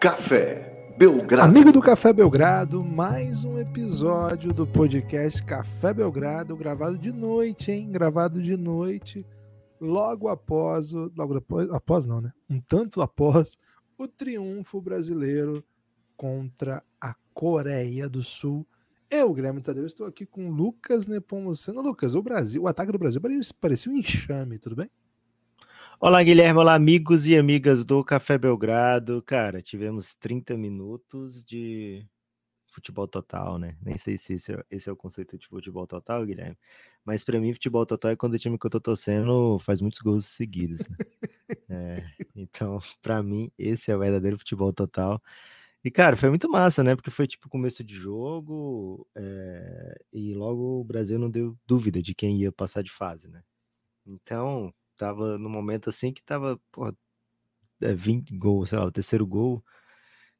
[0.00, 1.50] Café Belgrado.
[1.50, 7.92] Amigo do Café Belgrado, mais um episódio do podcast Café Belgrado, gravado de noite, hein?
[7.92, 9.26] Gravado de noite,
[9.78, 12.32] logo após, o, logo após, após não, né?
[12.48, 13.58] Um tanto após
[13.98, 15.62] o triunfo brasileiro
[16.16, 18.66] contra a Coreia do Sul.
[19.10, 21.82] Eu, Guilherme Tadeu, estou aqui com Lucas Nepomuceno.
[21.82, 23.20] Lucas, o Brasil, o ataque do Brasil
[23.60, 24.90] parecia um enxame, tudo bem?
[26.02, 26.58] Olá, Guilherme.
[26.58, 29.22] Olá, amigos e amigas do Café Belgrado.
[29.22, 32.06] Cara, tivemos 30 minutos de
[32.68, 33.76] futebol total, né?
[33.82, 36.56] Nem sei se esse é, esse é o conceito de futebol total, Guilherme.
[37.04, 40.00] Mas para mim, futebol total é quando o time que eu tô torcendo faz muitos
[40.00, 40.88] gols seguidos.
[40.88, 40.96] Né?
[41.68, 45.22] é, então, para mim, esse é o verdadeiro futebol total.
[45.84, 46.96] E, cara, foi muito massa, né?
[46.96, 52.14] Porque foi tipo começo de jogo é, e logo o Brasil não deu dúvida de
[52.14, 53.42] quem ia passar de fase, né?
[54.06, 56.94] Então, tava no momento assim que tava, porra,
[57.82, 59.64] é, 20 gols, sei lá, o terceiro gol,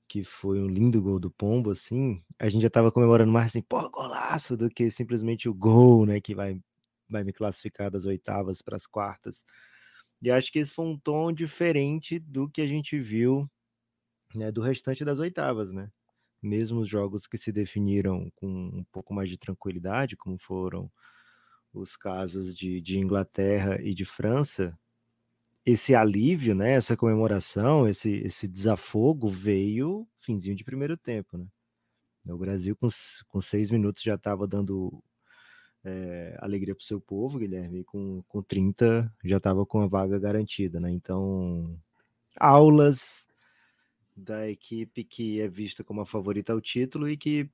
[0.09, 3.63] que foi um lindo gol do Pombo, assim, a gente já tava comemorando mais assim,
[3.63, 6.61] porra, golaço, do que simplesmente o gol, né, que vai,
[7.09, 9.45] vai me classificar das oitavas para as quartas.
[10.23, 13.49] E acho que esse foi um tom diferente do que a gente viu
[14.35, 15.91] né, do restante das oitavas, né?
[16.43, 20.91] Mesmo os jogos que se definiram com um pouco mais de tranquilidade, como foram
[21.73, 24.79] os casos de, de Inglaterra e de França,
[25.65, 31.47] esse alívio, né, essa comemoração, esse, esse desafogo veio finzinho de primeiro tempo, né?
[32.27, 32.89] O Brasil com,
[33.29, 35.03] com seis minutos já estava dando
[35.85, 39.87] é, alegria para o seu povo, Guilherme, e com, com 30 já estava com a
[39.87, 40.91] vaga garantida, né?
[40.91, 41.79] Então,
[42.37, 43.27] aulas
[44.17, 47.51] da equipe que é vista como a favorita ao título e que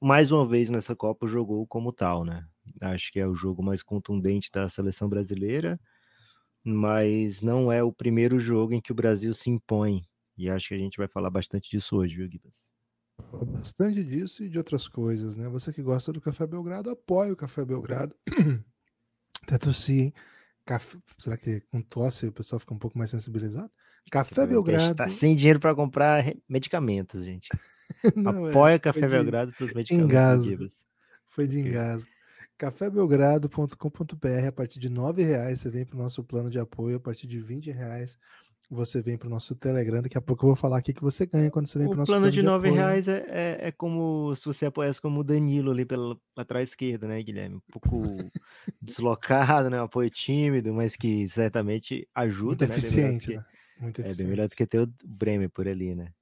[0.00, 2.46] mais uma vez nessa Copa jogou como tal, né?
[2.80, 5.80] Acho que é o jogo mais contundente da seleção brasileira,
[6.62, 10.04] mas não é o primeiro jogo em que o Brasil se impõe.
[10.36, 12.62] E acho que a gente vai falar bastante disso hoje, viu, Gibas?
[13.52, 15.48] Bastante disso e de outras coisas, né?
[15.48, 18.14] Você que gosta do Café Belgrado, apoia o Café Belgrado.
[19.42, 20.14] Até tossi, hein?
[20.64, 20.98] Café...
[21.18, 23.70] Será que com tosse o pessoal fica um pouco mais sensibilizado?
[24.10, 24.94] Café Belgrado.
[24.94, 27.48] Tá sem dinheiro para comprar medicamentos, gente.
[28.14, 29.08] Não, é, Apoia é, Café de...
[29.08, 30.10] Belgrado para os medicamentos.
[30.10, 30.68] Engasgo.
[31.30, 32.15] Foi de engasgo
[32.58, 37.00] cafébelgrado.com.br a partir de nove reais você vem para o nosso plano de apoio, a
[37.00, 38.18] partir de 20 reais
[38.68, 40.02] você vem para o nosso Telegram.
[40.02, 41.98] Daqui a pouco eu vou falar aqui que você ganha quando você vem para o
[41.98, 45.24] nosso plano, plano de nove reais é, é, é, como se você apoiasse como o
[45.24, 47.56] Danilo ali pela atrás esquerda, né, Guilherme?
[47.56, 48.00] Um pouco
[48.82, 49.80] deslocado, né?
[49.80, 52.66] Um apoio tímido, mas que certamente ajuda.
[52.66, 52.76] Muito né?
[52.76, 53.44] eficiente, que, né?
[53.80, 54.20] Muito eficiente.
[54.20, 56.12] É bem melhor do que ter o Bremer por ali, né?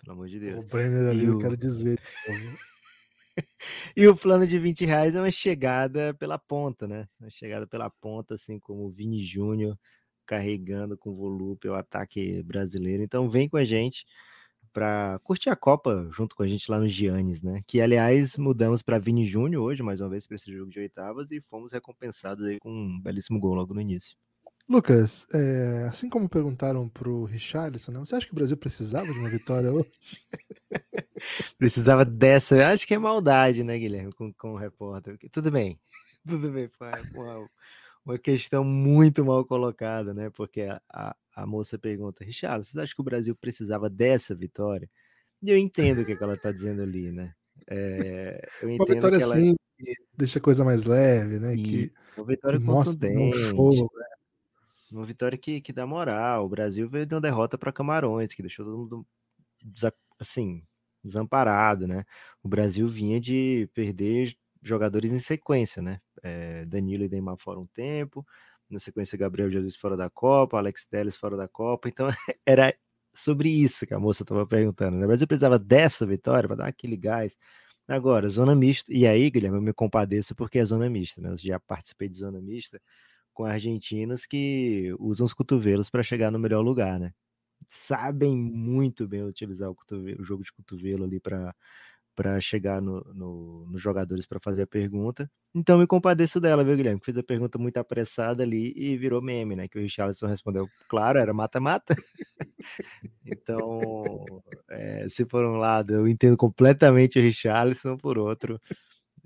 [0.00, 0.64] Pelo amor de Deus.
[0.64, 1.38] O Bremer ali, e eu o...
[1.38, 2.00] quero desver.
[3.96, 7.06] e o plano de 20 reais é uma chegada pela ponta, né?
[7.20, 9.78] Uma chegada pela ponta, assim como o Vini Júnior
[10.26, 13.02] carregando com volúpio o ataque brasileiro.
[13.02, 14.06] Então vem com a gente
[14.72, 17.62] para curtir a Copa junto com a gente lá no Giannis, né?
[17.66, 21.30] Que aliás mudamos para Vini Júnior hoje, mais uma vez para esse jogo de oitavas
[21.30, 24.16] e fomos recompensados aí com um belíssimo gol logo no início.
[24.68, 29.18] Lucas, é, assim como perguntaram pro Richarlison, né, você acha que o Brasil precisava de
[29.18, 29.92] uma vitória hoje?
[31.58, 35.18] precisava dessa, eu acho que é maldade, né, Guilherme, com, com o repórter.
[35.30, 35.78] Tudo bem,
[36.26, 37.48] tudo bem, foi uma,
[38.06, 42.94] uma questão muito mal colocada, né, porque a, a, a moça pergunta, Richarlison, você acha
[42.94, 44.88] que o Brasil precisava dessa vitória?
[45.42, 47.34] E eu entendo o que, é que ela está dizendo ali, né?
[47.68, 49.34] É, eu uma vitória ela...
[49.34, 49.54] assim,
[50.16, 51.54] deixa a coisa mais leve, né?
[51.54, 54.06] Que, uma vitória que mostra um show, né?
[54.94, 56.46] Uma vitória que, que dá moral.
[56.46, 59.06] O Brasil veio de uma derrota para Camarões, que deixou todo mundo
[60.20, 60.62] assim,
[61.02, 62.04] desamparado, né?
[62.42, 66.00] O Brasil vinha de perder jogadores em sequência, né?
[66.22, 68.24] É, Danilo e Neymar fora um tempo,
[68.70, 72.08] na sequência Gabriel Jesus fora da Copa, Alex Telles fora da Copa, então
[72.46, 72.74] era
[73.12, 74.96] sobre isso que a moça estava perguntando.
[74.96, 75.04] Né?
[75.04, 77.36] O Brasil precisava dessa vitória para dar aquele gás.
[77.88, 81.30] Agora, zona mista, e aí, Guilherme, eu me compadeço porque é zona mista, né?
[81.30, 82.80] Eu já participei de zona mista,
[83.34, 87.12] com argentinos que usam os cotovelos para chegar no melhor lugar, né?
[87.68, 93.66] Sabem muito bem utilizar o, cotovelo, o jogo de cotovelo ali para chegar no, no,
[93.68, 95.30] nos jogadores para fazer a pergunta.
[95.54, 97.00] Então me compadeço dela, viu, Guilherme?
[97.02, 99.68] Fez a pergunta muito apressada ali e virou meme, né?
[99.68, 101.96] Que o Richardson respondeu, claro, era mata-mata.
[103.24, 104.24] então,
[104.70, 108.60] é, se por um lado eu entendo completamente o Richarlison, por outro,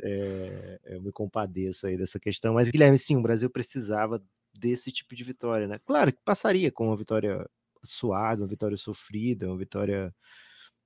[0.09, 2.55] é, eu me compadeço aí dessa questão.
[2.55, 4.23] Mas, Guilherme, sim, o Brasil precisava
[4.55, 5.79] desse tipo de vitória, né?
[5.85, 7.49] Claro que passaria com uma vitória
[7.85, 10.15] suada, uma vitória sofrida, uma vitória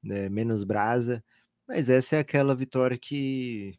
[0.02, 1.24] né, menos brasa,
[1.66, 3.78] mas essa é aquela vitória que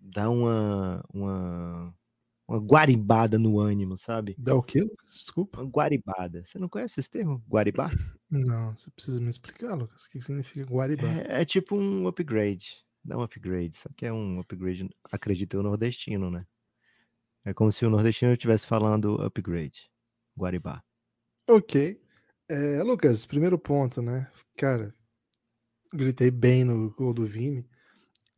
[0.00, 1.94] dá uma, uma,
[2.48, 4.34] uma guaribada no ânimo, sabe?
[4.38, 4.80] Dá o quê?
[5.14, 5.60] Desculpa.
[5.60, 6.42] Uma guaribada.
[6.44, 7.42] Você não conhece esse termo?
[7.48, 7.90] Guaribá?
[8.30, 10.04] Não, você precisa me explicar, Lucas.
[10.04, 11.08] O que significa guaribá?
[11.08, 12.76] É, é tipo um upgrade.
[13.04, 16.46] Não um upgrade, só que é um upgrade, acredito eu, nordestino, né?
[17.44, 19.90] É como se o nordestino estivesse falando upgrade.
[20.36, 20.82] Guaribá.
[21.48, 22.00] Ok.
[22.48, 24.30] É, Lucas, primeiro ponto, né?
[24.56, 24.94] Cara,
[25.92, 27.68] gritei bem no gol do Vini.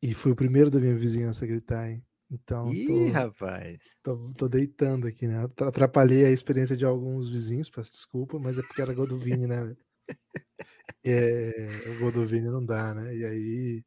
[0.02, 2.04] E fui o primeiro da minha vizinhança a gritar, hein?
[2.30, 3.96] Então, Ih, tô, rapaz.
[4.02, 5.44] tô, tô deitando aqui, né?
[5.44, 9.18] Atra- Atrapalhei a experiência de alguns vizinhos, peço desculpa, mas é porque era gol do
[9.18, 9.76] Vini, né?
[11.04, 11.50] É,
[11.90, 13.14] o gol do Vini não dá, né?
[13.16, 13.84] E aí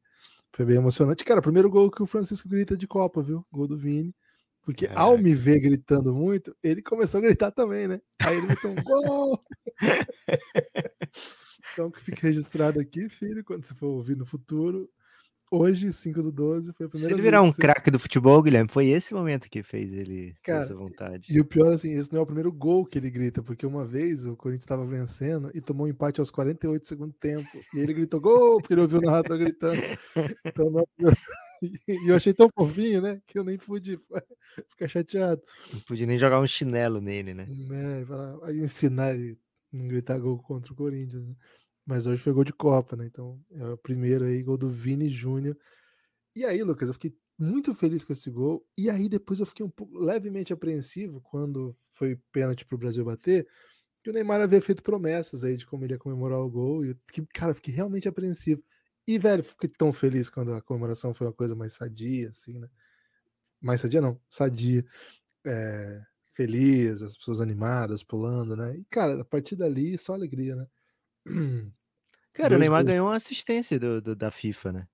[0.55, 1.25] foi bem emocionante.
[1.25, 3.45] Cara, primeiro gol que o Francisco grita de Copa, viu?
[3.51, 4.15] Gol do Vini.
[4.61, 5.21] Porque ao Caraca.
[5.21, 8.01] me ver gritando muito, ele começou a gritar também, né?
[8.21, 9.43] Aí ele gritou um gol!
[11.73, 14.89] então que fique registrado aqui, filho, quando você for ouvir no futuro.
[15.57, 17.97] Hoje, 5 do 12, foi a Se primeira ele vez virar um você- craque do
[17.99, 21.27] futebol, Guilherme, foi esse momento que fez ele Cara, essa vontade.
[21.29, 23.85] E o pior, assim, esse não é o primeiro gol que ele grita, porque uma
[23.85, 27.47] vez o Corinthians estava vencendo e tomou um empate aos 48 do segundo tempo.
[27.73, 29.81] E ele gritou gol, porque ele ouviu o narrador gritando.
[30.45, 30.85] Então, não...
[31.87, 33.21] E eu achei tão fofinho, né?
[33.25, 33.97] Que eu nem pude
[34.71, 35.41] ficar chateado.
[35.73, 37.47] Não podia nem jogar um chinelo nele, né?
[38.05, 39.37] Falar- aí ensinar ele
[39.73, 41.33] a não gritar gol contra o Corinthians, né?
[41.85, 43.05] Mas hoje foi gol de Copa, né?
[43.05, 45.57] Então é o primeiro aí, gol do Vini Júnior.
[46.35, 48.65] E aí, Lucas, eu fiquei muito feliz com esse gol.
[48.77, 53.47] E aí depois eu fiquei um pouco levemente apreensivo quando foi pênalti pro Brasil bater,
[54.03, 56.85] que o Neymar havia feito promessas aí de como ele ia comemorar o gol.
[56.85, 58.63] E fiquei, cara, fiquei realmente apreensivo.
[59.07, 62.67] E, velho, fiquei tão feliz quando a comemoração foi uma coisa mais sadia, assim, né?
[63.61, 64.85] Mais sadia não, sadia.
[65.45, 66.03] É,
[66.35, 68.77] feliz, as pessoas animadas, pulando, né?
[68.77, 70.67] E, cara, a partir dali, só alegria, né?
[72.33, 72.92] Cara, o Dois Neymar gols.
[72.92, 74.88] ganhou uma assistência do, do- da FIFA, né?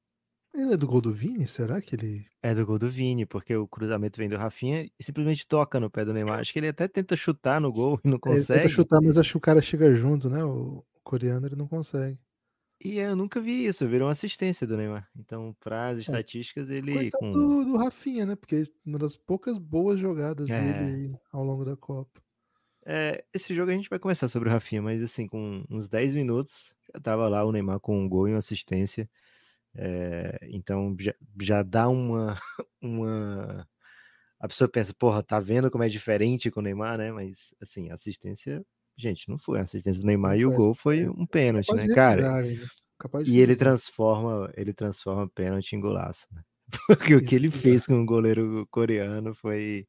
[0.53, 1.47] Ele é do gol do Vini?
[1.47, 2.25] Será que ele.
[2.43, 5.89] É do gol do Vini, porque o cruzamento vem do Rafinha e simplesmente toca no
[5.89, 6.39] pé do Neymar.
[6.39, 8.69] Acho que ele até tenta chutar no gol e não É, ele tenta consegue.
[8.69, 10.43] chutar, mas acho que o cara chega junto, né?
[10.43, 12.19] O, o coreano ele não consegue.
[12.83, 15.07] E eu nunca vi isso, virou uma assistência do Neymar.
[15.15, 16.01] Então, para as É.
[16.01, 17.31] estatísticas, ele Coitado com.
[17.31, 18.35] do, do Rafinha, né?
[18.35, 20.59] Porque uma das poucas boas jogadas É.
[20.83, 22.21] dele ao longo da Copa.
[22.85, 26.15] É, esse jogo a gente vai conversar sobre o Rafinha, mas assim, com uns 10
[26.15, 29.09] minutos, já tava lá o Neymar com um gol e uma assistência.
[29.75, 32.35] É, então já, já dá uma,
[32.81, 33.67] uma.
[34.39, 37.11] A pessoa pensa, porra, tá vendo como é diferente com o Neymar, né?
[37.11, 38.65] Mas assim, a assistência,
[38.97, 42.41] gente, não foi a assistência do Neymar e o gol foi um pênalti, né, cara?
[42.41, 42.57] né?
[43.25, 46.41] E ele transforma, ele transforma pênalti em golaço, né?
[46.87, 49.87] Porque o que ele fez com o goleiro coreano foi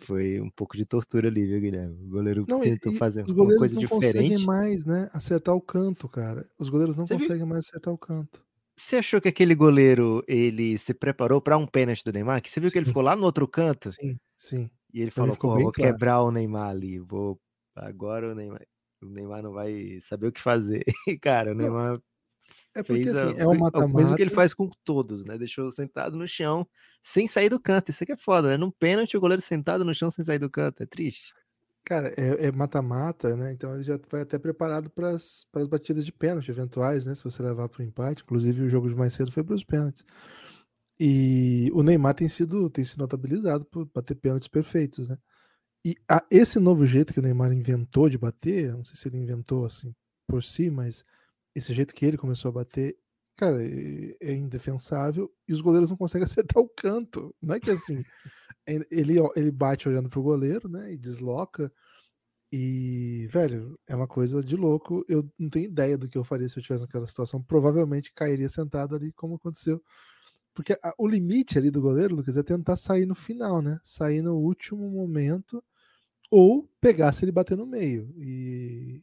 [0.00, 1.94] foi um pouco de tortura ali, viu, Guilherme?
[2.06, 4.38] O goleiro Não, tentou e fazer os uma goleiros coisa não conseguem diferente.
[4.38, 5.08] mais, né?
[5.12, 6.48] Acertar o canto, cara.
[6.58, 7.32] Os goleiros não Você viu?
[7.32, 8.44] conseguem mais acertar o canto.
[8.78, 12.40] Você achou que aquele goleiro ele se preparou para um pênalti do Neymar?
[12.42, 12.86] Que você viu que ele Sim.
[12.86, 14.70] ficou lá no outro canto Sim, sim.
[14.92, 15.72] e ele falou: "Pô, vou claro.
[15.72, 17.40] quebrar o Neymar ali, vou
[17.76, 18.62] agora o Neymar,
[19.02, 20.84] o Neymar não vai saber o que fazer".
[21.08, 22.00] E, cara, o Não, Neymar
[22.74, 24.34] é porque fez a- assim, é um o mesmo que ele mata-mata.
[24.34, 25.38] faz com todos, né?
[25.38, 26.66] Deixou sentado no chão
[27.02, 27.90] sem sair do canto.
[27.90, 28.56] Isso aqui é foda, né?
[28.56, 30.82] Num pênalti, o goleiro sentado no chão sem sair do canto.
[30.82, 31.32] É triste.
[31.84, 33.52] Cara, é é mata-mata, né?
[33.52, 37.14] Então ele já vai até preparado para as batidas de pênalti eventuais, né?
[37.14, 38.22] Se você levar para o empate.
[38.22, 40.04] Inclusive, o jogo de mais cedo foi para os pênaltis.
[41.00, 45.18] E o Neymar tem sido, tem sido notabilizado por bater pênaltis perfeitos, né?
[45.84, 49.18] E a- esse novo jeito que o Neymar inventou de bater, não sei se ele
[49.18, 49.94] inventou assim
[50.28, 51.04] por si, mas
[51.54, 52.96] esse jeito que ele começou a bater,
[53.36, 56.24] cara, é, é indefensável e os goleiros não conseguem
[56.56, 57.34] acertar o canto.
[57.42, 58.02] Não é que assim,
[58.66, 61.72] ele, ele bate olhando pro goleiro, né, e desloca.
[62.52, 65.04] E, velho, é uma coisa de louco.
[65.08, 67.42] Eu não tenho ideia do que eu faria se eu estivesse naquela situação.
[67.42, 69.82] Provavelmente cairia sentado ali, como aconteceu.
[70.54, 73.80] Porque a- o limite ali do goleiro, Lucas, é tentar sair no final, né?
[73.84, 75.62] Sair no último momento
[76.30, 78.12] ou pegar se ele bater no meio.
[78.18, 79.02] E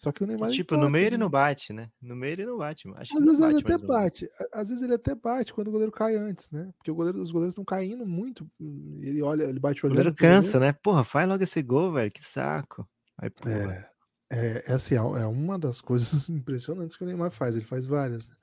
[0.00, 1.20] só que o Neymar ele tipo, no meio ele né?
[1.24, 1.90] não bate, né?
[2.00, 2.88] No meio ele não bate.
[2.96, 4.02] Acho Às vezes ele bate até mais ou menos.
[4.02, 6.72] bate, às vezes ele até bate quando o goleiro cai antes, né?
[6.78, 8.50] Porque o goleiro, os goleiros estão caindo muito.
[8.58, 10.42] hum, Ele olha, ele bate O goleiro pro goleiro.
[10.42, 10.72] cansa, né?
[10.72, 12.10] Porra, faz logo esse gol, velho.
[12.10, 12.88] Que saco.
[13.18, 13.30] Aí.
[13.46, 13.90] É,
[14.30, 17.54] é, é assim, é é uma das coisas impressionantes que o Neymar faz.
[17.54, 18.34] Ele faz várias, né?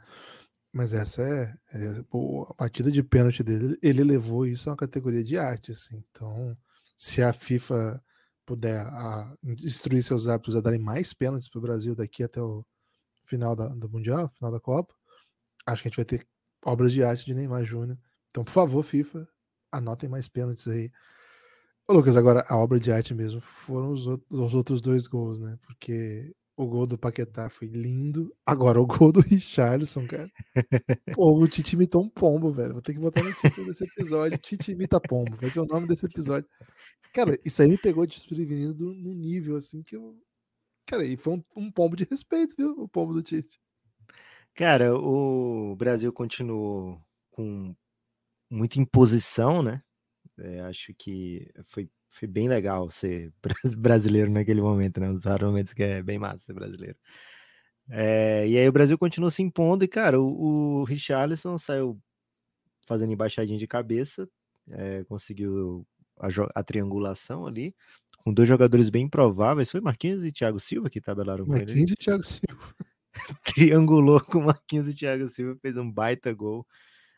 [0.71, 4.77] Mas essa é, é, pô, a batida de pênalti dele, ele levou isso a uma
[4.77, 6.03] categoria de arte, assim.
[6.11, 6.55] Então,
[6.97, 8.03] se a FIFA
[8.47, 12.65] puder a, destruir seus hábitos a darem mais pênaltis para o Brasil daqui até o
[13.25, 14.95] final da, do Mundial, final da Copa,
[15.65, 16.25] acho que a gente vai ter
[16.65, 17.99] obras de arte de Neymar Júnior.
[18.29, 19.27] Então, por favor, FIFA,
[19.69, 20.89] anotem mais pênaltis aí.
[21.87, 25.59] Ô, Lucas, agora a obra de arte mesmo foram os outros dois gols, né?
[25.61, 28.35] Porque O gol do Paquetá foi lindo.
[28.43, 30.27] Agora, o gol do Richarlison, cara.
[31.13, 32.73] Pô, o Tite imitou um pombo, velho.
[32.73, 34.39] Vou ter que botar no título desse episódio.
[34.39, 35.35] Tite imita pombo.
[35.35, 36.49] Vai ser o nome desse episódio.
[37.13, 40.19] Cara, isso aí me pegou desprevenido num nível assim que eu.
[40.87, 42.71] Cara, e foi um, um pombo de respeito, viu?
[42.71, 43.61] O pombo do Tite.
[44.55, 46.99] Cara, o Brasil continuou
[47.29, 47.75] com
[48.49, 49.83] muita imposição, né?
[50.39, 53.31] É, acho que foi foi bem legal ser
[53.77, 55.09] brasileiro naquele momento, né?
[55.09, 56.97] Um dos raros momentos que é bem massa ser brasileiro.
[57.89, 61.99] É, e aí o Brasil continua se impondo e, cara, o, o Richarlison saiu
[62.85, 64.27] fazendo embaixadinha de cabeça,
[64.69, 65.85] é, conseguiu
[66.19, 67.75] a, a, triangulação ali,
[68.23, 71.65] com dois jogadores bem prováveis, foi Marquinhos e Thiago Silva que tabelaram com ele.
[71.65, 72.75] Marquinhos e Thiago Silva.
[73.43, 76.65] Triangulou com Marquinhos e Thiago Silva, fez um baita gol.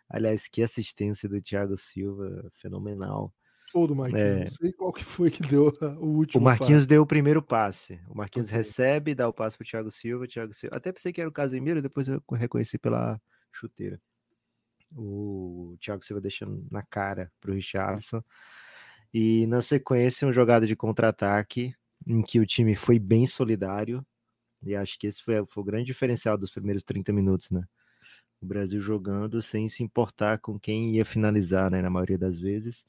[0.08, 3.34] Aliás, que assistência do Thiago Silva, fenomenal.
[3.73, 4.39] Do Marquinhos, é.
[4.41, 6.88] não sei qual que foi que deu o último O Marquinhos passe.
[6.88, 7.99] deu o primeiro passe.
[8.07, 8.57] O Marquinhos okay.
[8.57, 10.75] recebe, dá o passe pro Thiago Silva, Thiago Silva.
[10.75, 13.21] Até pensei que era o Casemiro, depois eu reconheci pela
[13.51, 14.01] chuteira.
[14.95, 18.23] O Thiago Silva deixando na cara pro Richardson.
[19.13, 21.73] E na sequência, um jogada de contra-ataque
[22.07, 24.05] em que o time foi bem solidário.
[24.63, 27.63] E acho que esse foi, foi o grande diferencial dos primeiros 30 minutos, né?
[28.41, 31.81] O Brasil jogando sem se importar com quem ia finalizar, né?
[31.81, 32.83] Na maioria das vezes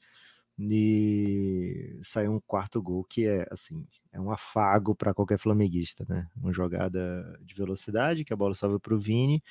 [0.69, 6.27] e saiu um quarto gol que é assim é um afago para qualquer flamenguista, né?
[6.35, 9.41] Uma jogada de velocidade que a bola sobe para o Vini,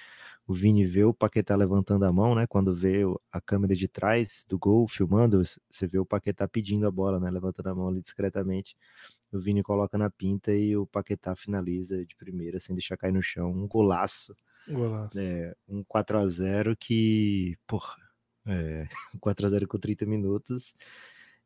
[0.47, 2.47] o Vini vê o Paquetá levantando a mão, né?
[2.47, 3.02] Quando vê
[3.33, 7.31] a câmera de trás do gol filmando, você vê o Paquetá pedindo a bola, né?
[7.31, 8.76] Levantando a mão ali discretamente,
[9.33, 13.23] o Vini coloca na pinta e o Paquetá finaliza de primeira sem deixar cair no
[13.23, 14.37] chão, um golaço.
[14.69, 15.19] Golaço.
[15.19, 17.97] É, um 4 a 0 que, porra,
[18.50, 18.88] é,
[19.21, 20.75] 4x0 com 30 minutos.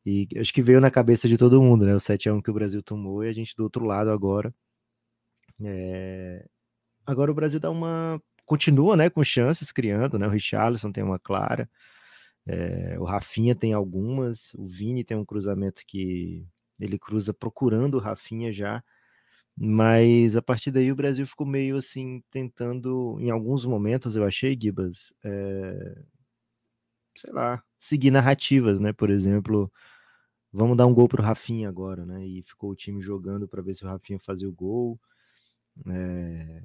[0.07, 1.95] E acho que veio na cabeça de todo mundo, né?
[1.95, 4.55] O 7x1 que o Brasil tomou e a gente do outro lado agora.
[5.63, 6.47] É...
[7.07, 8.21] Agora o Brasil dá uma.
[8.47, 9.11] Continua, né?
[9.11, 10.27] Com chances criando, né?
[10.27, 11.71] O Richarlison tem uma clara.
[12.47, 12.99] É...
[13.01, 14.53] O Rafinha tem algumas.
[14.55, 16.47] O Vini tem um cruzamento que
[16.81, 18.83] ele cruza procurando o Rafinha já.
[19.57, 24.59] Mas a partir daí o Brasil ficou meio assim, tentando, em alguns momentos eu achei,
[24.61, 26.03] Gibas, é,
[27.17, 28.93] sei lá, seguir narrativas, né?
[28.93, 29.71] Por exemplo,
[30.53, 32.27] vamos dar um gol pro Rafinha agora, né?
[32.27, 35.01] E ficou o time jogando para ver se o Rafinha fazia o gol.
[35.89, 36.63] É...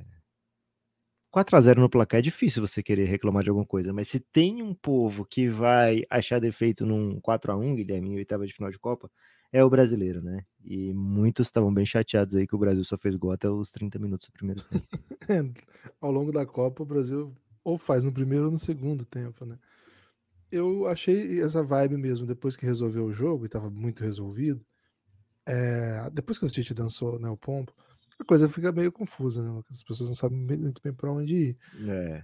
[1.32, 4.20] 4 a 0 no placar é difícil você querer reclamar de alguma coisa, mas se
[4.20, 8.53] tem um povo que vai achar defeito num 4 a 1 Guilherme, em oitava de
[8.53, 9.12] final de Copa,
[9.51, 10.44] é o brasileiro, né?
[10.63, 14.00] E muitos estavam bem chateados aí que o Brasil só fez gol até os 30
[14.00, 14.88] minutos do primeiro tempo.
[16.01, 19.58] Ao longo da Copa, o Brasil ou faz no primeiro ou no segundo tempo, né?
[20.51, 24.65] Eu achei essa vibe mesmo, depois que resolveu o jogo, e estava muito resolvido,
[25.46, 27.74] é, depois que o Tite dançou né, o pombo,
[28.20, 29.63] a coisa fica meio confusa, né?
[29.70, 31.58] As pessoas não sabem muito bem para onde ir.
[31.88, 32.24] É.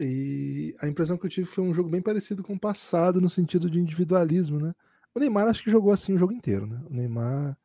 [0.00, 3.28] E a impressão que eu tive foi um jogo bem parecido com o passado, no
[3.28, 4.74] sentido de individualismo, né?
[5.14, 6.80] O Neymar acho que jogou assim o jogo inteiro, né?
[6.88, 7.58] O Neymar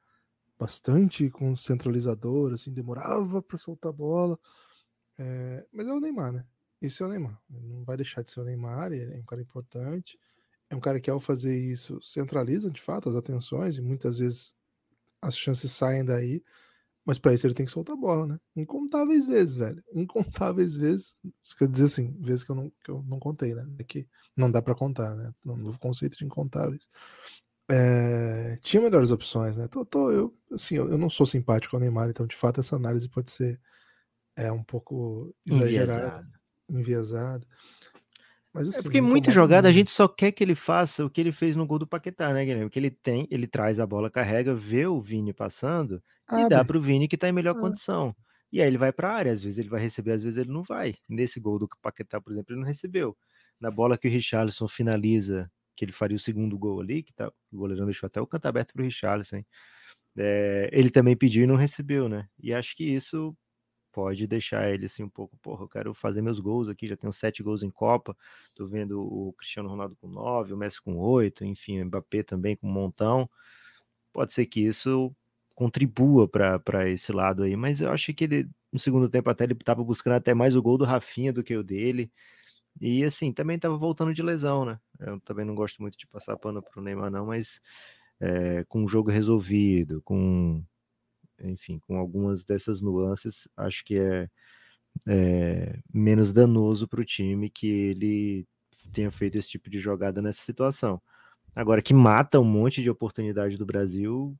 [0.60, 4.38] bastante com centralizador, assim, demorava para soltar a bola.
[5.18, 6.46] É, mas é o Neymar, né?
[6.84, 7.42] Esse é o Neymar.
[7.50, 10.20] Ele não vai deixar de ser o Neymar, ele é um cara importante.
[10.70, 14.54] É um cara que, ao fazer isso, centraliza de fato as atenções e muitas vezes
[15.22, 16.44] as chances saem daí.
[17.06, 18.40] Mas para isso ele tem que soltar a bola, né?
[18.56, 19.84] Incontáveis vezes, velho.
[19.94, 21.18] Incontáveis vezes.
[21.44, 23.66] Isso quer dizer assim, vezes que eu não, que eu não contei, né?
[23.78, 25.34] É que não dá para contar, né?
[25.44, 26.88] No conceito de incontáveis.
[27.70, 29.68] É, tinha melhores opções, né?
[29.70, 32.76] Tô, tô, eu, assim, eu, eu, não sou simpático ao Neymar, então de fato essa
[32.76, 33.60] análise pode ser
[34.36, 36.26] é, um pouco exagerada
[36.80, 37.48] enviesado.
[38.54, 41.10] Mas, é assim, é porque muita jogada a gente só quer que ele faça o
[41.10, 42.70] que ele fez no gol do Paquetá, né, Guilherme?
[42.70, 46.46] Que ele tem, ele traz a bola, carrega, vê o Vini passando Abre.
[46.46, 47.60] e dá para o Vini que está em melhor ah.
[47.60, 48.16] condição.
[48.52, 50.52] E aí ele vai para a área, às vezes ele vai receber, às vezes ele
[50.52, 50.94] não vai.
[51.10, 53.18] Nesse gol do Paquetá, por exemplo, ele não recebeu.
[53.60, 57.32] Na bola que o Richarlison finaliza, que ele faria o segundo gol ali, que tá,
[57.52, 59.42] o goleirão deixou até o canto aberto para o Richarlison,
[60.16, 62.28] é, ele também pediu e não recebeu, né?
[62.40, 63.36] E acho que isso
[63.94, 67.14] pode deixar ele assim um pouco, porra, eu quero fazer meus gols aqui, já tenho
[67.14, 68.18] sete gols em Copa,
[68.56, 72.56] tô vendo o Cristiano Ronaldo com nove, o Messi com oito, enfim, o Mbappé também
[72.56, 73.30] com um montão,
[74.12, 75.16] pode ser que isso
[75.56, 79.54] contribua para esse lado aí, mas eu acho que ele, no segundo tempo até ele
[79.54, 82.12] estava buscando até mais o gol do Rafinha do que o dele,
[82.82, 86.36] e assim, também estava voltando de lesão, né, eu também não gosto muito de passar
[86.38, 87.62] pano pro Neymar não, mas
[88.20, 90.64] é, com o jogo resolvido, com
[91.42, 94.30] enfim, com algumas dessas nuances, acho que é,
[95.08, 98.48] é menos danoso para o time que ele
[98.94, 101.02] tenha feito esse tipo de jogada nessa situação.
[101.56, 104.38] Agora, que mata um monte de oportunidade do Brasil,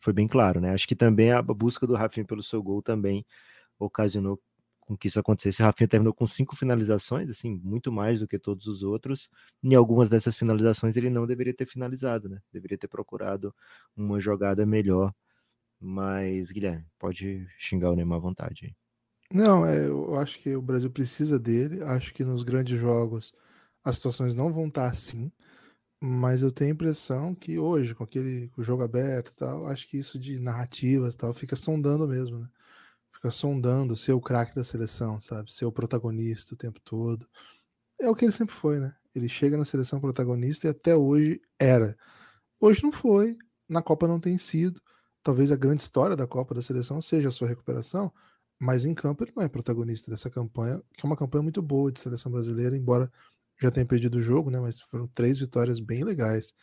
[0.00, 0.72] foi bem claro, né?
[0.72, 3.24] Acho que também a busca do Rafinha pelo seu gol também
[3.78, 4.40] ocasionou
[4.80, 5.62] com que isso acontecesse.
[5.62, 9.30] O Rafinha terminou com cinco finalizações, assim, muito mais do que todos os outros.
[9.62, 12.40] Em algumas dessas finalizações ele não deveria ter finalizado, né?
[12.52, 13.54] Deveria ter procurado
[13.96, 15.14] uma jogada melhor.
[15.82, 18.76] Mas, Guilherme, pode xingar o Neymar à vontade.
[19.32, 21.82] Não, é, eu acho que o Brasil precisa dele.
[21.82, 23.32] Acho que nos grandes jogos
[23.84, 25.32] as situações não vão estar assim.
[26.00, 29.66] Mas eu tenho a impressão que hoje, com aquele com o jogo aberto e tal,
[29.66, 32.48] acho que isso de narrativas tal fica sondando mesmo, né?
[33.12, 35.52] Fica sondando ser o craque da seleção, sabe?
[35.52, 37.28] Ser o protagonista o tempo todo.
[38.00, 38.94] É o que ele sempre foi, né?
[39.14, 41.96] Ele chega na seleção protagonista e até hoje era.
[42.60, 43.36] Hoje não foi,
[43.68, 44.80] na Copa não tem sido.
[45.22, 48.12] Talvez a grande história da Copa da seleção seja a sua recuperação,
[48.60, 51.90] mas em campo ele não é protagonista dessa campanha, que é uma campanha muito boa
[51.90, 53.10] de seleção brasileira, embora
[53.60, 54.60] já tem perdido o jogo, né?
[54.60, 56.54] Mas foram três vitórias bem legais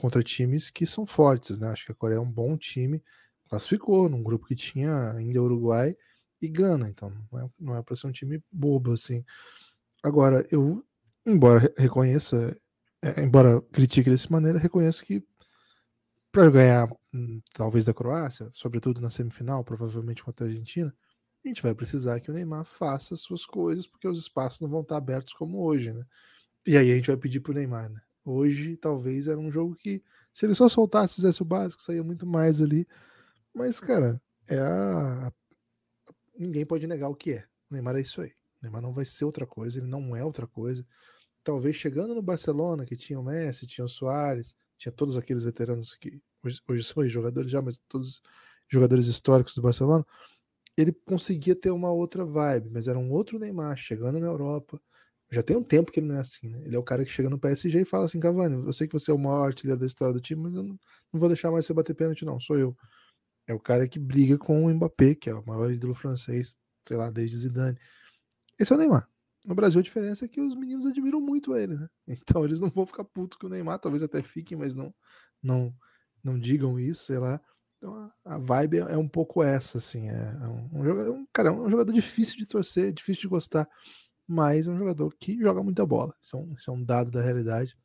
[0.00, 1.68] contra times que são fortes, né?
[1.68, 3.02] Acho que a Coreia é um bom time,
[3.48, 5.96] classificou num grupo que tinha ainda Uruguai
[6.40, 9.24] e Gana, então não é, não é para ser um time bobo assim.
[10.02, 10.84] Agora, eu,
[11.24, 12.56] embora reconheça,
[13.02, 15.24] é, embora critique dessa maneira, reconheço que
[16.32, 20.92] para ganhar hum, talvez da Croácia, sobretudo na semifinal, provavelmente contra a Argentina,
[21.44, 24.80] a gente vai precisar que o Neymar faça suas coisas, porque os espaços não vão
[24.80, 26.04] estar abertos como hoje, né?
[26.66, 28.00] E aí a gente vai pedir pro Neymar, né?
[28.24, 32.24] Hoje, talvez, era um jogo que, se ele só soltasse, fizesse o básico, saía muito
[32.24, 32.86] mais ali.
[33.52, 35.32] Mas, cara, é a.
[36.38, 37.44] Ninguém pode negar o que é.
[37.68, 38.30] O Neymar é isso aí.
[38.30, 40.86] O Neymar não vai ser outra coisa, ele não é outra coisa.
[41.42, 45.94] Talvez chegando no Barcelona, que tinha o Messi, tinha o Soares, tinha todos aqueles veteranos
[45.94, 48.20] que hoje, hoje são jogadores já, mas todos
[48.68, 50.04] jogadores históricos do Barcelona,
[50.76, 54.80] ele conseguia ter uma outra vibe, mas era um outro Neymar chegando na Europa,
[55.30, 56.62] já tem um tempo que ele não é assim, né?
[56.64, 58.92] Ele é o cara que chega no PSG e fala assim, Cavani, eu sei que
[58.92, 60.78] você é o maior artilheiro da história do time, mas eu não,
[61.12, 62.76] não vou deixar mais você bater pênalti, não, sou eu.
[63.46, 66.96] É o cara que briga com o Mbappé, que é o maior ídolo francês, sei
[66.96, 67.78] lá, desde Zidane.
[68.58, 69.08] Esse é o Neymar.
[69.44, 71.88] No Brasil a diferença é que os meninos admiram muito ele, né?
[72.08, 74.94] Então eles não vão ficar putos com o Neymar, talvez até fiquem, mas não
[75.42, 75.74] não
[76.22, 77.40] não digam isso, sei lá.
[77.78, 80.08] Então a, vibe é, um pouco essa, assim.
[80.08, 83.68] É, é um, jogador, um, cara, é um jogador difícil de torcer, difícil de gostar
[84.32, 86.14] mas é um jogador que joga muita bola.
[86.22, 87.76] Isso é, um, isso é um dado da realidade.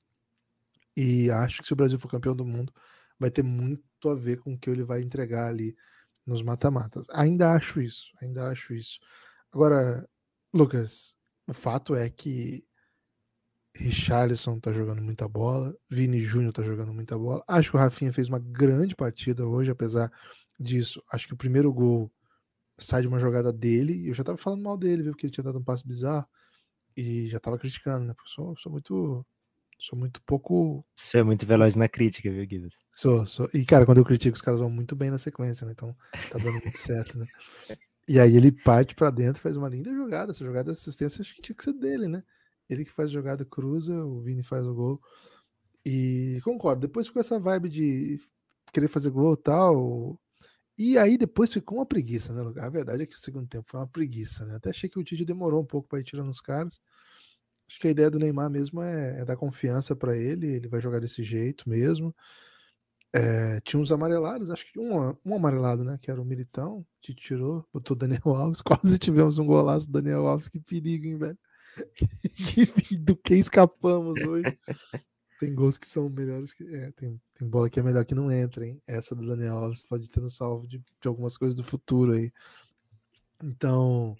[0.95, 2.73] E acho que se o Brasil for campeão do mundo,
[3.19, 5.75] vai ter muito a ver com o que ele vai entregar ali
[6.25, 7.07] nos mata-matas.
[7.11, 8.97] Ainda acho isso, ainda acho isso.
[9.51, 10.07] Agora,
[10.53, 11.16] Lucas,
[11.47, 12.63] o fato é que
[13.73, 17.43] Richarlison tá jogando muita bola, Vini Júnior tá jogando muita bola.
[17.47, 20.11] Acho que o Rafinha fez uma grande partida hoje, apesar
[20.59, 21.01] disso.
[21.11, 22.11] Acho que o primeiro gol
[22.77, 25.11] sai de uma jogada dele, e eu já tava falando mal dele, viu?
[25.11, 26.27] Porque ele tinha dado um passe bizarro.
[26.95, 28.13] E já tava criticando, né?
[28.13, 29.25] Porque eu sou, sou muito.
[29.79, 30.83] Sou muito pouco.
[30.95, 32.73] Você é muito veloz na crítica, viu, Guilherme?
[32.91, 33.47] Sou, sou.
[33.53, 35.73] E, cara, quando eu critico, os caras vão muito bem na sequência, né?
[35.73, 35.95] Então
[36.31, 37.27] tá dando muito certo, né?
[38.07, 40.31] E aí ele parte para dentro, faz uma linda jogada.
[40.31, 42.23] Essa jogada de assistência acho que tinha que ser dele, né?
[42.69, 45.01] Ele que faz a jogada, cruza, o Vini faz o gol.
[45.85, 48.19] E concordo, depois ficou essa vibe de
[48.73, 50.19] querer fazer gol e tal.
[50.77, 53.79] E aí depois ficou uma preguiça, né, A verdade é que o segundo tempo foi
[53.79, 54.55] uma preguiça, né?
[54.57, 56.79] Até achei que o Tite demorou um pouco para ir tirando os caras.
[57.69, 60.81] Acho que a ideia do Neymar mesmo é, é dar confiança para ele, ele vai
[60.81, 62.15] jogar desse jeito mesmo.
[63.17, 65.97] É, tinha uns amarelados, acho que um, um amarelado, né?
[65.99, 70.27] Que era o Militão, te tirou, botou Daniel Alves, quase tivemos um golaço do Daniel
[70.27, 71.37] Alves, que perigo, hein, velho?
[73.03, 74.57] do que escapamos hoje.
[75.39, 76.63] Tem gols que são melhores que.
[76.75, 78.81] É, tem, tem bola que é melhor que não entra, hein?
[78.87, 82.31] Essa do Daniel Alves pode ter no salvo de, de algumas coisas do futuro aí.
[83.43, 84.15] Então.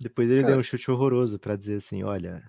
[0.00, 2.42] Depois ele cara, deu um chute horroroso para dizer assim: olha,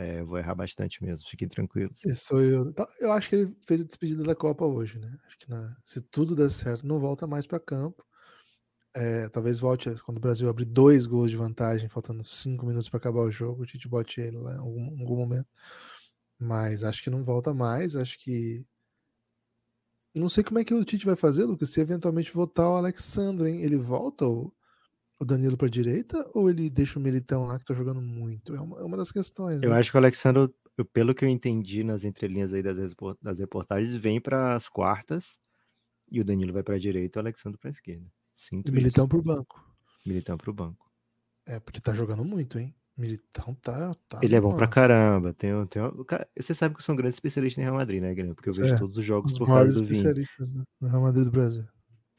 [0.00, 2.00] é, eu vou errar bastante mesmo, fiquem tranquilos.
[2.14, 2.72] Sou eu.
[2.72, 5.14] Tá, eu acho que ele fez a despedida da Copa hoje, né?
[5.26, 8.02] Acho que na, se tudo der certo, não volta mais para campo.
[8.94, 12.96] É, talvez volte quando o Brasil abrir dois gols de vantagem, faltando cinco minutos para
[12.96, 15.48] acabar o jogo, o Tite bote ele lá em algum, algum momento.
[16.38, 17.94] Mas acho que não volta mais.
[17.94, 18.64] Acho que.
[20.14, 23.50] Não sei como é que o Tite vai fazer, Lucas, se eventualmente votar o Alexandre,
[23.50, 23.62] hein?
[23.62, 24.50] Ele volta o,
[25.20, 28.56] o Danilo para direita ou ele deixa o Militão lá que tá jogando muito?
[28.56, 29.62] É uma, é uma das questões.
[29.62, 29.78] Eu né?
[29.78, 30.48] acho que o Alexandre,
[30.94, 32.78] pelo que eu entendi nas entrelinhas aí das,
[33.20, 35.38] das reportagens, vem para as quartas
[36.10, 38.06] e o Danilo vai para a direita e o Alexandre para a esquerda.
[38.32, 39.62] Sinto Militão para o banco.
[40.06, 40.90] Militão para o banco.
[41.46, 42.74] É, porque tá jogando muito, hein?
[42.96, 43.94] Militão tá.
[44.08, 45.32] tá ele é bom pra caramba.
[45.34, 45.82] Tem, tem,
[46.36, 48.34] você sabe que eu sou um grande especialista em Real Madrid, né, Guilherme?
[48.34, 49.90] Porque eu vejo é, todos os jogos por causa do Vini.
[49.90, 51.64] especialistas no Real Madrid do Brasil.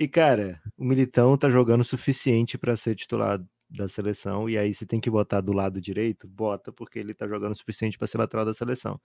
[0.02, 4.50] E, cara, o Militão tá jogando o suficiente para ser titular da seleção.
[4.50, 7.56] E aí, se tem que botar do lado direito, bota, porque ele tá jogando o
[7.56, 9.00] suficiente para ser lateral da seleção.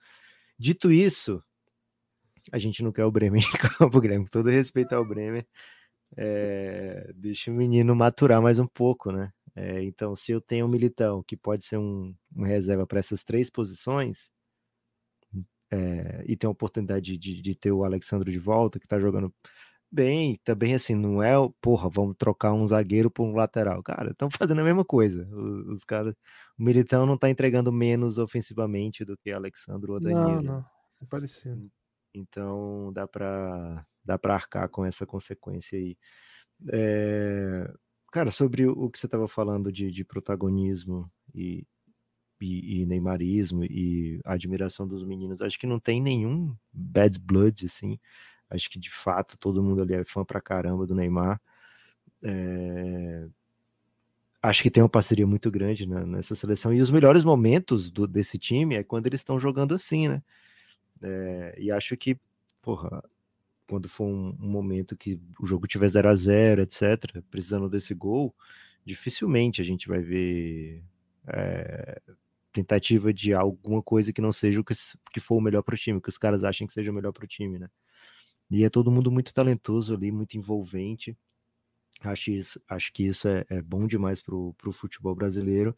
[0.57, 1.39] Dito isso,
[2.51, 3.43] a gente não quer o Bremer em
[3.77, 4.25] campo, Guilherme.
[4.25, 5.45] Com todo respeito ao Bremer,
[6.17, 9.31] é, deixa o menino maturar mais um pouco, né?
[9.55, 13.23] É, então, se eu tenho um militão que pode ser um, uma reserva para essas
[13.23, 14.31] três posições,
[15.69, 19.31] é, e tem a oportunidade de, de, ter o Alexandre de volta, que está jogando
[19.91, 23.81] bem, também assim, não é, porra, vamos trocar um zagueiro por um lateral.
[23.83, 25.27] Cara, estão fazendo a mesma coisa.
[25.31, 26.13] Os, os, caras,
[26.57, 30.41] o Militão não está entregando menos ofensivamente do que Alexandre ou Danilo.
[30.41, 30.65] Não, não,
[31.01, 31.69] é parecido.
[32.13, 35.97] Então, dá para dá para arcar com essa consequência aí.
[36.71, 37.71] É,
[38.11, 41.67] cara, sobre o que você estava falando de, de protagonismo e,
[42.41, 47.99] e, e, neymarismo e admiração dos meninos, acho que não tem nenhum bad blood, assim.
[48.49, 51.39] Acho que de fato todo mundo ali é fã pra caramba do Neymar.
[52.23, 53.27] É,
[54.41, 56.73] acho que tem uma parceria muito grande né, nessa seleção.
[56.73, 60.23] E os melhores momentos do, desse time é quando eles estão jogando assim, né?
[61.01, 62.17] É, e acho que,
[62.61, 63.03] porra,
[63.67, 67.93] quando for um, um, momento que o jogo tiver 0 a 0 etc., precisando desse
[67.93, 68.33] gol,
[68.85, 70.83] dificilmente a gente vai ver
[71.27, 72.01] é,
[72.51, 74.73] tentativa de alguma coisa que não seja o que,
[75.11, 77.11] que for o melhor para o time, que os caras achem que seja o melhor
[77.11, 77.69] para o time, né?
[78.49, 81.17] E é todo mundo muito talentoso ali, muito envolvente.
[82.01, 85.75] Acho, isso, acho que isso é, é bom demais para o futebol brasileiro.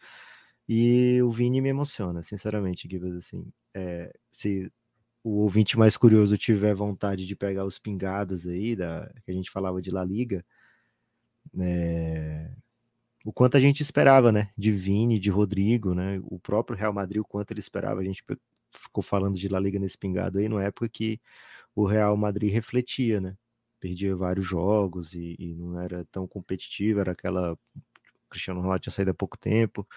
[0.67, 3.51] E o Vini me emociona, sinceramente, Gibas, assim.
[3.73, 4.71] É, se
[5.23, 9.49] o ouvinte mais curioso tiver vontade de pegar os pingados aí, da, que a gente
[9.51, 10.45] falava de La Liga,
[11.59, 12.51] é,
[13.25, 14.49] o quanto a gente esperava, né?
[14.57, 16.19] De Vini, de Rodrigo, né?
[16.23, 18.01] O próprio Real Madrid, o quanto ele esperava.
[18.01, 18.23] A gente
[18.73, 21.19] ficou falando de La Liga nesse pingado aí, numa época que
[21.75, 23.37] o Real Madrid refletia, né?
[23.79, 27.57] Perdia vários jogos e, e não era tão competitivo, era aquela
[28.29, 29.87] Cristiano Ronaldo tinha saído há pouco tempo,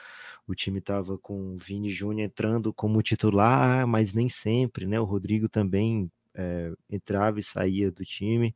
[0.46, 4.98] o time estava com o Vini Júnior entrando como titular, mas nem sempre, né?
[4.98, 8.54] O Rodrigo também é, entrava e saía do time,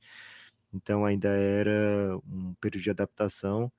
[0.73, 3.71] então ainda era um período de adaptação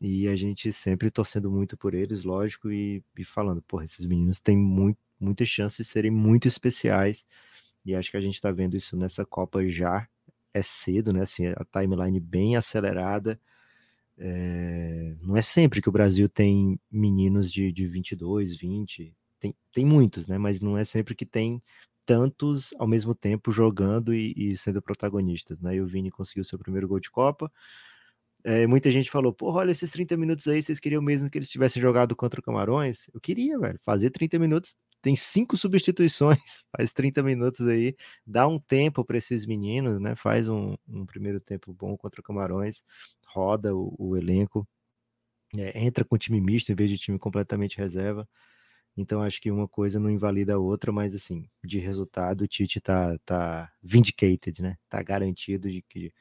[0.00, 4.40] e a gente sempre torcendo muito por eles, lógico, e, e falando, porra, esses meninos
[4.40, 7.24] têm muito, muitas chances de serem muito especiais,
[7.86, 10.08] e acho que a gente está vendo isso nessa Copa já,
[10.52, 11.22] é cedo, né?
[11.22, 13.40] Assim, a timeline bem acelerada,
[14.18, 19.84] é, não é sempre que o Brasil tem meninos de, de 22, 20, tem, tem
[19.84, 20.36] muitos, né?
[20.38, 21.62] Mas não é sempre que tem
[22.04, 25.76] tantos ao mesmo tempo jogando e, e sendo protagonistas, né?
[25.76, 27.52] E o Vini conseguiu seu primeiro gol de Copa.
[28.44, 31.50] É, muita gente falou, porra, olha esses 30 minutos aí, vocês queriam mesmo que eles
[31.50, 33.10] tivessem jogado contra o Camarões?
[33.12, 34.74] Eu queria, velho, fazer 30 minutos
[35.06, 40.16] tem cinco substituições, faz 30 minutos aí, dá um tempo para esses meninos, né?
[40.16, 42.82] Faz um, um, primeiro tempo bom contra o Camarões,
[43.28, 44.66] roda o, o elenco,
[45.56, 48.28] é, entra com time misto em vez de time completamente reserva.
[48.96, 52.80] Então acho que uma coisa não invalida a outra, mas assim, de resultado o Tite
[52.80, 54.76] tá, tá vindicated, né?
[54.88, 56.12] Tá garantido de que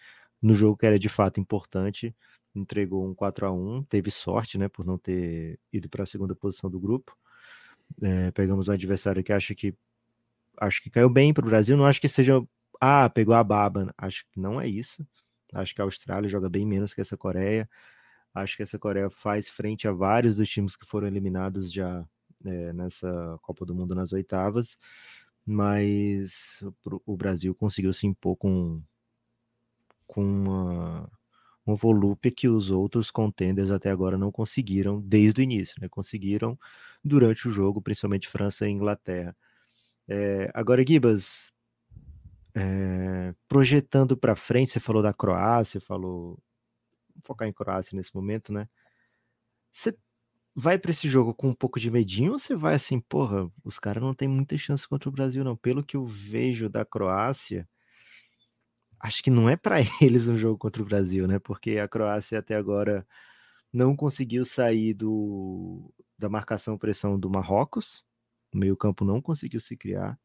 [0.41, 2.15] no jogo que era de fato importante,
[2.55, 6.35] entregou um 4 a 1 teve sorte, né, por não ter ido para a segunda
[6.35, 7.17] posição do grupo.
[8.01, 9.73] É, pegamos um adversário que acho que
[10.59, 12.41] acho que caiu bem para o Brasil, não acho que seja
[12.79, 15.05] ah, pegou a baba, acho que não é isso.
[15.53, 17.69] Acho que a Austrália joga bem menos que essa Coreia.
[18.33, 22.05] Acho que essa Coreia faz frente a vários dos times que foram eliminados já
[22.45, 24.77] é, nessa Copa do Mundo nas oitavas,
[25.45, 26.63] mas
[27.05, 28.81] o Brasil conseguiu se impor com,
[30.07, 31.04] com uma,
[31.65, 35.89] uma volúpia que os outros contenders até agora não conseguiram desde o início, né?
[35.89, 36.57] Conseguiram
[37.03, 39.35] durante o jogo, principalmente França e Inglaterra.
[40.07, 41.51] É, agora, Gibas,
[42.55, 46.39] é, projetando para frente, você falou da Croácia, falou
[47.15, 48.67] Vou focar em Croácia nesse momento, né?
[49.71, 49.95] Você
[50.55, 53.79] vai para esse jogo com um pouco de medinho ou você vai assim, porra, os
[53.79, 55.55] caras não tem muita chance contra o Brasil não.
[55.57, 57.67] Pelo que eu vejo da Croácia,
[58.99, 61.39] acho que não é para eles um jogo contra o Brasil, né?
[61.39, 63.05] Porque a Croácia até agora
[63.73, 68.05] não conseguiu sair do da marcação pressão do Marrocos.
[68.53, 70.17] O meio-campo não conseguiu se criar.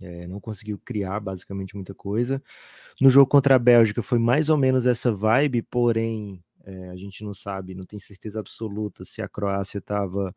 [0.00, 2.42] É, não conseguiu criar basicamente muita coisa.
[3.00, 7.24] No jogo contra a Bélgica foi mais ou menos essa vibe, porém é, a gente
[7.24, 10.34] não sabe, não tem certeza absoluta se a Croácia estava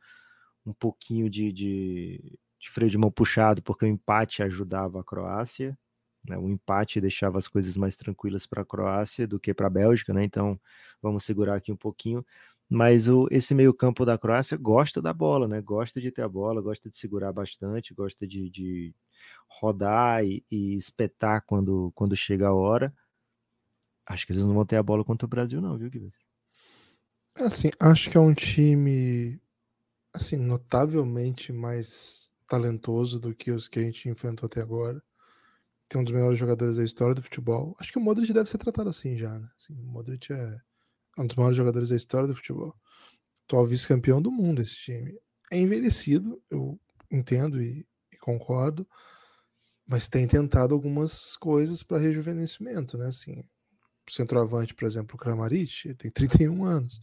[0.66, 5.78] um pouquinho de, de, de, freio de mão puxado, porque o empate ajudava a Croácia.
[6.28, 6.38] Né?
[6.38, 10.14] O empate deixava as coisas mais tranquilas para a Croácia do que para a Bélgica,
[10.14, 10.24] né?
[10.24, 10.60] Então
[11.02, 12.26] vamos segurar aqui um pouquinho
[12.70, 15.60] mas o, esse meio-campo da Croácia gosta da bola, né?
[15.60, 18.96] Gosta de ter a bola, gosta de segurar bastante, gosta de, de
[19.48, 22.94] rodar e, e, espetar quando, quando chega a hora.
[24.06, 26.16] Acho que eles não vão ter a bola contra o Brasil, não, viu, Guilherme?
[27.36, 29.42] Assim, acho que é um time
[30.14, 35.02] assim, notavelmente mais talentoso do que os que a gente enfrentou até agora.
[35.90, 37.76] Tem um dos melhores jogadores da história do futebol.
[37.80, 39.50] Acho que o Modric deve ser tratado assim já, né?
[39.58, 40.62] Assim, o Modric é
[41.18, 42.76] um dos maiores jogadores da história do futebol.
[43.46, 45.20] Atual vice-campeão do mundo esse time.
[45.52, 46.80] É envelhecido, eu
[47.12, 48.88] entendo e, e concordo,
[49.88, 53.08] mas tem tentado algumas coisas para rejuvenescimento, né?
[53.08, 53.44] Assim,
[54.08, 57.00] o centroavante, por exemplo, o Kramaric, tem 31 anos,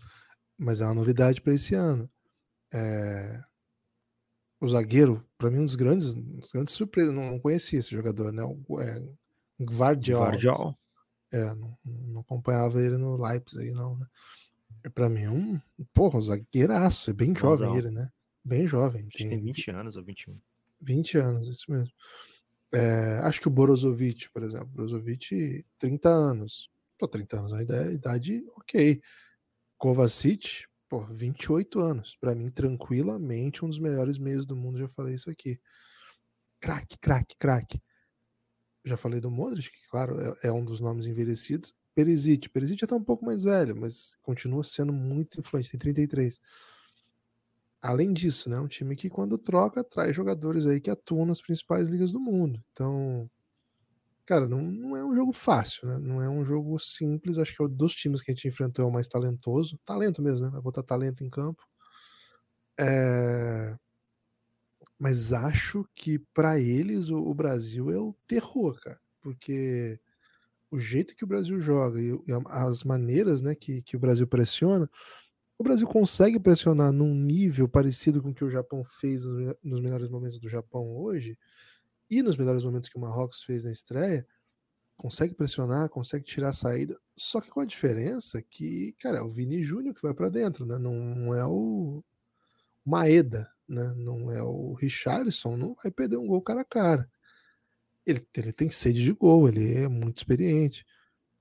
[0.57, 2.09] mas é uma novidade para esse ano.
[2.72, 3.42] É...
[4.61, 7.90] O zagueiro, para mim, um dos grandes, um dos grandes surpresas, não, não conhecia esse
[7.90, 8.42] jogador, né?
[8.42, 9.03] O, é,
[9.61, 10.79] Guardiol.
[11.33, 14.07] É, não, não, acompanhava ele no Leipzig, não, né?
[14.95, 15.61] Para mim, um,
[15.92, 17.77] porra, um zagueiraço, é bem jovem não.
[17.77, 18.11] ele, né?
[18.45, 19.07] Bem jovem.
[19.09, 20.38] Tem, tem 20 anos ou 21.
[20.81, 21.92] 20 anos, isso mesmo.
[22.73, 26.71] É, acho que o Borozovic, por exemplo, Borozovic, 30 anos.
[26.99, 29.03] Pô, 30 anos, a idade, idade ok.
[29.77, 32.16] Kovacic, pô, 28 anos.
[32.20, 34.79] Para mim, tranquilamente, um dos melhores meios do mundo.
[34.79, 35.59] Já falei isso aqui.
[36.61, 37.81] Craque, craque, craque.
[38.85, 41.75] Já falei do Modric, que, claro, é, é um dos nomes envelhecidos.
[41.94, 42.49] Perisic.
[42.51, 46.40] Perisic já tá um pouco mais velho, mas continua sendo muito influente, tem 33
[47.87, 51.88] além disso, né, um time que quando troca traz jogadores aí que atuam nas principais
[51.88, 52.62] ligas do mundo.
[52.72, 53.31] Então,
[54.26, 55.98] cara, não, não é um jogo fácil, né?
[55.98, 57.38] Não é um jogo simples.
[57.38, 59.78] Acho que é dos times que a gente enfrentou é o mais talentoso.
[59.84, 60.50] Talento mesmo, né?
[60.50, 61.62] Vai botar talento em campo.
[62.78, 63.76] É...
[64.98, 69.00] Mas acho que para eles o, o, Brasil é o terror, cara.
[69.20, 69.98] Porque
[70.70, 74.26] o jeito que o Brasil joga e, e as maneiras né, que, que o Brasil
[74.26, 74.90] pressiona
[75.58, 79.24] o Brasil consegue pressionar num nível parecido com o que o Japão fez
[79.62, 81.38] nos melhores momentos do Japão hoje
[82.11, 84.27] e nos melhores momentos que o Marrocos fez na estreia,
[84.97, 89.29] consegue pressionar, consegue tirar a saída, só que com a diferença que, cara, é o
[89.29, 90.79] Vini Júnior que vai para dentro, né?
[90.79, 92.03] Não, não, é o
[92.85, 93.92] Maeda, né?
[93.97, 97.11] Não é o Richarlison, não vai perder um gol cara a cara.
[98.07, 100.87] Ele, ele tem sede de gol, ele é muito experiente.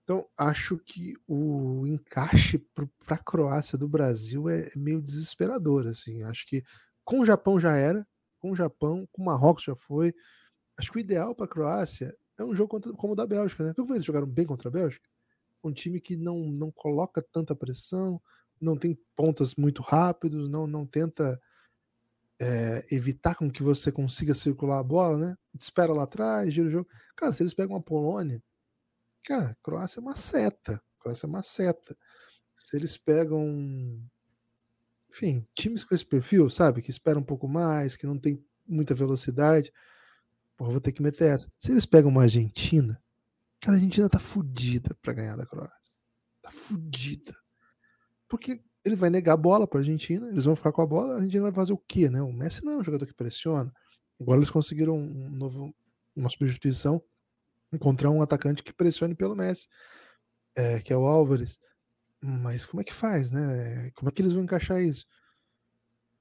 [0.03, 5.87] Então, acho que o encaixe para a Croácia do Brasil é, é meio desesperador.
[5.87, 6.23] Assim.
[6.23, 6.63] Acho que
[7.03, 8.05] com o Japão já era,
[8.39, 10.13] com o Japão, com o Marrocos já foi.
[10.77, 13.63] Acho que o ideal para a Croácia é um jogo contra, como o da Bélgica.
[13.63, 13.73] Né?
[13.75, 15.07] Viu como eles jogaram bem contra a Bélgica?
[15.63, 18.21] Um time que não, não coloca tanta pressão,
[18.59, 21.41] não tem pontas muito rápidos, não, não tenta
[22.39, 25.37] é, evitar com que você consiga circular a bola, né?
[25.59, 26.89] Espera lá atrás, gira o jogo.
[27.15, 28.41] Cara, se eles pegam a Polônia,
[29.25, 30.75] Cara, a Croácia é uma seta.
[30.75, 31.97] A Croácia é uma seta.
[32.55, 33.99] Se eles pegam,
[35.09, 38.93] enfim, times com esse perfil, sabe, que esperam um pouco mais, que não tem muita
[38.93, 39.73] velocidade,
[40.57, 41.51] porra, vou ter que meter essa.
[41.59, 43.01] Se eles pegam uma Argentina,
[43.59, 45.93] cara, a Argentina tá fudida para ganhar da Croácia.
[46.41, 47.35] Tá fudida.
[48.27, 51.13] Porque ele vai negar a bola para a Argentina, eles vão ficar com a bola,
[51.13, 52.21] a Argentina vai fazer o quê, né?
[52.21, 53.73] O Messi não é um jogador que pressiona.
[54.19, 55.75] Agora eles conseguiram um novo,
[56.15, 57.01] uma substituição
[57.73, 59.67] encontrar um atacante que pressione pelo Messi,
[60.55, 61.59] é, que é o Álvares.
[62.21, 63.91] Mas como é que faz, né?
[63.95, 65.05] Como é que eles vão encaixar isso?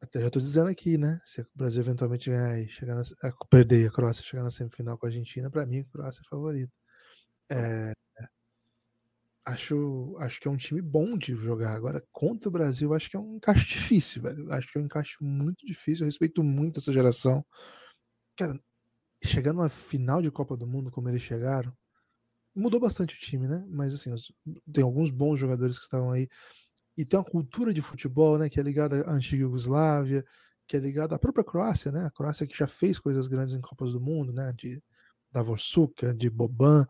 [0.04, 1.20] Até já estou dizendo aqui, né?
[1.24, 3.02] Se o Brasil eventualmente ganhar e chegar na,
[3.50, 6.72] perder a Croácia chegar na semifinal com a Argentina, para mim a Croácia é favorita.
[7.50, 7.92] É,
[9.46, 11.74] acho, acho que é um time bom de jogar.
[11.74, 14.52] Agora, contra o Brasil, acho que é um encaixe difícil, velho.
[14.52, 16.04] Acho que é um encaixe muito difícil.
[16.04, 17.44] Eu respeito muito essa geração.
[18.36, 18.58] Cara,
[19.24, 21.72] chegando numa final de Copa do Mundo como eles chegaram,
[22.54, 23.64] mudou bastante o time, né?
[23.68, 24.14] Mas assim,
[24.72, 26.28] tem alguns bons jogadores que estavam aí.
[26.96, 30.24] E tem uma cultura de futebol, né, que é ligada à antiga Yugoslávia,
[30.66, 32.06] que é ligada à própria Croácia, né?
[32.06, 34.52] A Croácia que já fez coisas grandes em Copas do Mundo, né?
[34.56, 34.82] De
[35.30, 36.86] Davor Suka, de Boban,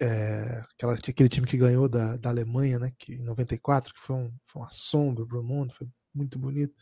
[0.00, 2.92] é, aquela, aquele time que ganhou da, da Alemanha, né?
[2.98, 6.74] Que, em 94, que foi um, foi um assombro para o mundo, foi muito bonito.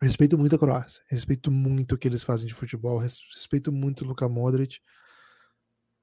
[0.00, 4.06] Respeito muito a Croácia, respeito muito o que eles fazem de futebol, respeito muito o
[4.06, 4.78] Luka Modric.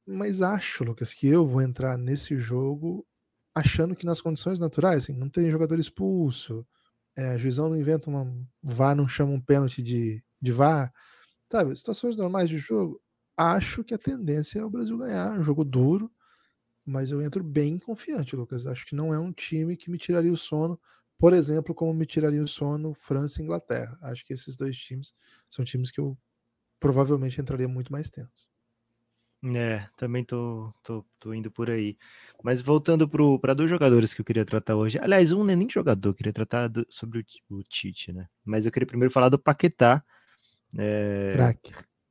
[0.05, 3.05] Mas acho, Lucas, que eu vou entrar nesse jogo
[3.55, 6.65] achando que nas condições naturais, assim, não tem jogador expulso,
[7.15, 8.25] é, juizão não inventa uma
[8.61, 10.91] VAR, não chama um pênalti de, de VAR,
[11.51, 11.75] sabe?
[11.75, 13.01] Situações normais de jogo.
[13.37, 16.11] Acho que a tendência é o Brasil ganhar, um jogo duro,
[16.85, 18.67] mas eu entro bem confiante, Lucas.
[18.67, 20.79] Acho que não é um time que me tiraria o sono
[21.23, 23.97] por exemplo, como me tiraria o sono França e Inglaterra.
[24.01, 25.13] Acho que esses dois times
[25.49, 26.17] são times que eu
[26.81, 28.42] provavelmente entraria muito mais tenso.
[29.55, 31.97] É, também tô, tô, tô indo por aí.
[32.41, 34.97] Mas voltando para dois jogadores que eu queria tratar hoje.
[34.99, 38.27] Aliás, um não é nem jogador, eu queria tratar do, sobre o, o, Tite, né?
[38.45, 40.01] Mas eu queria primeiro falar do Paquetá.
[40.77, 41.33] É,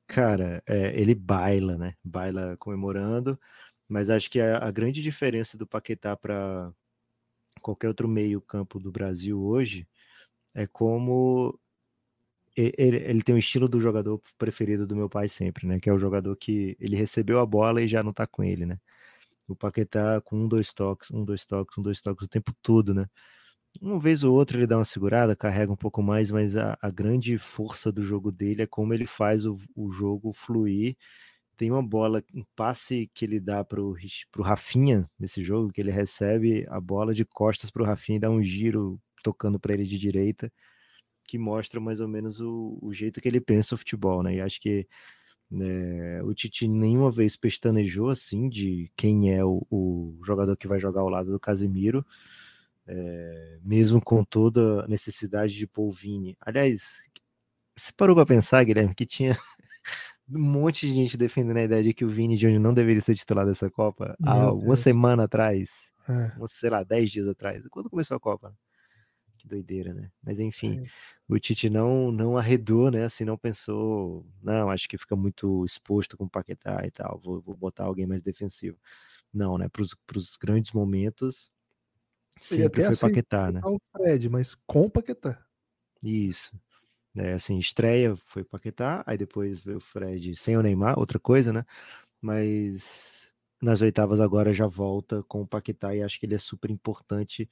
[0.07, 1.95] cara, é, ele baila, né?
[2.05, 3.39] Baila comemorando.
[3.89, 6.71] Mas acho que a, a grande diferença do Paquetá para
[7.63, 9.87] qualquer outro meio campo do Brasil hoje,
[10.55, 11.59] é como
[12.57, 15.81] ele, ele, tem o estilo do jogador preferido do meu pai sempre, né?
[15.81, 18.67] Que é o jogador que ele recebeu a bola e já não tá com ele,
[18.67, 18.79] né?
[19.49, 22.95] O Paquetá com um, dois toques, um, dois toques, um, dois toques o tempo todo,
[22.95, 23.07] né?
[23.81, 26.91] Uma vez ou outra ele dá uma segurada, carrega um pouco mais, mas a, a
[26.91, 30.97] grande força do jogo dele é como ele faz o, o jogo fluir.
[31.57, 33.97] Tem uma bola, um passe que ele dá pro,
[34.31, 38.31] pro Rafinha nesse jogo, que ele recebe a bola de costas pro Rafinha e dá
[38.31, 40.53] um giro tocando para ele de direita,
[41.33, 44.35] que mostra mais ou menos o, o jeito que ele pensa o futebol, né?
[44.35, 44.87] E acho que
[45.51, 50.79] né, o Tite nenhuma vez pestanejou assim de quem é o, o jogador que vai
[50.79, 52.05] jogar ao lado do Casemiro
[52.87, 56.37] é, mesmo com toda a necessidade de pôr o Vini.
[56.39, 56.83] Aliás,
[57.75, 59.35] você parou para pensar, Guilherme, que tinha
[60.29, 63.15] um monte de gente defendendo a ideia de que o Vini Júnior não deveria ser
[63.15, 64.65] titular dessa Copa Meu há Deus.
[64.65, 66.31] uma semana atrás, é.
[66.47, 68.55] sei lá, dez dias atrás, quando começou a Copa.
[69.43, 70.09] Que doideira, né?
[70.23, 70.89] Mas enfim, é.
[71.29, 73.05] o Tite não não arredou, né?
[73.05, 77.41] Assim, não pensou, não, acho que fica muito exposto com o Paquetá e tal, vou,
[77.41, 78.79] vou botar alguém mais defensivo.
[79.35, 79.69] Não, né?
[79.69, 81.53] Para os grandes momentos,
[82.41, 83.61] Sempre foi Paquetá, né?
[83.65, 85.45] O Fred, mas com Paquetá.
[86.03, 86.57] Isso.
[87.17, 91.53] É, assim, estreia foi Paquetá, aí depois veio o Fred sem o Neymar, outra coisa,
[91.53, 91.65] né?
[92.21, 96.71] Mas nas oitavas agora já volta com o Paquetá e acho que ele é super
[96.71, 97.49] importante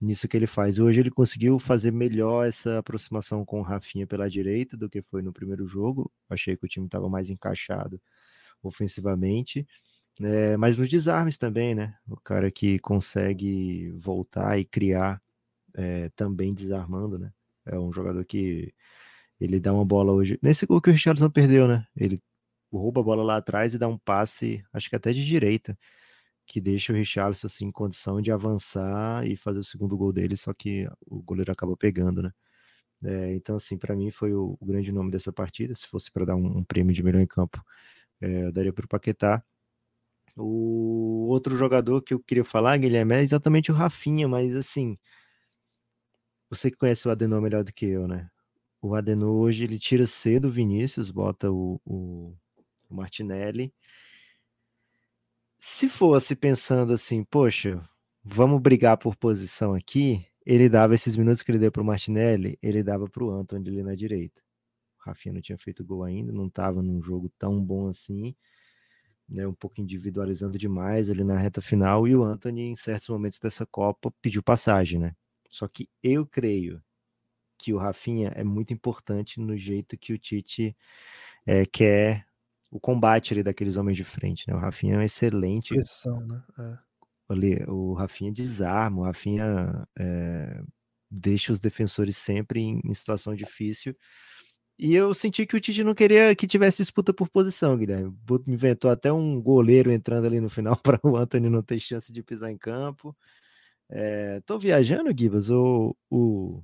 [0.00, 0.78] nisso que ele faz.
[0.78, 5.22] Hoje ele conseguiu fazer melhor essa aproximação com o Rafinha pela direita do que foi
[5.22, 6.10] no primeiro jogo.
[6.28, 8.00] Achei que o time estava mais encaixado
[8.62, 9.66] ofensivamente.
[10.20, 11.94] É, mas nos desarmes também, né?
[12.08, 15.22] O cara que consegue voltar e criar
[15.74, 17.32] é, também desarmando, né?
[17.66, 18.74] É um jogador que
[19.40, 20.38] ele dá uma bola hoje.
[20.42, 21.86] Nesse gol que o Richardson perdeu, né?
[21.96, 22.22] Ele
[22.72, 25.78] rouba a bola lá atrás e dá um passe, acho que até de direita,
[26.50, 30.36] que deixa o Richardson assim, em condição de avançar e fazer o segundo gol dele,
[30.36, 32.32] só que o goleiro acaba pegando, né?
[33.04, 35.74] É, então, assim, para mim foi o, o, grande nome dessa partida.
[35.76, 37.64] Se fosse para dar um, um, prêmio de melhor em campo,
[38.20, 39.42] é, eu daria para o Paquetá.
[40.36, 44.98] O outro jogador que eu queria falar, Guilherme, é exatamente o Rafinha, mas assim,
[46.50, 48.28] você que conhece o Adenor melhor do que eu, né?
[48.82, 52.34] O Adenor hoje ele tira cedo o Vinícius, bota o, o,
[52.88, 53.72] o Martinelli.
[55.60, 57.86] Se fosse pensando assim, poxa,
[58.24, 62.58] vamos brigar por posição aqui, ele dava esses minutos que ele deu para o Martinelli,
[62.62, 64.40] ele dava para o Antônio ali na direita.
[64.98, 68.34] O Rafinha não tinha feito gol ainda, não estava num jogo tão bom assim
[69.30, 73.38] né, um pouco individualizando demais ali na reta final, e o Anthony, em certos momentos
[73.38, 75.14] dessa Copa, pediu passagem, né?
[75.48, 76.82] Só que eu creio
[77.56, 80.76] que o Rafinha é muito importante no jeito que o Tite
[81.46, 82.26] é, quer
[82.70, 84.54] o combate ali daqueles homens de frente, né?
[84.54, 85.74] O Rafinha é um excelente.
[85.74, 86.42] Pressão, né?
[86.58, 86.78] É.
[87.28, 90.62] Ali, o Rafinha desarma, o Rafinha é,
[91.10, 93.94] deixa os defensores sempre em, em situação difícil
[94.82, 98.16] e eu senti que o Tite não queria que tivesse disputa por posição, Guilherme.
[98.46, 102.22] Inventou até um goleiro entrando ali no final para o Anthony não ter chance de
[102.22, 103.14] pisar em campo.
[103.90, 106.62] É, tô viajando, Gibas, ou o,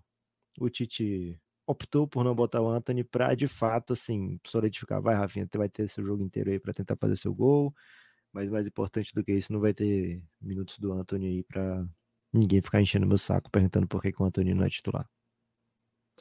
[0.59, 5.03] o Tite optou por não botar o Anthony para de fato assim solidificar.
[5.03, 7.75] Vai, Rafinha, você vai ter seu jogo inteiro aí para tentar fazer seu gol.
[8.33, 11.87] Mas mais importante do que isso, não vai ter minutos do Anthony aí para
[12.33, 15.09] ninguém ficar enchendo meu saco perguntando por que, que o Anthony não é titular.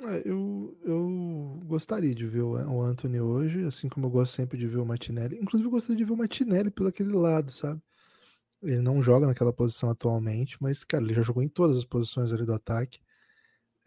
[0.01, 4.67] É, eu, eu gostaria de ver o Anthony hoje, assim como eu gosto sempre de
[4.67, 5.37] ver o Martinelli.
[5.37, 7.81] Inclusive, eu gostaria de ver o Martinelli pelo aquele lado, sabe?
[8.61, 12.33] Ele não joga naquela posição atualmente, mas, cara, ele já jogou em todas as posições
[12.33, 12.99] ali do ataque.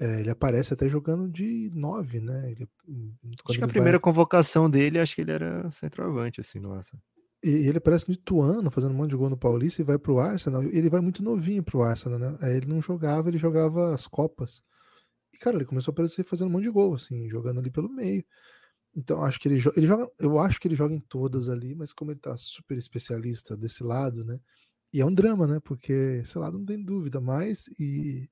[0.01, 2.53] É, ele aparece até jogando de 9, né?
[2.53, 3.13] Ele, hum,
[3.49, 4.03] acho que a primeira vai...
[4.03, 6.97] convocação dele, acho que ele era centroavante, assim, nossa.
[7.43, 10.19] E ele aparece no Ituano, fazendo um monte de gol no Paulista, e vai pro
[10.19, 10.63] Arsenal.
[10.63, 12.37] Ele vai muito novinho pro Arsenal, né?
[12.41, 14.63] Aí ele não jogava, ele jogava as Copas.
[15.33, 17.89] E, cara, ele começou a aparecer fazendo um monte de gol, assim, jogando ali pelo
[17.89, 18.25] meio.
[18.97, 20.11] Então, acho que ele, ele joga.
[20.19, 23.85] Eu acho que ele joga em todas ali, mas como ele tá super especialista desse
[23.85, 24.41] lado, né?
[24.93, 25.61] E é um drama, né?
[25.61, 27.69] Porque esse lado não tem dúvida mais.
[27.79, 27.83] E,
[28.25, 28.31] e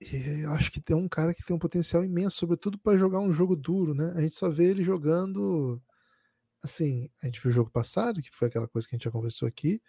[0.00, 3.32] eu acho que tem um cara que tem um potencial imenso, sobretudo para jogar um
[3.32, 4.12] jogo duro, né?
[4.16, 5.80] A gente só vê ele jogando.
[6.62, 9.10] Assim, a gente viu o jogo passado, que foi aquela coisa que a gente já
[9.10, 9.80] conversou aqui.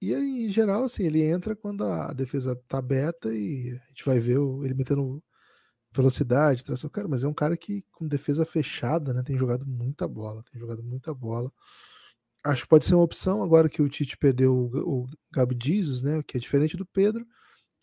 [0.00, 4.20] E em geral, assim, ele entra quando a defesa tá aberta e a gente vai
[4.20, 5.22] ver ele metendo
[5.92, 6.90] velocidade, tração.
[6.90, 9.22] Cara, mas é um cara que com defesa fechada, né?
[9.24, 11.52] Tem jogado muita bola, tem jogado muita bola.
[12.44, 16.02] Acho que pode ser uma opção agora que o Tite perdeu o, o Gabi Jesus,
[16.02, 16.22] né?
[16.22, 17.26] Que é diferente do Pedro.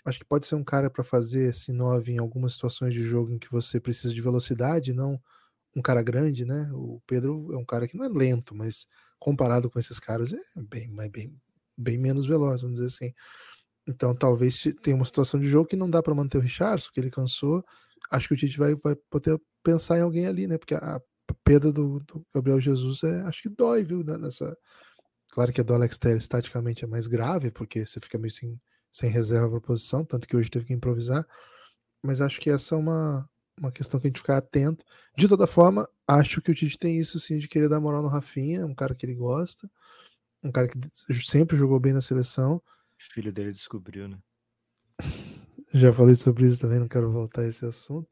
[0.06, 3.32] Acho que pode ser um cara para fazer esse 9 em algumas situações de jogo
[3.32, 5.20] em que você precisa de velocidade, não
[5.76, 6.70] um cara grande, né?
[6.74, 8.88] O Pedro é um cara que não é lento, mas
[9.20, 11.36] comparado com esses caras é bem, bem,
[11.78, 13.14] bem menos veloz, vamos dizer assim.
[13.88, 17.00] Então talvez tenha uma situação de jogo que não dá para manter o Richardson, que
[17.00, 17.64] ele cansou.
[18.10, 20.58] acho que o Tite vai, vai poder pensar em alguém ali, né?
[20.58, 21.02] Porque a,
[21.44, 24.04] perda do, do, Gabriel Jesus é, acho que dói, viu?
[24.04, 24.56] Nessa,
[25.30, 28.60] claro que a do Alex Telles taticamente é mais grave, porque você fica meio sem,
[28.96, 31.28] sem reserva para posição, tanto que hoje teve que improvisar.
[32.02, 33.30] Mas acho que essa é uma,
[33.60, 34.86] uma questão que a gente ficar atento.
[35.18, 38.08] De toda forma, acho que o Tite tem isso sim de querer dar moral no
[38.08, 39.70] Rafinha, um cara que ele gosta,
[40.42, 40.80] um cara que
[41.14, 42.56] sempre jogou bem na seleção.
[42.56, 42.62] O
[42.98, 44.18] filho dele descobriu, né?
[45.74, 48.08] Já falei sobre isso também, não quero voltar a esse assunto.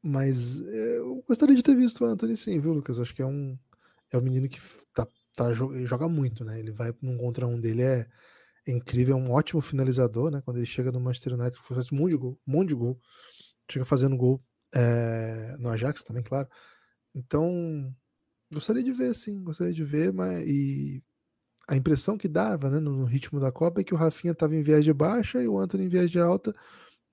[0.00, 3.00] Mas eh, eu gostaria de ter visto o Anthony sim, viu, Lucas?
[3.00, 3.58] Acho que é um,
[4.12, 4.60] é um menino que
[4.94, 6.60] tá, tá, joga muito, né?
[6.60, 8.06] Ele vai num contra um dele, é, é
[8.72, 10.40] incrível, é um ótimo finalizador, né?
[10.44, 13.00] Quando ele chega no Manchester United, faz um monte de gol, um monte de gol.
[13.70, 14.42] Chega fazendo gol
[14.74, 16.48] é, no Ajax também, claro.
[17.14, 17.94] Então,
[18.52, 21.02] gostaria de ver, sim, gostaria de ver, mas e
[21.68, 24.62] a impressão que dava né, no, ritmo da Copa é que o Rafinha estava em
[24.62, 26.52] de baixa e o Anthony em de alta,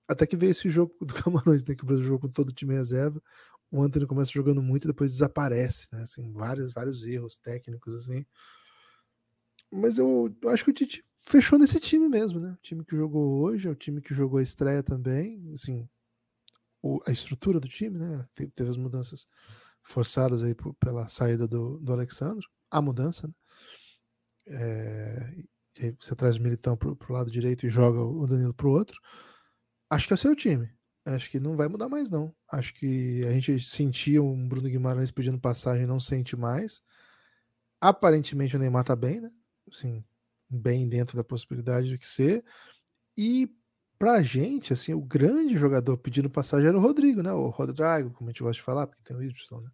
[0.08, 2.54] até que veio esse jogo do Camarões, né, que o Brasil jogou com todo o
[2.54, 3.22] time reserva,
[3.70, 8.26] o Anthony começa jogando muito e depois desaparece, né, assim, vários, vários erros técnicos, assim.
[9.72, 12.96] Mas eu, eu acho que o Tite fechou nesse time mesmo, né, o time que
[12.96, 15.88] jogou hoje, é o time que jogou a estreia também, assim,
[16.82, 19.28] o, a estrutura do time, né, teve, teve as mudanças
[19.84, 23.34] forçadas aí por, pela saída do, do Alexandre, a mudança, né,
[24.48, 25.34] é,
[26.00, 29.00] você traz o Militão para o lado direito e joga o Danilo para o outro.
[29.90, 30.70] Acho que é o seu time.
[31.06, 32.36] Acho que não vai mudar mais, não.
[32.52, 36.82] Acho que a gente sentia um Bruno Guimarães pedindo passagem, não sente mais.
[37.80, 39.30] Aparentemente o Neymar tá bem, né?
[39.72, 40.04] Assim,
[40.50, 42.44] bem dentro da possibilidade de que ser.
[43.18, 43.50] E
[43.98, 47.32] pra gente, assim, o grande jogador pedindo passagem era o Rodrigo, né?
[47.32, 49.70] O Rodrigo, como a gente gosta de falar, porque tem o Y, né?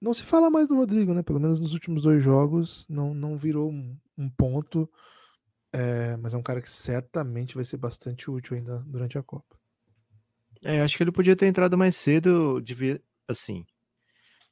[0.00, 1.22] Não se fala mais do Rodrigo, né?
[1.22, 4.90] Pelo menos nos últimos dois jogos não, não virou um, um ponto.
[5.72, 9.58] É, mas é um cara que certamente vai ser bastante útil ainda durante a Copa.
[10.62, 13.60] É, acho que ele podia ter entrado mais cedo, devia, assim.
[13.60, 13.66] O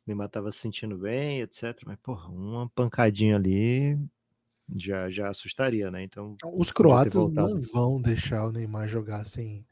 [0.06, 1.80] Neymar tava se sentindo bem, etc.
[1.86, 3.96] Mas, porra, uma pancadinha ali
[4.76, 6.02] já, já assustaria, né?
[6.02, 6.36] Então.
[6.54, 9.66] Os croatas não vão deixar o Neymar jogar sem,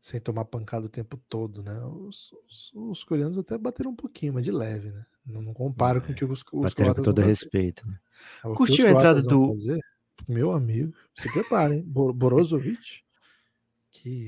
[0.00, 1.80] sem tomar pancada o tempo todo, né?
[1.84, 5.04] Os, os, os coreanos até bateram um pouquinho, mas de leve, né?
[5.24, 7.86] Não, não comparo é, com o que os, os croatas com todo respeito.
[7.86, 7.96] Né?
[8.44, 9.48] É, Curtiu a entrada do.
[9.48, 9.80] Fazer,
[10.28, 11.84] meu amigo, se prepare, hein?
[11.84, 13.02] Borozovic.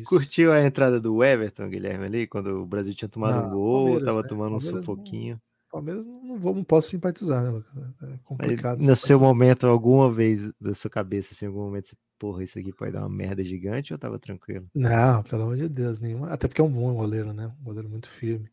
[0.07, 4.05] Curtiu a entrada do Everton, Guilherme, ali, quando o Brasil tinha tomado não, um gol,
[4.05, 4.29] tava né?
[4.29, 5.35] tomando Palmeiras um sufoquinho.
[5.35, 5.54] Não...
[5.75, 7.73] Palmeiras não, vou, não posso simpatizar, né, Lucas?
[8.01, 8.81] É complicado.
[8.81, 12.57] no seu momento, alguma vez da sua cabeça, assim, em algum momento, você, porra, isso
[12.57, 14.69] aqui pode dar uma merda gigante ou tava tranquilo?
[14.73, 16.29] Não, pelo amor de Deus, nenhuma.
[16.29, 17.53] Até porque é um bom goleiro, né?
[17.61, 18.49] Um goleiro muito firme.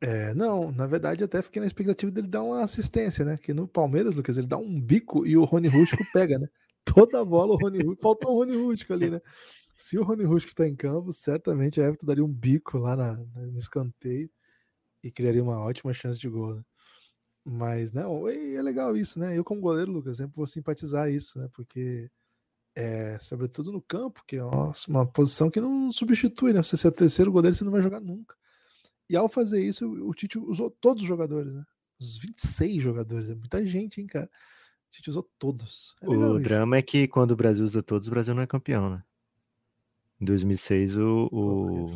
[0.00, 3.36] É, não, na verdade, até fiquei na expectativa dele dar uma assistência, né?
[3.38, 6.48] Que no Palmeiras, Lucas, ele dá um bico e o Rony Rústico pega, né?
[6.84, 8.02] Toda a bola o Rony Rústico.
[8.02, 9.20] Faltou o Rony Rústico ali, né?
[9.76, 13.14] Se o Rony Rústico está em campo, certamente a Everton daria um bico lá na,
[13.14, 14.28] no escanteio
[15.02, 16.54] e criaria uma ótima chance de gol.
[16.56, 16.62] Né?
[17.44, 19.36] Mas não, é legal isso, né?
[19.36, 21.48] Eu, como goleiro, Lucas, sempre vou simpatizar isso, né?
[21.52, 22.10] Porque
[22.74, 24.44] é, sobretudo no campo, que é
[24.88, 26.62] uma posição que não substitui, né?
[26.62, 28.36] Você ser o terceiro goleiro, você não vai jogar nunca.
[29.08, 31.64] E ao fazer isso, o Tite usou todos os jogadores, né?
[32.00, 34.26] Os 26 jogadores, é muita gente, hein, cara?
[34.26, 35.94] O Tite usou todos.
[36.00, 38.88] É o drama é que quando o Brasil usa todos, o Brasil não é campeão,
[38.88, 39.02] né?
[40.20, 41.86] Em 2006, o, o,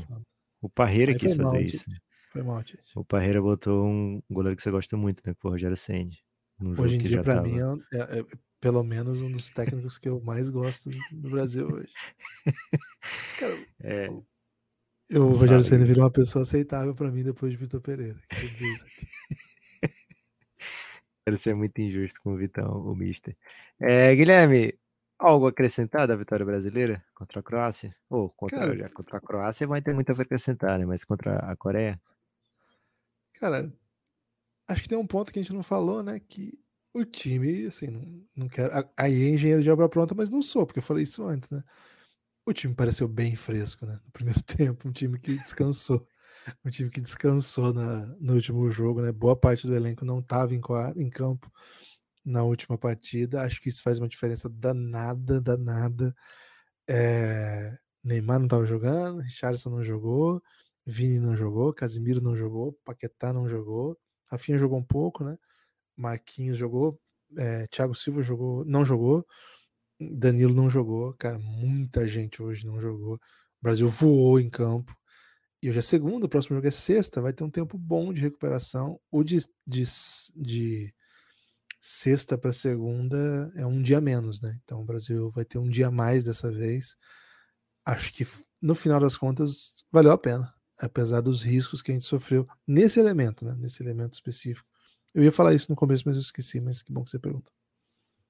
[0.60, 1.84] o Parreira quis fazer mal, isso.
[1.84, 2.02] Tite.
[2.36, 2.82] Foi mal, Tite.
[2.94, 5.32] O Parreira botou um goleiro que você gosta muito, né?
[5.32, 6.18] Que o Rogério Senni.
[6.78, 7.48] Hoje em dia, pra tava...
[7.48, 8.26] mim, é, é, é,
[8.60, 11.90] pelo menos um dos técnicos que eu mais gosto do Brasil hoje.
[13.38, 14.10] Cara, é.
[15.18, 18.20] o Rogério Senna virou uma pessoa aceitável para mim depois de Vitor Pereira.
[21.24, 23.34] Quero ser muito injusto com o Vitão, o Mister.
[23.80, 24.78] É, Guilherme,
[25.18, 27.96] algo acrescentar da vitória brasileira contra a Croácia?
[28.10, 30.84] Ou contra, Cara, contra a Croácia vai ter muito a acrescentar, né?
[30.84, 31.98] Mas contra a Coreia?
[33.38, 33.72] Cara,
[34.68, 36.20] acho que tem um ponto que a gente não falou, né?
[36.20, 36.58] Que
[36.94, 38.72] o time, assim, não, não quero.
[38.96, 41.62] Aí é engenheiro de obra pronta, mas não sou, porque eu falei isso antes, né?
[42.46, 44.00] O time pareceu bem fresco, né?
[44.04, 46.06] No primeiro tempo, um time que descansou.
[46.64, 49.12] Um time que descansou na, no último jogo, né?
[49.12, 50.60] Boa parte do elenco não estava em,
[50.96, 51.50] em campo
[52.24, 53.42] na última partida.
[53.42, 56.14] Acho que isso faz uma diferença danada, danada.
[56.88, 57.76] É...
[58.02, 60.40] Neymar não estava jogando, Richardson não jogou,
[60.86, 65.36] Vini não jogou, Casimiro não jogou, Paquetá não jogou, Rafinha jogou um pouco, né?
[65.96, 67.00] Marquinhos jogou,
[67.36, 69.26] é, Thiago Silva jogou, não jogou,
[70.00, 73.14] Danilo não jogou, cara, muita gente hoje não jogou.
[73.14, 73.20] O
[73.62, 74.94] Brasil voou em campo.
[75.62, 78.20] E hoje é segunda, o próximo jogo é sexta, vai ter um tempo bom de
[78.20, 79.00] recuperação.
[79.10, 79.84] O de, de,
[80.36, 80.94] de
[81.80, 84.58] sexta para segunda é um dia menos, né?
[84.62, 86.94] Então o Brasil vai ter um dia mais dessa vez.
[87.84, 88.26] acho que
[88.60, 92.98] no final das contas valeu a pena, apesar dos riscos que a gente sofreu nesse
[93.00, 93.54] elemento, né?
[93.58, 94.68] Nesse elemento específico.
[95.14, 97.50] Eu ia falar isso no começo, mas eu esqueci, mas que bom que você pergunta.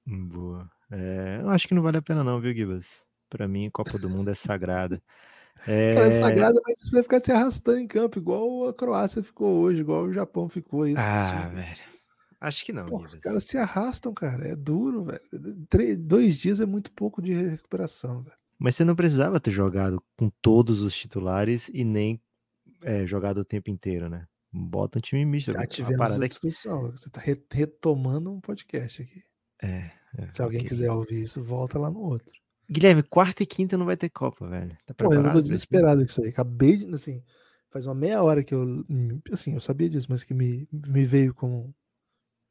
[0.05, 0.69] Boa.
[0.89, 3.03] É, eu acho que não vale a pena não, viu, Gibas?
[3.29, 5.01] Pra mim, Copa do Mundo é sagrada.
[5.65, 5.95] É...
[5.95, 9.59] Cara, é sagrada, mas você vai ficar se arrastando em campo, igual a Croácia ficou
[9.59, 10.85] hoje, igual o Japão ficou.
[10.85, 11.75] Isso, ah, velho.
[12.39, 12.85] Acho que não.
[12.85, 14.47] Pô, os caras se arrastam, cara.
[14.47, 15.65] É duro, velho.
[15.67, 18.37] Três, dois dias é muito pouco de recuperação, velho.
[18.59, 22.21] Mas você não precisava ter jogado com todos os titulares e nem
[22.83, 24.27] é, jogado o tempo inteiro, né?
[24.51, 25.51] Bota um time misto.
[25.51, 26.91] Já tivemos essa discussão.
[26.91, 27.21] Você tá
[27.51, 29.23] retomando um podcast aqui.
[29.61, 29.91] É.
[30.17, 30.69] é Se alguém okay.
[30.69, 32.31] quiser ouvir isso, volta lá no outro.
[32.69, 34.77] Guilherme, quarta e quinta não vai ter Copa, velho.
[34.85, 36.29] Tá Pô, eu tô desesperado com isso aí.
[36.29, 37.23] Acabei de, assim,
[37.69, 38.85] faz uma meia hora que eu,
[39.31, 41.73] assim, eu sabia disso, mas que me, me veio como um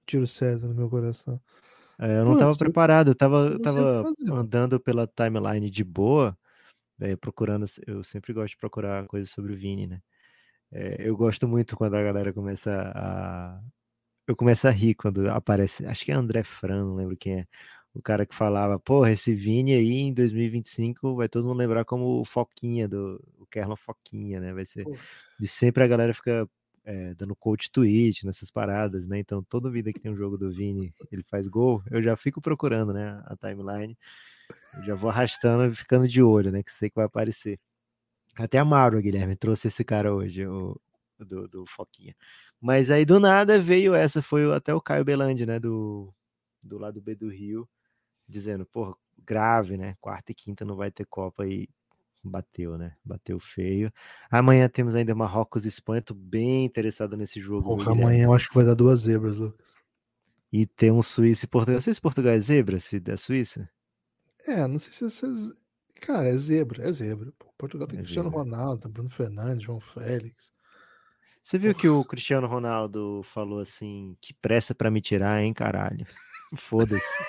[0.06, 1.40] tiro certo no meu coração.
[1.98, 6.36] É, eu não Pô, tava preparado, eu tava, eu tava andando pela timeline de boa,
[7.00, 10.00] é, procurando, eu sempre gosto de procurar coisas sobre o Vini, né?
[10.72, 13.60] É, eu gosto muito quando a galera começa a.
[14.26, 15.86] Eu começo a rir quando aparece.
[15.86, 17.46] Acho que é André Fran, não lembro quem é.
[17.94, 22.20] O cara que falava, porra, esse Vini aí em 2025 vai todo mundo lembrar como
[22.20, 24.52] o Foquinha, do, o Kerlon Foquinha, né?
[24.52, 24.86] Vai ser.
[25.38, 26.48] De sempre a galera fica
[26.84, 29.18] é, dando coach tweet nessas paradas, né?
[29.18, 32.40] Então, toda vida que tem um jogo do Vini, ele faz gol, eu já fico
[32.40, 33.22] procurando, né?
[33.26, 33.96] A timeline,
[34.76, 36.62] eu já vou arrastando e ficando de olho, né?
[36.62, 37.58] Que sei que vai aparecer.
[38.38, 40.78] Até a Mauro, Guilherme, trouxe esse cara hoje, o,
[41.18, 42.14] do, do Foquinha.
[42.60, 45.58] Mas aí do nada veio essa, foi até o Caio Belandi, né?
[45.58, 46.12] Do,
[46.62, 47.68] do lado B do Rio,
[48.28, 49.96] dizendo, porra, grave, né?
[50.00, 51.68] Quarta e quinta não vai ter Copa e
[52.22, 52.94] bateu, né?
[53.04, 53.92] Bateu feio.
[54.30, 56.02] Amanhã temos ainda Marrocos e Espanha.
[56.02, 57.76] Tô bem interessado nesse jogo.
[57.76, 59.74] Porra, amanhã eu acho que vai dar duas zebras, Lucas.
[60.52, 61.74] E tem um Suíça e Portugal.
[61.74, 63.68] Não sei se Portugal é zebra, se da Suíça.
[64.46, 65.54] É, não sei se vocês.
[66.00, 67.32] Cara, é zebra, é zebra.
[67.38, 68.44] Pô, Portugal tem é Cristiano zebra.
[68.44, 70.52] Ronaldo, Bruno Fernandes, João Félix.
[71.42, 76.06] Você viu que o Cristiano Ronaldo falou assim: que pressa para me tirar, hein, caralho?
[76.56, 77.24] Foda-se.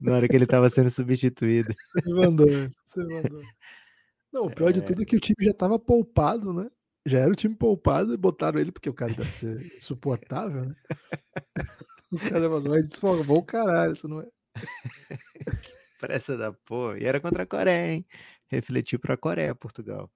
[0.00, 1.74] Na hora que ele estava sendo substituído.
[1.92, 2.48] Você mandou,
[2.84, 3.42] você mandou.
[4.32, 4.72] Não, o pior é...
[4.72, 6.70] de tudo é que o time já estava poupado, né?
[7.06, 10.74] Já era o time poupado e botaram ele porque o cara deve ser insuportável, né?
[12.10, 14.26] O cara vai desformou o caralho, isso não é.
[16.08, 16.98] Pressa da porra.
[16.98, 18.06] E era contra a Coreia, hein?
[18.46, 20.10] Refletiu para a Coreia, Portugal.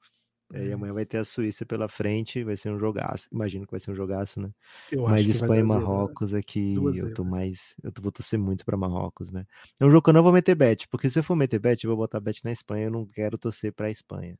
[0.51, 3.28] É, e amanhã vai ter a Suíça pela frente, vai ser um jogaço.
[3.30, 4.51] Imagino que vai ser um jogaço, né?
[4.90, 7.76] Eu Mas Espanha e Marrocos aqui, eu tô mais.
[7.82, 9.45] Eu vou torcer muito para Marrocos, né?
[9.78, 11.84] É um jogo que eu não vou meter bet, porque se eu for meter bet,
[11.84, 14.38] eu vou botar bet na Espanha, eu não quero torcer para a Espanha.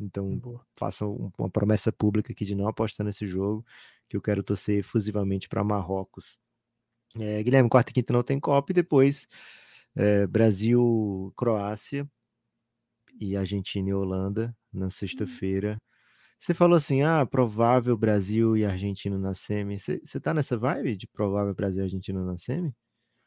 [0.00, 0.40] Então,
[0.74, 3.62] faça uma promessa pública aqui de não apostar nesse jogo,
[4.08, 6.38] que eu quero torcer efusivamente para Marrocos.
[7.14, 9.28] É, Guilherme, quarta e quinta não tem Copa, e depois
[9.98, 12.08] é, Brasil, Croácia
[13.20, 14.90] e Argentina e Holanda na uhum.
[14.90, 15.76] sexta-feira.
[16.38, 19.78] Você falou assim: ah, provável Brasil e Argentina na semi.
[19.78, 22.72] Você tá nessa vibe de provável Brasil e Argentina na semi?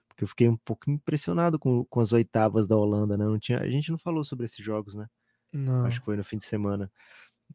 [0.07, 3.25] Porque eu fiquei um pouco impressionado com, com as oitavas da Holanda, né?
[3.25, 5.07] Não tinha, a gente não falou sobre esses jogos, né?
[5.53, 5.85] Não.
[5.85, 6.89] Acho que foi no fim de semana.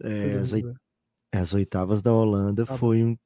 [0.02, 0.66] É, as, oit...
[1.32, 3.16] as, oitavas da Holanda ah, foi um,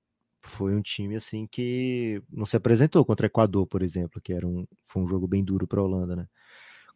[0.42, 4.66] foi um time assim que não se apresentou contra Equador, por exemplo, que era um,
[4.84, 6.28] foi um jogo bem duro para a Holanda, né?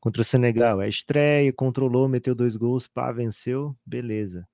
[0.00, 4.46] Contra Senegal, é estreia, controlou, meteu dois gols, pá, venceu, beleza.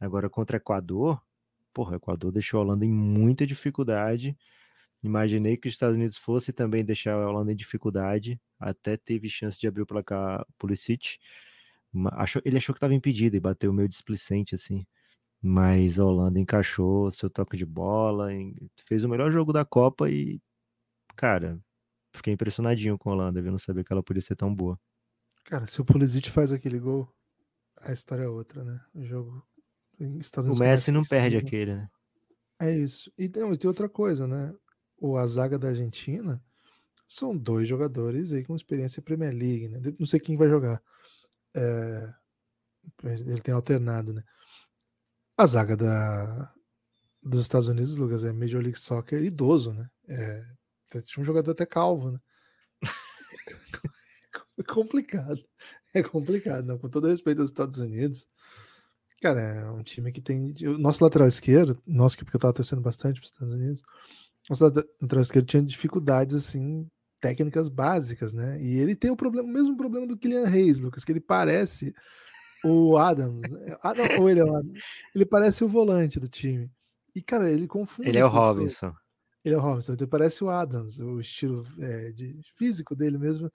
[0.00, 1.20] Agora contra Equador,
[1.72, 4.36] porra, Equador deixou a Holanda em muita dificuldade.
[5.02, 8.40] Imaginei que os Estados Unidos fosse também deixar a Holanda em dificuldade.
[8.58, 11.18] Até teve chance de abrir o placar Pulisic.
[12.12, 14.86] Achou, ele achou que estava impedido e bateu meio displicente assim.
[15.48, 18.30] Mas a Holanda encaixou seu toque de bola,
[18.84, 20.42] fez o melhor jogo da Copa e,
[21.14, 21.56] cara,
[22.12, 23.52] fiquei impressionadinho com a Holanda, viu?
[23.52, 24.76] Não sabia que ela podia ser tão boa.
[25.44, 27.08] Cara, se o Pulisic faz aquele gol,
[27.80, 28.80] a história é outra, né?
[28.92, 29.46] O jogo.
[30.00, 31.88] o Messi não perde aquele, né?
[32.58, 33.12] É isso.
[33.16, 34.52] E tem, e tem outra coisa, né?
[34.98, 36.42] O, a zaga da Argentina
[37.06, 39.80] são dois jogadores aí com experiência Premier League, né?
[39.96, 40.82] Não sei quem vai jogar.
[41.54, 42.12] É,
[43.04, 44.24] ele tem alternado, né?
[45.36, 46.52] A zaga da,
[47.22, 49.90] dos Estados Unidos, Lucas, é Major League Soccer idoso, né?
[50.08, 50.44] É,
[51.02, 52.20] tinha um jogador até calvo, né?
[54.58, 55.44] é complicado.
[55.92, 56.78] É complicado, né?
[56.78, 58.26] com todo respeito aos Estados Unidos.
[59.20, 60.54] Cara, é um time que tem.
[60.66, 63.82] O nosso lateral esquerdo, nosso que porque eu tava torcendo bastante para os Estados Unidos,
[64.48, 66.88] nosso lateral esquerdo tinha dificuldades assim,
[67.20, 68.60] técnicas básicas, né?
[68.62, 71.94] E ele tem o problema, o mesmo problema do Kylian Reis, Lucas, que ele parece
[72.64, 73.42] o Adams.
[73.82, 74.82] Ah, ou ele é o Adams.
[75.14, 76.70] Ele parece o volante do time.
[77.14, 78.08] E, cara, ele confunde.
[78.08, 78.54] Ele é o pessoas.
[78.54, 78.94] Robinson.
[79.44, 83.48] Ele é o Robinson, ele parece o Adams, o estilo é, de físico dele mesmo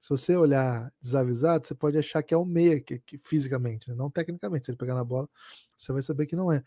[0.00, 3.94] Se você olhar desavisado, você pode achar que é o meia, que, que fisicamente, né?
[3.94, 4.66] não tecnicamente.
[4.66, 5.28] Se ele pegar na bola,
[5.76, 6.64] você vai saber que não é.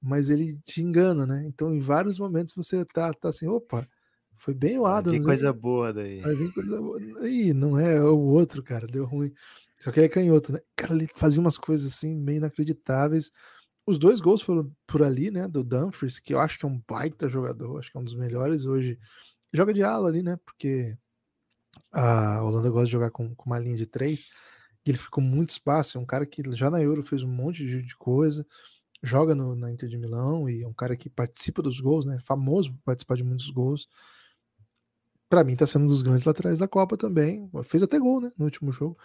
[0.00, 1.44] Mas ele te engana, né?
[1.44, 3.86] Então, em vários momentos você tá, tá assim, opa,
[4.36, 5.18] foi bem o Adams.
[5.18, 6.20] Tem coisa boa daí.
[6.20, 7.00] Vai vir coisa boa.
[7.28, 9.32] Ih, não é, é o outro, cara, deu ruim.
[9.80, 10.60] Só que ele é canhoto, né?
[10.76, 13.32] Cara, ele fazia umas coisas assim meio inacreditáveis.
[13.86, 15.48] Os dois gols foram por ali, né?
[15.48, 18.14] Do Dumfries, que eu acho que é um baita jogador, acho que é um dos
[18.14, 18.98] melhores hoje.
[19.52, 20.36] Joga de ala ali, né?
[20.44, 20.96] Porque
[21.92, 24.26] a Holanda gosta de jogar com, com uma linha de três.
[24.84, 25.98] E ele ficou muito espaço.
[25.98, 28.46] É um cara que já na Euro fez um monte de, de coisa.
[29.02, 32.18] Joga no, na Inter de Milão e é um cara que participa dos gols, né?
[32.22, 33.88] Famoso por participar de muitos gols.
[35.30, 37.48] Para mim, tá sendo um dos grandes laterais da Copa também.
[37.62, 38.32] Fez até gol, né?
[38.36, 38.98] No último jogo.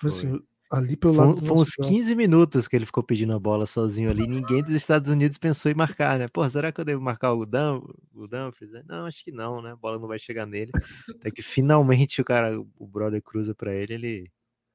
[0.00, 1.44] Mas assim, ali pelo foi, lado.
[1.44, 4.24] Foi uns 15 minutos que ele ficou pedindo a bola sozinho ali.
[4.24, 6.28] Ninguém dos Estados Unidos pensou em marcar, né?
[6.28, 8.70] Pô, será que eu devo marcar o, Dum, o Dumfries?
[8.86, 9.72] Não, acho que não, né?
[9.72, 10.70] A bola não vai chegar nele.
[11.18, 14.30] Até que finalmente o cara, o brother cruza para ele, ele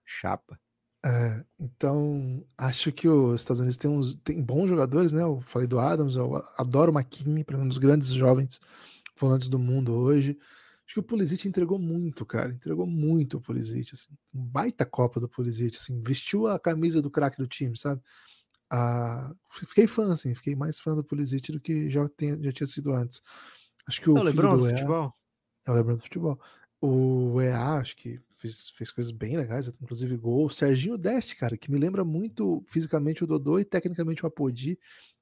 [0.06, 0.60] chapa.
[1.06, 5.22] É, então, acho que os Estados Unidos tem, uns, tem bons jogadores, né?
[5.22, 8.60] Eu falei do Adams, eu adoro o McKinney, para um dos grandes jovens
[9.18, 10.38] volantes do mundo hoje.
[10.88, 12.54] Acho que o Pulisic entregou muito, cara.
[12.54, 14.08] Entregou muito o Pulisic, assim.
[14.34, 16.02] Um baita Copa do Pulisic, assim.
[16.02, 18.02] Vestiu a camisa do craque do time, sabe?
[18.70, 20.34] Ah, fiquei fã, assim.
[20.34, 23.22] Fiquei mais fã do Pulisic do que já, tem, já tinha sido antes.
[23.86, 25.14] Acho que o, é o Lebron do, EA, futebol.
[25.66, 26.40] É o Lebron do futebol.
[26.80, 30.46] O EA, acho que fez, fez coisas bem legais, inclusive gol.
[30.46, 34.80] O Serginho Deste, cara, que me lembra muito fisicamente o Dodô e tecnicamente o Apodi.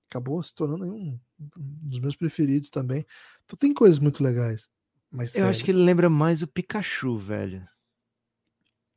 [0.08, 3.04] Acabou se tornando um, um dos meus preferidos também.
[3.46, 4.70] Então tem coisas muito legais.
[5.16, 7.66] Mas, eu velho, acho que ele lembra mais o Pikachu, velho.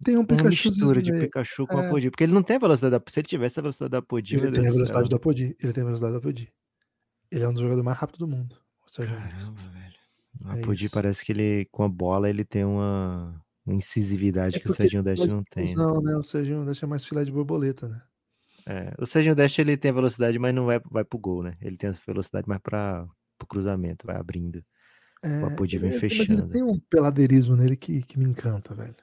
[0.05, 0.45] Tem um Pikachu.
[0.45, 1.87] Uma mistura de Pikachu com é.
[1.87, 2.11] Apodi.
[2.11, 4.37] Porque ele não tem a velocidade da Se ele tivesse a velocidade da Apodi.
[4.37, 5.57] Ele tem a velocidade do Apodi.
[5.63, 6.53] Ele tem a velocidade do Apodi.
[7.31, 8.57] Ele é um dos jogadores mais rápidos do mundo.
[8.97, 9.99] Caramba, velho.
[10.45, 14.61] O é Apodi parece que ele, com a bola, ele tem uma, uma incisividade é
[14.61, 15.75] que o Serginho Deste não tem.
[15.75, 16.17] Não, né?
[16.17, 18.03] O Serginho Deste é mais filé de borboleta, né?
[18.67, 21.57] É, o Serginho Deste ele tem a velocidade, mas não é, vai pro gol, né?
[21.61, 23.07] Ele tem a velocidade mais para
[23.43, 24.63] o cruzamento, vai abrindo.
[25.23, 26.31] É, o Apodi vem fechando.
[26.31, 28.95] Mas ele tem um peladeirismo nele que, que me encanta, velho.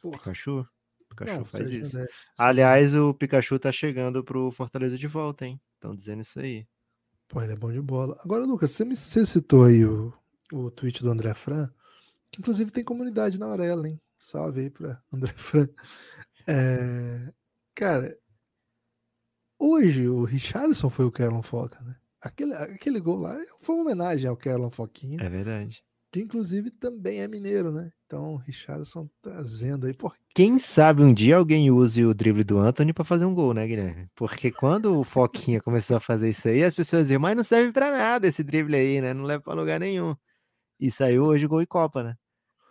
[0.00, 0.18] Porra.
[0.18, 0.66] Pikachu?
[1.08, 1.96] Pikachu não, faz isso.
[1.96, 2.08] Deve,
[2.38, 5.60] Aliás, o Pikachu tá chegando pro Fortaleza de volta, hein?
[5.74, 6.66] Estão dizendo isso aí.
[7.28, 8.16] Pô, ele é bom de bola.
[8.20, 10.12] Agora, Lucas, você me você citou aí o,
[10.52, 11.68] o tweet do André Fran,
[12.30, 14.00] que inclusive tem comunidade na Aurela, hein?
[14.18, 15.68] Salve aí pra André Fran.
[16.46, 17.32] É,
[17.74, 18.16] cara,
[19.58, 21.96] hoje o Richardson foi o Kerlon Foca, né?
[22.24, 25.18] Aquele, aquele gol lá foi uma homenagem ao Kerlon Foquinha.
[25.20, 25.84] É verdade.
[26.10, 27.92] Que inclusive também é mineiro, né?
[28.06, 29.92] Então, Richardson trazendo aí.
[29.92, 30.14] Por...
[30.34, 33.66] Quem sabe um dia alguém use o drible do Anthony para fazer um gol, né,
[33.66, 34.08] Guilherme?
[34.14, 37.72] Porque quando o Foquinha começou a fazer isso aí, as pessoas diziam, mas não serve
[37.72, 39.12] para nada esse drible aí, né?
[39.12, 40.16] Não leva para lugar nenhum.
[40.80, 42.16] E saiu hoje gol e Copa, né?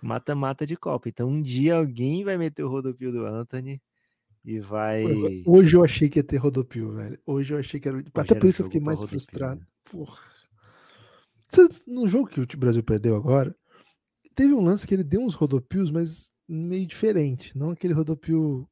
[0.02, 1.10] Mata-mata de Copa.
[1.10, 3.80] Então, um dia alguém vai meter o rodopio do Anthony
[4.44, 5.06] e vai.
[5.46, 7.20] Hoje eu achei que ia ter rodopio, velho.
[7.26, 7.98] Hoje eu achei que era.
[7.98, 9.62] Hoje Até por isso eu fiquei mais rodopio, frustrado.
[9.62, 9.68] Né?
[9.90, 10.18] Porra.
[11.88, 13.56] No jogo que o Brasil perdeu agora,
[14.36, 17.58] teve um lance que ele deu uns rodopios, mas meio diferente.
[17.58, 18.68] Não aquele rodopio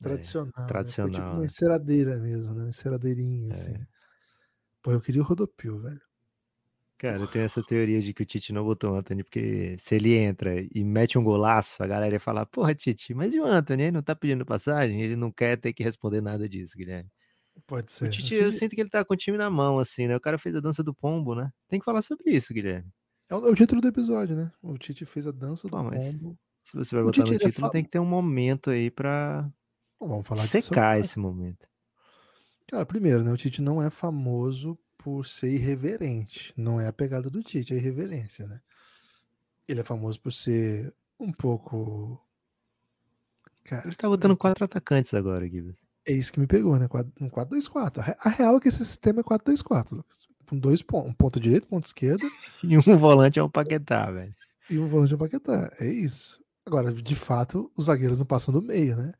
[0.00, 0.52] tradicional.
[0.58, 1.10] É, tradicional.
[1.10, 1.16] Né?
[1.16, 1.46] Foi tipo uma né?
[1.46, 2.62] enceradeira mesmo, né?
[2.62, 3.52] Uma enceradeirinha, é.
[3.52, 3.74] assim.
[4.82, 6.00] Pô, eu queria o rodopio, velho.
[6.98, 9.94] Cara, eu tenho essa teoria de que o Tite não botou o Anthony, porque se
[9.94, 13.44] ele entra e mete um golaço, a galera ia falar, porra, Tite, mas e o
[13.44, 13.84] Anthony?
[13.84, 15.00] Ele não tá pedindo passagem?
[15.00, 17.10] Ele não quer ter que responder nada disso, Guilherme.
[17.66, 18.06] Pode ser.
[18.06, 18.42] O Tite, o Tite...
[18.42, 20.16] eu sinto que ele tá com o time na mão, assim, né?
[20.16, 21.50] O cara fez a dança do pombo, né?
[21.68, 22.90] Tem que falar sobre isso, Guilherme.
[23.28, 24.52] É o, é o título do episódio, né?
[24.62, 26.38] O Tite fez a dança do Pô, pombo.
[26.62, 27.72] Se você vai botar no título, fala...
[27.72, 29.50] tem que ter um momento aí pra
[30.00, 31.66] Vamos falar secar esse momento.
[32.68, 33.32] Cara, primeiro, né?
[33.32, 36.52] O Tite não é famoso por ser irreverente.
[36.56, 38.60] Não é a pegada do Tite, é irreverência, né?
[39.68, 42.20] Ele é famoso por ser um pouco.
[43.62, 45.76] Cara, ele tá botando quatro atacantes agora, Gibbs.
[46.08, 46.88] É isso que me pegou, né?
[47.20, 48.16] Um 4-2-4.
[48.18, 50.26] A real é que esse sistema é 4-2-4, Lucas.
[50.48, 51.10] Com dois pontos.
[51.10, 52.28] Um ponto direito, ponto esquerdo.
[52.64, 54.34] e um volante é um Paquetá, velho.
[54.68, 55.72] E um volante é um Paquetá.
[55.78, 56.42] É isso.
[56.66, 59.12] Agora, de fato, os zagueiros não passam do meio, né?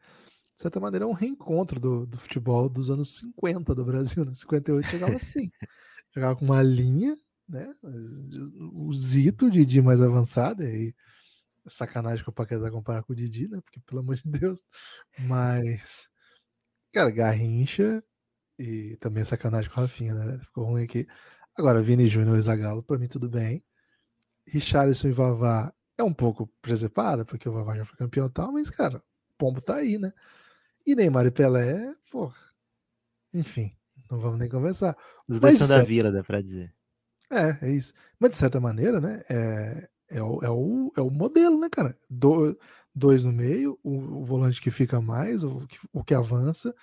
[0.57, 4.24] De certa maneira, é um reencontro do, do futebol dos anos 50 do Brasil.
[4.24, 4.32] Né?
[4.32, 5.50] 58 chegava assim.
[6.14, 7.14] jogava com uma linha,
[7.46, 7.74] né?
[8.72, 10.94] O Zito, o Didi mais avançado, e aí
[11.68, 13.61] sacanagem que o Paquetá comparar com o Didi, né?
[13.61, 14.62] Porque, pelo amor de Deus.
[15.18, 16.09] Mas,
[16.92, 18.02] cara, Garrincha
[18.59, 20.38] e também sacanagem com o Rafinha, né?
[20.42, 21.07] Ficou ruim aqui.
[21.54, 23.62] Agora, Vini Júnior e Zagalo, pra mim tudo bem.
[24.46, 28.52] Richarlison e Vavá é um pouco presepada, porque o Vavá já foi campeão e tal,
[28.52, 30.12] mas, cara, o pombo tá aí, né?
[30.87, 32.37] E Neymar e Pelé, porra.
[33.34, 33.76] Enfim,
[34.11, 34.97] não vamos nem conversar.
[35.28, 36.74] Os dois são da vila, dá pra dizer.
[37.30, 37.93] É, é isso.
[38.18, 39.22] Mas de certa maneira, né?
[39.28, 41.99] É, é, o, é, o, é o modelo, né, cara?
[42.09, 42.57] Do,
[42.95, 46.74] dois no meio, o, o volante que fica mais, o que, o que avança.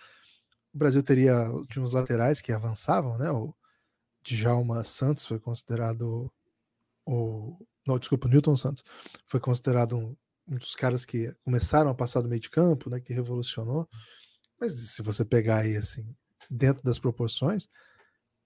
[0.74, 3.32] O Brasil teria tinha uns laterais que avançavam, né?
[3.32, 3.56] O
[4.22, 6.32] Djalma Santos foi considerado
[7.06, 8.84] o não, desculpa, o Newton Santos
[9.26, 10.16] foi considerado um,
[10.48, 13.88] um dos caras que começaram a passar do meio de campo, né, que revolucionou.
[14.60, 16.16] Mas se você pegar aí assim,
[16.50, 17.68] dentro das proporções,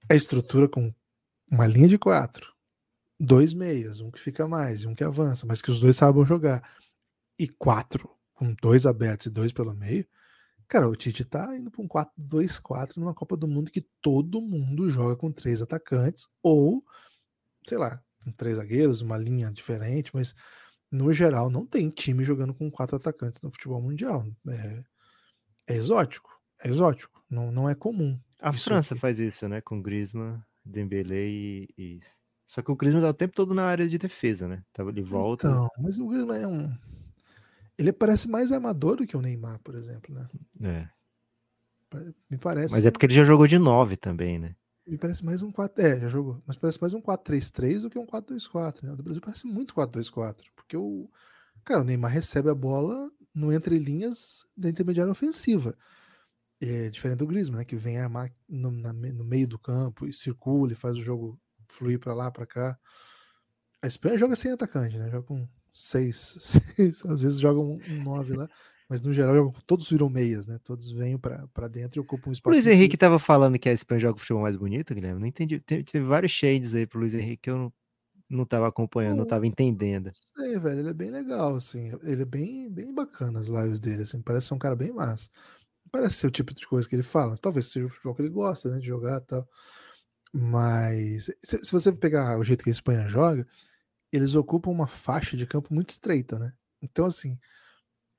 [0.10, 0.94] a estrutura com
[1.50, 2.54] uma linha de quatro,
[3.20, 6.26] dois meias, um que fica mais e um que avança, mas que os dois sabem
[6.26, 6.68] jogar,
[7.38, 10.08] e quatro, com dois abertos e dois pelo meio,
[10.68, 14.90] cara, o Tite tá indo para um 4-2-4 numa Copa do Mundo que todo mundo
[14.90, 16.84] joga com três atacantes, ou,
[17.66, 20.36] sei lá, com três zagueiros, uma linha diferente, mas
[20.92, 24.26] no geral não tem time jogando com quatro atacantes no futebol mundial.
[24.48, 24.84] É,
[25.68, 26.30] é exótico,
[26.64, 28.20] é exótico, não, não é comum.
[28.40, 29.02] A França aqui.
[29.02, 32.00] faz isso, né, com Griezmann, Dembélé e, e
[32.48, 34.64] só que o Griezmann tá o tempo todo na área de defesa, né?
[34.72, 35.48] Tava de volta.
[35.48, 36.74] Então, mas o Griezmann é um.
[37.78, 40.28] Ele parece mais amador do que o Neymar, por exemplo, né?
[40.64, 40.90] É.
[42.30, 42.74] Me parece.
[42.74, 44.56] Mas é porque ele já jogou de 9 também, né?
[44.88, 45.86] Me parece mais um 4.
[45.86, 46.42] É, já jogou.
[46.48, 48.84] Mas parece mais um 4-3-3 do que um 4-2-4.
[48.84, 48.94] Né?
[48.94, 50.38] O do Brasil parece muito 4-2-4.
[50.56, 51.10] Porque o.
[51.66, 55.78] Cara, o Neymar recebe a bola no entre linhas da intermediária ofensiva.
[56.62, 57.66] É diferente do Griezmann, né?
[57.66, 61.38] Que vem armar no, na, no meio do campo e circula e faz o jogo
[61.70, 62.80] fluir para lá, para cá.
[63.82, 65.10] A Espanha joga sem atacante, né?
[65.12, 66.38] Joga com seis,
[66.76, 68.50] seis às vezes joga um, um lá,
[68.90, 70.60] mas no geral todos viram meias, né?
[70.64, 72.50] Todos vêm para dentro e ocupam um espaço.
[72.50, 75.20] O Luiz Henrique estava falando que a Espanha joga o futebol mais bonito, Guilherme.
[75.20, 75.60] Não entendi.
[75.60, 77.74] Teve, teve vários shades aí pro Luiz Henrique que eu não,
[78.30, 80.06] não tava acompanhando, não, não tava entendendo.
[80.06, 80.80] Não sei, velho.
[80.80, 81.92] Ele é bem legal, assim.
[82.04, 84.22] Ele é bem, bem bacana as lives dele, assim.
[84.22, 85.30] Parece ser um cara bem massa.
[85.92, 87.38] Parece ser o tipo de coisa que ele fala.
[87.38, 88.80] Talvez seja o futebol que ele gosta, né?
[88.80, 89.48] De jogar e tal.
[90.34, 93.46] Mas se, se, você pegar o jeito que a Espanha joga,
[94.12, 96.54] eles ocupam uma faixa de campo muito estreita, né?
[96.82, 97.38] Então, assim,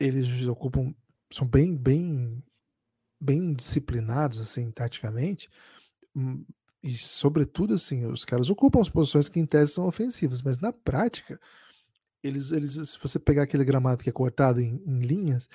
[0.01, 0.95] eles ocupam,
[1.33, 2.43] são bem, bem,
[3.21, 5.49] bem disciplinados, assim, taticamente,
[6.17, 6.45] hum,
[6.83, 10.73] e sobretudo, assim, os caras ocupam as posições que em tese são ofensivas, mas na
[10.73, 11.41] prática,
[12.23, 15.49] eles, eles se você pegar aquele gramado que é cortado em, em linhas,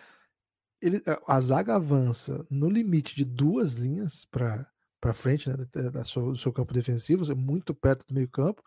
[0.82, 4.70] ele, a zaga avança no limite de duas linhas para
[5.04, 5.58] para frente né,
[5.92, 8.64] da sua, do seu campo defensivo, é muito perto do meio campo.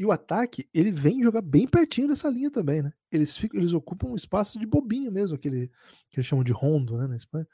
[0.00, 2.90] E o ataque, ele vem jogar bem pertinho dessa linha também, né?
[3.12, 5.68] Eles, ficam, eles ocupam um espaço de bobinho mesmo, aquele
[6.08, 7.46] que eles chamam de rondo, né, na Espanha.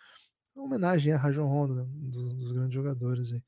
[0.55, 3.43] Uma homenagem a Rajon Rondo, né, um dos, dos, grandes jogadores aí,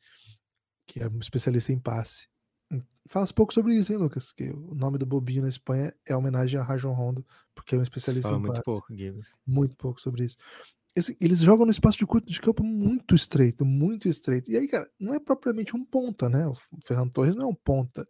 [0.85, 2.27] que é um especialista em passe.
[2.73, 4.33] Hum, fala um pouco sobre isso, hein, Lucas?
[4.33, 7.25] Que o nome do bobinho na Espanha é homenagem a Rajon Rondo,
[7.55, 8.65] porque é um especialista Fala em muito passe.
[8.65, 9.31] pouco, Gibbs.
[9.47, 10.37] Muito pouco sobre isso
[11.21, 14.51] eles jogam no espaço de, de campo muito estreito, muito estreito.
[14.51, 16.45] E aí, cara, não é propriamente um ponta, né?
[16.49, 18.05] O Fernando Torres não é um ponta.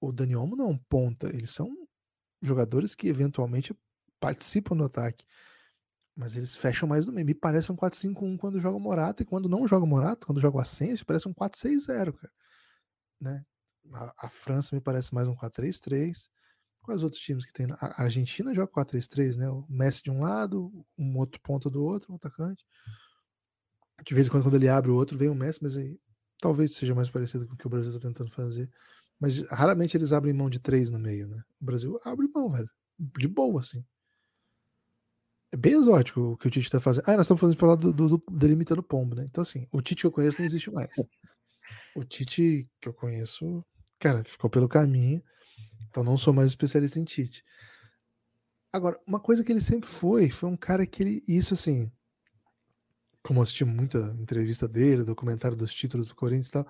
[0.00, 1.28] O Dani Olmo não é um ponta.
[1.28, 1.70] Eles são
[2.42, 3.74] jogadores que eventualmente
[4.18, 5.24] participam do ataque.
[6.16, 7.26] Mas eles fecham mais no meio.
[7.26, 9.22] Me parece um 4-5-1 quando joga Morata.
[9.22, 12.32] E quando não joga Morata, quando joga o Asensio, parece um 4-6-0, cara.
[13.20, 13.44] Né?
[13.92, 16.28] A, a, França me parece mais um 4-3-3.
[16.82, 17.66] Quais outros times que tem?
[17.72, 19.50] A Argentina joga 4-3-3, né?
[19.50, 22.64] O Messi de um lado, um outro ponto do outro, um atacante.
[24.04, 25.98] De vez em quando, quando ele abre o outro, vem o Messi, mas aí
[26.40, 28.70] talvez seja mais parecido com o que o Brasil está tentando fazer.
[29.20, 31.42] Mas raramente eles abrem mão de três no meio, né?
[31.60, 32.70] O Brasil abre mão, velho.
[32.98, 33.84] De boa, assim.
[35.52, 37.04] É bem exótico o que o Tite está fazendo.
[37.06, 39.26] Ah, nós estamos falando para lá do, do, do delimitando pombo, né?
[39.28, 40.90] Então, assim, o Tite que eu conheço não existe mais.
[41.94, 43.64] O Tite que eu conheço,
[43.98, 45.22] cara, ficou pelo caminho.
[45.88, 47.44] Então não sou mais especialista em Tite.
[48.72, 51.22] Agora, uma coisa que ele sempre foi, foi um cara que ele.
[51.26, 51.90] Isso assim.
[53.22, 56.66] Como eu assisti muita entrevista dele, documentário dos títulos do Corinthians e tal.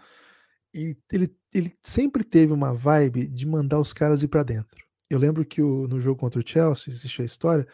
[0.75, 4.85] E ele, ele sempre teve uma vibe de mandar os caras ir para dentro.
[5.09, 7.67] Eu lembro que o, no jogo contra o Chelsea existe a história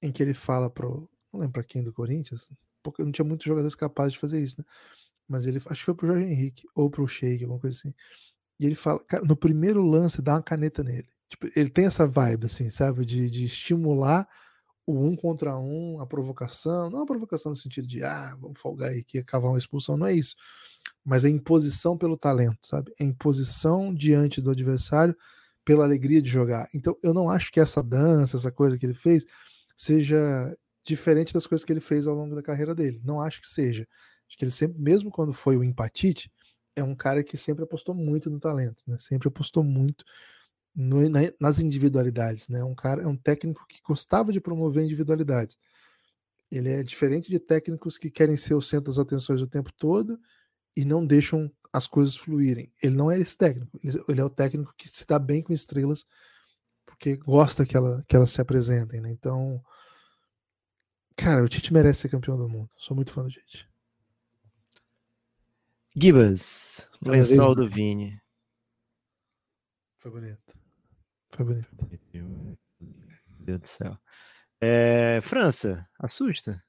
[0.00, 1.08] em que ele fala pro.
[1.32, 2.50] Não lembro pra quem do Corinthians,
[2.82, 4.64] porque não tinha muitos jogadores capazes de fazer isso, né?
[5.28, 7.94] Mas ele acho que foi pro Jorge Henrique ou pro Sheik, alguma coisa assim.
[8.60, 11.08] E ele fala, cara, no primeiro lance, dá uma caneta nele.
[11.28, 13.06] Tipo, ele tem essa vibe, assim, sabe?
[13.06, 14.28] De, de estimular
[14.86, 16.90] o um contra um, a provocação.
[16.90, 20.06] Não a provocação no sentido de, ah, vamos folgar aí aqui, cavar uma expulsão, não
[20.06, 20.34] é isso.
[21.04, 22.92] Mas a imposição pelo talento, sabe?
[23.00, 25.16] A imposição diante do adversário
[25.64, 26.68] pela alegria de jogar.
[26.74, 29.24] Então, eu não acho que essa dança, essa coisa que ele fez,
[29.76, 33.00] seja diferente das coisas que ele fez ao longo da carreira dele.
[33.04, 33.86] Não acho que seja.
[34.28, 36.32] Acho que ele sempre, mesmo quando foi o empatite,
[36.74, 38.96] é um cara que sempre apostou muito no talento, né?
[38.98, 40.04] Sempre apostou muito
[40.74, 42.64] no, na, nas individualidades, né?
[42.64, 45.58] Um cara, é um técnico que gostava de promover individualidades.
[46.50, 50.18] Ele é diferente de técnicos que querem ser o centro das atenções o tempo todo
[50.76, 52.70] e não deixam as coisas fluírem.
[52.82, 53.78] Ele não é esse técnico.
[53.82, 56.04] Ele, ele é o técnico que se dá bem com estrelas,
[56.84, 59.10] porque gosta que, ela, que elas se apresentem, né?
[59.10, 59.62] Então,
[61.16, 62.68] cara, o Tite merece ser campeão do mundo.
[62.76, 63.68] Sou muito fã do Tite.
[65.94, 68.18] Gibas, lençol do Vini.
[69.98, 70.51] Foi bonito.
[71.34, 71.68] Foi bonito.
[72.12, 72.56] Meu
[73.40, 73.98] Deus do céu.
[74.60, 76.62] É, França, assusta?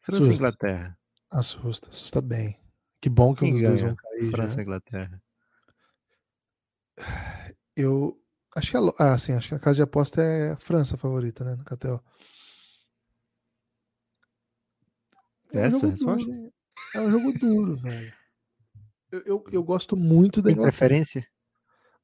[0.00, 0.34] França e Assusta.
[0.34, 0.98] Inglaterra.
[1.30, 2.60] Assusta, assusta bem.
[3.00, 4.60] Que bom que um Quem dos dois vão cair França já.
[4.60, 5.22] e Inglaterra.
[7.76, 8.20] Eu
[8.56, 10.98] acho que a, ah, sim, acho que a casa de aposta é a França a
[10.98, 12.02] favorita, né, no KTO.
[15.52, 16.52] É um Essa a jogo duro?
[16.94, 18.12] É um jogo duro, velho.
[19.12, 20.72] Eu, eu, eu gosto muito da Tem Inglaterra.
[20.72, 21.26] preferência?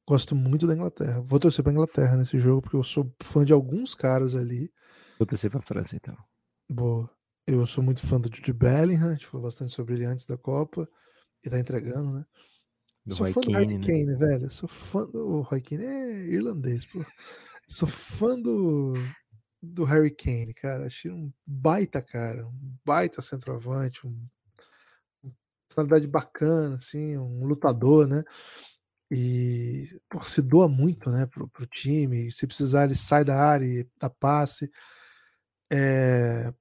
[0.07, 1.21] Gosto muito da Inglaterra.
[1.21, 4.71] Vou torcer pra Inglaterra nesse jogo, porque eu sou fã de alguns caras ali.
[5.17, 6.15] Vou torcer pra França, então.
[6.69, 7.09] Boa.
[7.47, 10.37] Eu sou muito fã do Jude Bellingham, a gente falou bastante sobre ele antes da
[10.37, 10.87] Copa.
[11.43, 12.25] E tá entregando, né?
[13.05, 13.85] Do sou Roy fã do Harry né?
[13.85, 14.51] Kane, velho.
[14.51, 17.05] Sou fã do o Roy Keane, é irlandês, pô.
[17.67, 18.93] Sou fã do,
[19.61, 20.85] do Harry Kane, cara.
[20.85, 24.27] Achei um baita cara, um baita centroavante, um,
[25.23, 25.33] uma
[25.67, 28.23] personalidade bacana, assim, um lutador, né?
[29.15, 32.31] E pô, se doa muito, né, pro, pro time.
[32.31, 34.69] Se precisar, ele sai da área e dá passe.
[35.71, 36.53] É,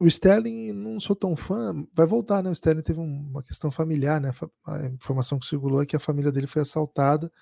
[0.00, 2.50] o Sterling, não sou tão fã, vai voltar, né?
[2.50, 4.32] O Sterling teve um- uma questão familiar, né?
[4.66, 7.32] A informação que circulou é que a família dele foi assaltada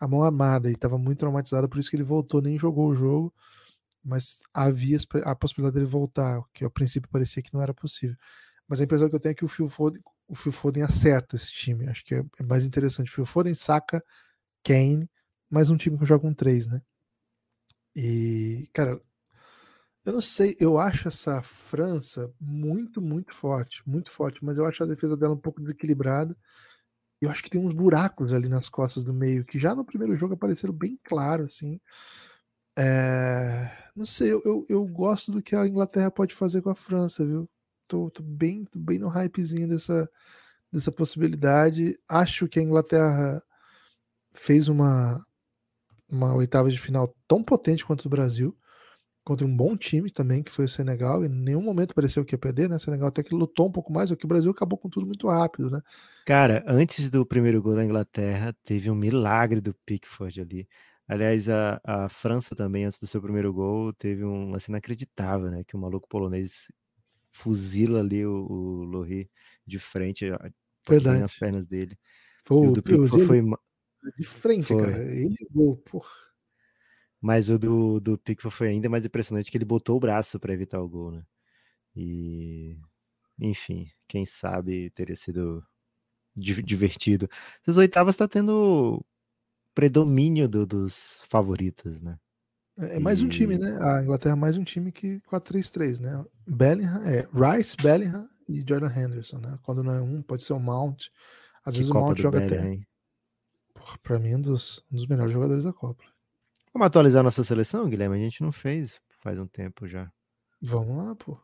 [0.00, 2.94] à mão armada e estava muito traumatizada, por isso que ele voltou, nem jogou o
[2.94, 3.34] jogo,
[4.04, 8.16] mas havia a possibilidade dele voltar, que a princípio parecia que não era possível.
[8.68, 11.36] Mas a impressão que eu tenho é que o Phil Foden, o Phil Foden acerta
[11.36, 11.88] esse time.
[11.88, 13.10] Acho que é, é mais interessante.
[13.10, 14.02] O Phil Foden saca
[14.64, 15.08] Kane,
[15.50, 16.82] mais um time que joga com três, né?
[17.94, 19.00] E, cara,
[20.04, 24.82] eu não sei, eu acho essa França muito, muito forte, muito forte, mas eu acho
[24.82, 26.36] a defesa dela um pouco desequilibrada.
[27.20, 30.16] Eu acho que tem uns buracos ali nas costas do meio que já no primeiro
[30.16, 31.80] jogo apareceram bem claros, assim.
[32.78, 36.74] É, Não sei, eu, eu, eu gosto do que a Inglaterra pode fazer com a
[36.74, 37.48] França, viu?
[37.86, 40.08] Tô, tô bem, tô bem no hypezinho dessa,
[40.72, 41.98] dessa possibilidade.
[42.08, 43.42] Acho que a Inglaterra
[44.34, 45.24] fez uma,
[46.10, 48.56] uma oitava de final tão potente quanto o Brasil
[49.26, 52.34] contra um bom time também, que foi o Senegal, e em nenhum momento pareceu que
[52.34, 52.76] ia perder, né?
[52.76, 55.04] O Senegal até que lutou um pouco mais, é que o Brasil acabou com tudo
[55.04, 55.80] muito rápido, né?
[56.24, 60.68] Cara, antes do primeiro gol da Inglaterra, teve um milagre do Pickford ali.
[61.08, 65.64] Aliás, a, a França também, antes do seu primeiro gol, teve um lance inacreditável, né?
[65.64, 66.70] Que o maluco polonês
[67.36, 69.30] fuzila ali o, o Lohri
[69.66, 70.26] de frente,
[71.00, 71.34] bem nas Verdade.
[71.34, 71.98] pernas dele.
[72.42, 73.60] Foi E o do Pickford foi, ma-
[74.16, 74.76] de frente, foi.
[74.76, 75.02] cara.
[75.04, 76.10] Ele gol, porra.
[77.20, 80.52] Mas o do, do Pickford foi ainda mais impressionante que ele botou o braço para
[80.52, 81.24] evitar o gol, né?
[81.96, 82.78] E,
[83.40, 85.64] enfim, quem sabe teria sido
[86.36, 87.28] di- divertido.
[87.62, 89.04] Essas oitavas está tendo
[89.74, 92.18] predomínio do- dos favoritos, né?
[92.78, 93.68] É é mais um time, E né?
[93.80, 96.24] A Inglaterra é mais um time que 4-3-3, né?
[96.46, 99.58] Bellingham, é Rice, Bellingham e Jordan Henderson, né?
[99.62, 101.06] Quando não é um, pode ser o Mount.
[101.64, 102.68] Às que vezes o Copa Mount do joga Bellingham, até.
[102.68, 102.86] hein?
[103.74, 106.04] Porra, pra mim, um dos, um dos melhores jogadores da Copa.
[106.72, 108.16] Vamos atualizar nossa seleção, Guilherme?
[108.16, 110.12] A gente não fez faz um tempo já.
[110.62, 111.36] Vamos lá, pô.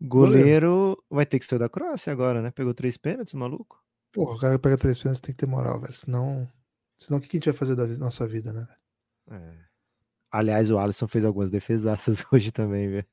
[0.00, 2.50] Goleiro vai ter que ser o da Croácia agora, né?
[2.50, 3.82] Pegou três pênaltis, maluco.
[4.12, 5.94] Porra, o cara que pega três pênaltis tem que ter moral, velho.
[5.94, 6.50] Senão,
[6.98, 8.66] senão o que a gente vai fazer da nossa vida, né?
[9.28, 9.42] velho?
[9.42, 9.66] É.
[10.30, 13.06] Aliás, o Alisson fez algumas defesaças hoje também, velho.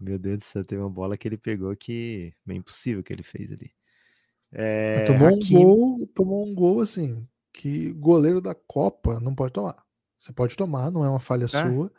[0.00, 3.22] Meu Deus do céu, teve uma bola que ele pegou que é impossível que ele
[3.22, 3.72] fez ali.
[4.52, 9.76] É, tomou um gol, tomou um gol assim, que goleiro da Copa não pode tomar.
[10.16, 11.68] Você pode tomar, não é uma falha tá?
[11.68, 11.92] sua.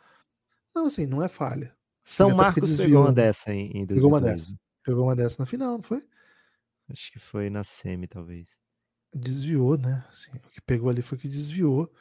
[0.76, 1.76] Não, assim, não é falha.
[2.04, 3.16] São Marcos pegou desviou, uma né?
[3.16, 4.22] dessa em, em Pegou uma 2002.
[4.22, 4.52] dessa.
[4.52, 4.58] né?
[4.84, 6.04] Pegou uma dessa na final, não foi?
[6.90, 8.48] Acho que foi na semi, talvez.
[9.14, 10.06] Desviou, né?
[10.10, 11.92] Assim, o que pegou ali foi que desviou.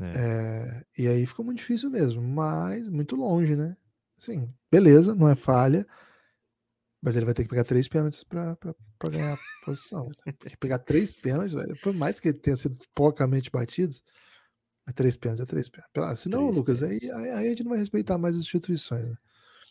[0.00, 0.12] É.
[0.16, 3.76] É, e aí ficou muito difícil mesmo, mas muito longe, né?
[4.18, 5.86] Assim, beleza, não é falha,
[7.02, 8.56] mas ele vai ter que pegar três pênaltis pra
[9.04, 10.04] ganhar a posição.
[10.04, 10.16] velho.
[10.38, 11.78] Tem que pegar três pênaltis, velho.
[11.82, 13.94] Por mais que ele tenha sido porcamente batido,
[14.88, 16.22] é três pênaltis, é três pênaltis.
[16.22, 19.06] Senão, Três Lucas, aí, aí, a gente não vai respeitar mais as instituições.
[19.06, 19.16] Né?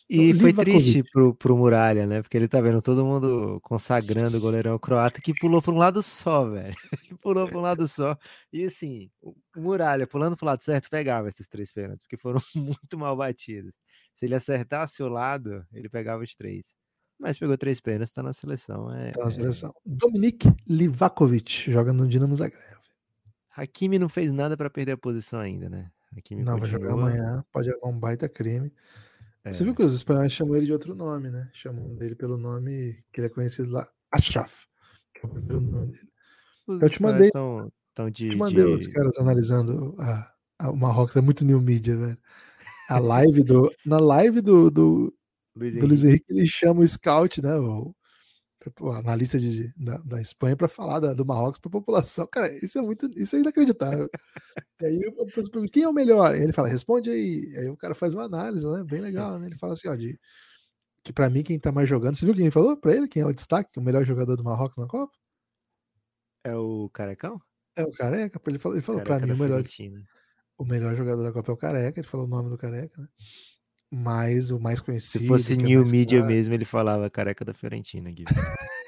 [0.08, 2.22] E Então, foi triste pro, pro Muralha, né?
[2.22, 6.00] Porque ele tá vendo todo mundo consagrando o goleirão croata que pulou pra um lado
[6.02, 6.76] só, velho.
[7.10, 8.16] Que pulou pra um lado só.
[8.52, 12.96] E assim, o Muralha pulando pro lado certo pegava esses três pênaltis, porque foram muito
[12.96, 13.72] mal batidos.
[14.16, 16.74] Se ele acertasse o lado, ele pegava os três.
[17.18, 18.92] Mas pegou três pênaltis, tá na seleção.
[18.92, 19.30] É, Tá na é...
[19.30, 19.72] seleção.
[19.84, 22.76] Dominik Livakovic joga no Dinamo Zagreb.
[23.56, 25.90] Hakimi não fez nada pra perder a posição ainda, né?
[26.16, 28.72] Hakimi Não, vai jogar amanhã, pode jogar um baita crime.
[29.44, 31.48] Você viu É, que os espanhóis chamam ele de outro nome, né?
[31.52, 34.64] Chamam dele pelo nome que ele é conhecido lá, Ashraf,
[35.22, 36.08] é o primeiro nome dele.
[36.66, 37.70] os Eu te mandei, tão
[38.10, 41.96] te de, mandei os de- caras analisando a, Ah, O Marrocos é muito new media,
[41.96, 42.18] velho.
[42.88, 43.70] A live do.
[43.84, 45.14] Na live do, do,
[45.54, 46.24] Luiz do Luiz Henrique.
[46.30, 47.54] Henrique, ele chama o scout, né?
[47.56, 47.94] O,
[48.80, 52.26] o analista de, da, da Espanha para falar da- do Marrocos para a população.
[52.26, 53.06] Cara, isso é muito.
[53.18, 54.08] Isso é inacreditável.
[54.80, 56.34] e aí eu penso, pergunto, quem é o melhor?
[56.36, 57.54] E ele fala, responde aí.
[57.56, 58.84] Aí o cara faz uma análise, né?
[58.84, 59.46] Bem legal, né?
[59.46, 60.18] Ele fala assim, ó, de,
[61.02, 62.16] que para mim quem tá mais jogando.
[62.16, 63.08] Você viu quem falou para ele?
[63.08, 65.12] Quem é o destaque, o melhor jogador do Marrocos na Copa?
[66.44, 67.40] É o Carecão?
[67.76, 68.40] É o Careca.
[68.46, 70.02] Ele falou, ele falou para mim o melhor, Fiorentina.
[70.58, 72.00] O melhor jogador da Copa é o Careca.
[72.00, 73.08] Ele falou o nome do Careca, né?
[73.92, 75.22] Mas o mais conhecido.
[75.22, 78.24] Se fosse é New mais Media caro- mesmo, ele falava Careca da Fiorentina, Gui.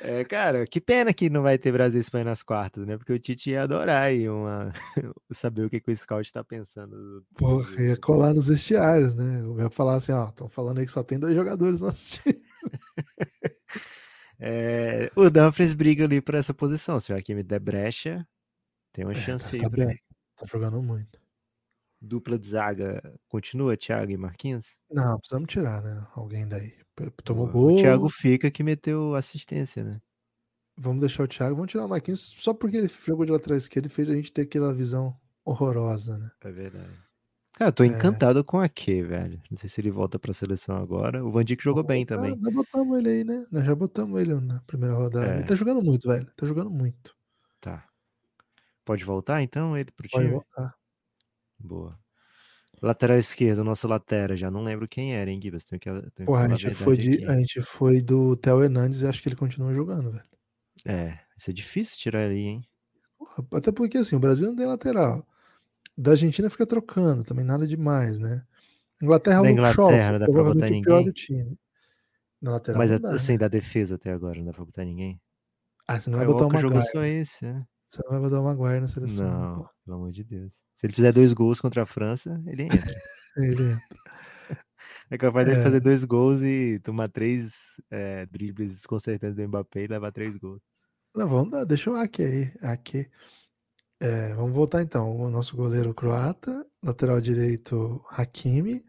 [0.00, 2.96] É, cara, que pena que não vai ter Brasil e Espanha nas quartas, né?
[2.96, 4.72] Porque o Tite ia adorar aí uma...
[5.32, 6.90] saber o que, que o Scout tá pensando.
[6.96, 9.40] do- do Porra, ia colar nos vestiários, né?
[9.40, 12.20] Eu ia falar assim, ó, estão falando aí que só tem dois jogadores no nosso
[12.20, 12.40] time.
[14.38, 17.00] É, o Dumfries briga ali por essa posição.
[17.00, 18.22] Se o Hakimi der brecha,
[18.96, 19.60] tem uma É, chance tá, aí.
[19.60, 19.98] tá pra- bem,
[20.38, 21.20] tá jogando muito.
[22.00, 24.78] Dupla de zaga continua, Thiago e Marquinhos?
[24.90, 26.06] Não, precisamos tirar, né?
[26.14, 26.74] Alguém daí.
[27.22, 27.52] Tomou Boa.
[27.52, 27.74] gol.
[27.74, 30.00] O Thiago fica que meteu assistência, né?
[30.78, 33.86] Vamos deixar o Thiago, vamos tirar o Marquinhos só porque ele jogou de lateral esquerdo
[33.86, 36.30] e fez a gente ter aquela visão horrorosa, né?
[36.42, 36.98] É verdade.
[37.54, 37.86] Cara, eu tô É.
[37.86, 39.42] encantado com a Q, velho.
[39.50, 41.24] Não sei se ele volta pra seleção agora.
[41.24, 42.34] O Van Dijk jogou bem também.
[42.36, 43.44] Nós botamos ele aí, né?
[43.50, 45.34] Nós já botamos ele na primeira rodada.
[45.34, 45.38] É.
[45.38, 46.30] Ele tá jogando muito, velho.
[46.36, 47.14] Tá jogando muito.
[47.60, 47.86] Tá.
[48.86, 50.30] Pode voltar então ele pro Pode time?
[50.36, 50.72] voltar.
[51.58, 51.98] Boa.
[52.80, 55.64] Lateral esquerdo, nosso lateral, já não lembro quem era, hein, Gibas?
[55.64, 57.24] Tenho que, tenho Porra, a gente, foi de, aqui.
[57.26, 60.24] a gente foi do Theo Hernandes e acho que ele continua jogando, velho.
[60.86, 62.62] É, isso é difícil tirar ali, hein?
[63.18, 65.26] Porra, Até porque assim, o Brasil não tem lateral.
[65.98, 68.44] Da Argentina fica trocando, também nada demais, né?
[69.02, 71.58] Inglaterra, Da Luke Shaw, Inglaterra, não dá pra botar o ninguém?
[72.40, 73.38] Na lateral Mas a- dá, assim, né?
[73.38, 75.20] da defesa até agora, não dá pra botar ninguém.
[75.88, 76.86] Ah, você não vai Kyle botar o Maguire.
[76.92, 77.64] só esse, né?
[77.88, 79.26] Você não vai botar o Maguire na seleção.
[79.26, 79.70] né, Não, pô?
[79.84, 80.54] pelo amor de Deus.
[80.74, 82.76] Se ele fizer dois gols contra a França, ele entra.
[83.36, 83.76] Ele...
[85.10, 85.62] É capaz É.
[85.62, 90.62] fazer dois gols e tomar três é, dribles desconcertantes do Mbappé e levar três gols.
[91.14, 92.52] Não, vamos dar, deixa o Ake aí.
[92.62, 93.08] Ake.
[94.00, 95.14] É, vamos voltar então.
[95.16, 98.84] O nosso goleiro croata, lateral direito Hakimi,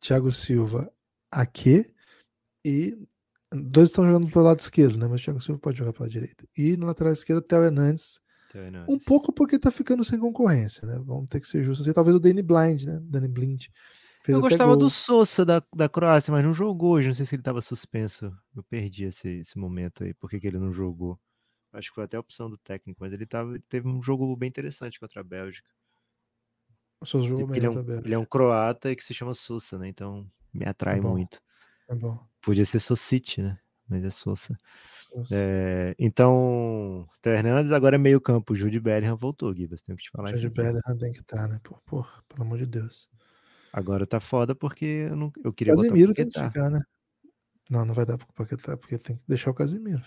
[0.00, 0.92] Thiago Silva,
[1.32, 1.90] Ake
[2.64, 2.96] e
[3.50, 5.06] dois estão jogando pelo lado esquerdo, né?
[5.08, 6.46] Mas o Thiago Silva pode jogar pela direita.
[6.56, 8.20] E no lateral esquerdo, Theo Hernandes,
[8.56, 10.98] Theo um pouco porque tá ficando sem concorrência, né?
[11.04, 11.86] Vamos ter que ser justos.
[11.86, 12.98] E talvez o Danny Blind, né?
[13.02, 13.66] Danny Blind.
[14.22, 14.78] Fez Eu gostava gol.
[14.78, 17.08] do Sousa da, da Croácia, mas não jogou hoje.
[17.08, 18.32] Não sei se ele estava suspenso.
[18.54, 20.14] Eu perdi esse, esse momento aí.
[20.14, 21.20] Por que, que ele não jogou?
[21.72, 24.34] Acho que foi até a opção do técnico, mas ele, tava, ele teve um jogo
[24.34, 25.68] bem interessante contra a Bélgica.
[27.00, 29.78] O seu jogo Tipo, ele, é um, ele é um croata que se chama Sousa,
[29.78, 29.86] né?
[29.88, 31.12] Então me atrai bom.
[31.12, 31.40] muito.
[31.88, 32.18] É bom.
[32.40, 33.58] Podia ser Socite, né?
[33.86, 34.56] Mas é Sousa.
[35.30, 38.52] É, então, Theo Hernandes agora é meio campo.
[38.52, 39.82] O Jude Bellingham voltou, Gibas.
[39.82, 40.42] Tenho que te falar isso.
[40.42, 40.54] Jude.
[40.54, 41.58] Bellingham tem que estar, né?
[41.62, 43.08] Pô, porra, pelo amor de Deus.
[43.72, 46.80] Agora tá foda porque eu, não, eu queria o Casimiro tem que ficar, né?
[47.68, 50.04] Não, não vai dar pro Paquetá, porque tem que deixar o Casimiro.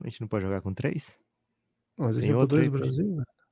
[0.00, 1.16] A gente não pode jogar com três?
[1.96, 3.16] Não, Mas ele Tem jogou outro dois do Brasil, né?
[3.16, 3.42] velho.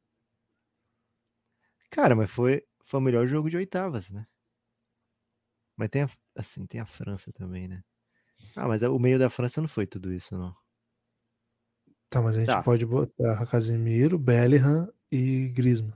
[1.90, 4.26] Cara, mas foi, foi o melhor jogo de oitavas, né?
[5.76, 7.82] Mas tem a, assim, tem a França também, né?
[8.56, 10.54] Ah, mas o meio da França não foi tudo isso, não.
[12.08, 12.62] Tá, mas a gente Tá.
[12.62, 15.94] pode botar Casimiro, Bellingham e Griezmann.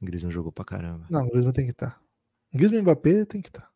[0.00, 1.06] Não jogou pra caramba.
[1.10, 2.00] Não, o Griezmann tem que estar.
[2.52, 3.70] Griezmann e Mbappé tem que estar.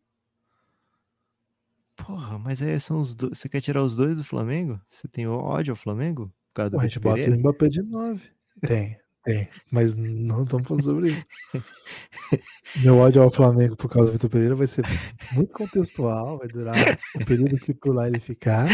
[1.96, 3.38] Porra, mas aí são os dois.
[3.38, 4.80] Você quer tirar os dois do Flamengo?
[4.88, 6.26] Você tem ódio ao Flamengo?
[6.48, 8.30] Por causa do Pô, a gente bota o Mbappé de 9.
[8.66, 9.48] Tem, tem.
[9.70, 11.26] Mas não estamos falando sobre isso.
[12.82, 14.84] Meu ódio ao Flamengo por causa do Vitor Pereira vai ser
[15.34, 16.76] muito contextual, vai durar
[17.14, 18.68] o período que por lá ele ficar.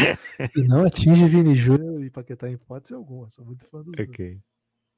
[0.55, 3.29] E não atinge Vini Júnior e Paquetá em hipótese alguma.
[3.31, 4.09] Sou muito fã dos dois.
[4.09, 4.39] Ok.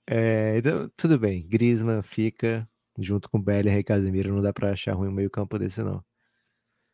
[0.08, 1.47] É, então, tudo bem.
[1.47, 2.68] Griezmann fica
[2.99, 4.34] junto com Bellingham e Casemiro.
[4.36, 6.03] Não dá pra achar ruim o meio campo desse, não.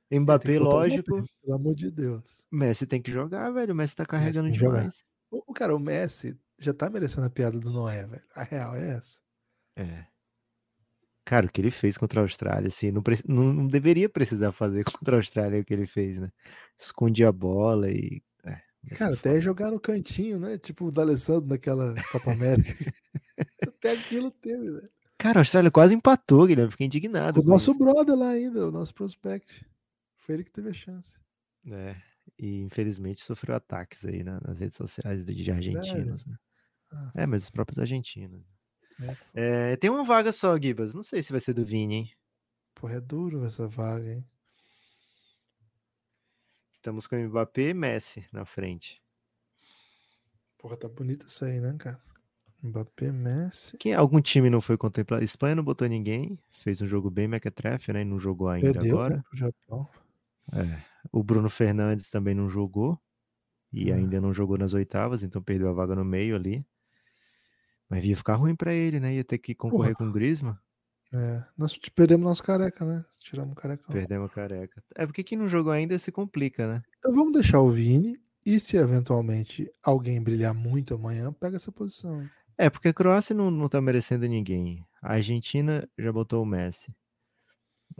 [0.07, 1.15] Tem Mbappé, lógico.
[1.15, 2.45] Mbappé, pelo amor de Deus.
[2.51, 3.73] Messi tem que jogar, velho.
[3.73, 4.81] O Messi tá carregando jogar.
[4.81, 5.03] demais.
[5.31, 8.23] O cara, o Messi já tá merecendo a piada do Noé, velho.
[8.35, 9.19] A real é essa.
[9.75, 10.05] É.
[11.25, 14.83] Cara, o que ele fez contra a Austrália, assim, não, não, não deveria precisar fazer
[15.05, 16.31] contra a Austrália o que ele fez, né?
[16.77, 18.21] Esconde a bola e.
[18.43, 20.57] É, Cara, até jogar no cantinho, né?
[20.57, 22.73] Tipo o D'Alessandro naquela Copa América.
[23.67, 24.89] até aquilo teve, velho.
[25.17, 26.71] Cara, a Austrália quase empatou, Guilherme.
[26.71, 27.41] Fiquei indignado.
[27.41, 27.79] O nosso isso.
[27.79, 29.63] brother lá ainda, o nosso prospect.
[30.17, 31.19] Foi ele que teve a chance.
[31.67, 31.95] É,
[32.39, 36.35] e infelizmente sofreu ataques aí na- nas redes sociais de, de argentinos, né?
[36.91, 38.43] Ah, É, mas os próprios argentinos.
[38.99, 40.93] é, É, tem uma vaga só, Gibas.
[40.93, 42.11] Não sei se vai ser do Vini, hein?
[42.75, 44.29] porra, é duro essa vaga, hein?
[46.73, 49.01] Estamos com Mbappé e Messi na frente.
[50.57, 52.01] Porra, tá bonita isso aí, né, cara?
[52.63, 53.77] Mbappé, Messi.
[53.77, 55.23] Quem, algum time não foi contemplado?
[55.25, 58.01] Espanha não botou ninguém, fez um jogo bem mequetrefe, né?
[58.01, 59.17] E não jogou ainda Perdeu agora.
[59.17, 59.89] né, pro Japão.
[60.53, 60.83] É.
[61.11, 62.99] O Bruno Fernandes também não jogou.
[63.73, 63.93] E É.
[63.93, 66.65] ainda não jogou nas oitavas, então perdeu a vaga no meio ali.
[67.91, 69.15] Mas ia ficar ruim pra ele, né?
[69.15, 70.55] Ia ter que concorrer com o Griezmann.
[71.13, 73.03] É, nós perdemos nosso careca, né?
[73.21, 73.93] Tiramos o carecão.
[73.93, 74.81] Perdemos a careca.
[74.95, 76.81] É porque quem não jogou ainda se complica, né?
[76.99, 78.17] Então vamos deixar o Vini.
[78.45, 82.25] E se eventualmente alguém brilhar muito amanhã, pega essa posição.
[82.57, 84.85] É, porque a Croácia não, não tá merecendo ninguém.
[85.01, 86.95] A Argentina já botou o Messi.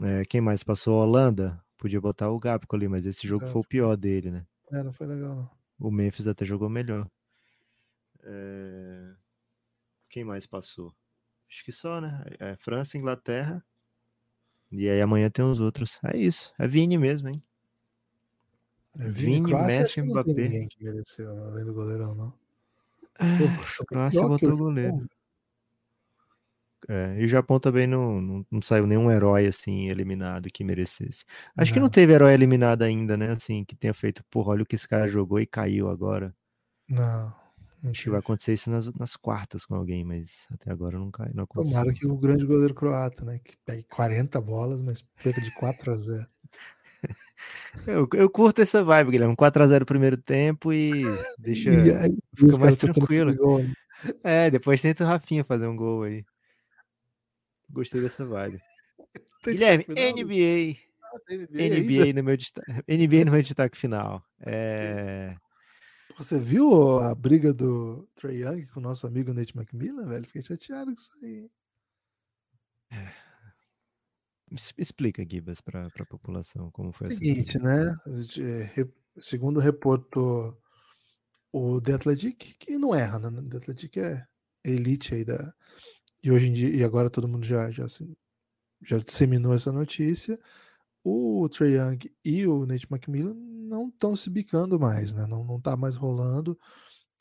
[0.00, 1.02] É, quem mais passou?
[1.02, 1.62] A Holanda?
[1.76, 4.46] Podia botar o Gapco ali, mas esse jogo foi o pior dele, né?
[4.72, 5.50] É, não foi legal, não.
[5.78, 7.06] O Memphis até jogou melhor.
[8.24, 9.14] É,
[10.12, 10.94] Quem mais passou?
[11.48, 12.22] Acho que só, né?
[12.38, 13.64] É França, Inglaterra.
[14.70, 15.98] E aí amanhã tem os outros.
[16.04, 16.52] É isso.
[16.58, 17.42] É Vini mesmo, hein?
[18.98, 20.48] É, Vini, Croácia, Messi, que não tem Mbappé.
[20.48, 22.34] ninguém que mereceu, não, além do goleirão, não.
[23.18, 25.06] Ah, Pô, a chutou Croácia botou o goleiro.
[26.88, 31.24] É, e o Japão também não, não, não saiu nenhum herói assim eliminado que merecesse.
[31.56, 31.90] Acho que não Não.
[31.90, 33.30] teve herói eliminado ainda, né?
[33.30, 36.34] Assim, que tenha feito, porra, olha o que esse cara jogou e caiu agora.
[36.88, 37.41] Não, não
[37.84, 41.30] Acho que vai acontecer isso nas, nas quartas com alguém, mas até agora não cai,
[41.34, 41.76] não aconteceu.
[41.76, 43.40] Tomara que o grande goleiro croata, né?
[43.44, 46.26] Que pegue 40 bolas, mas perca de 4 a 0.
[47.84, 49.34] Eu, eu curto essa vibe, Guilherme.
[49.34, 51.02] 4x0 primeiro tempo e
[51.36, 51.68] deixa.
[51.68, 53.34] E aí, fica mais tranquilo.
[53.34, 53.72] gol, né?
[54.22, 56.24] É, depois tenta o Rafinha fazer um gol aí.
[57.68, 58.60] Gostei dessa vibe.
[59.44, 60.76] Guilherme, NBA.
[61.28, 61.76] NBA ainda?
[61.76, 64.22] NBA no meu destaque, NBA no meu destaque final.
[64.40, 65.34] É,
[66.16, 70.26] Você viu a briga do Trey Young com o nosso amigo Nate McMillan, velho?
[70.26, 71.50] Fiquei chateado com isso aí.
[74.50, 77.96] es- explica, Gibas, para a população como foi essa Seguinte, né?
[79.18, 80.58] Segundo reportou
[81.52, 83.48] o The Athletic, que não erra, né?
[83.48, 84.26] The Athletic é
[84.64, 85.54] elite aí da.
[86.22, 87.86] E hoje em dia, e agora todo mundo já, já,
[88.82, 90.38] já disseminou essa notícia.
[91.04, 95.26] O Trey Young e o Nate McMillan não estão se bicando mais, né?
[95.26, 96.58] Não, não tá mais rolando.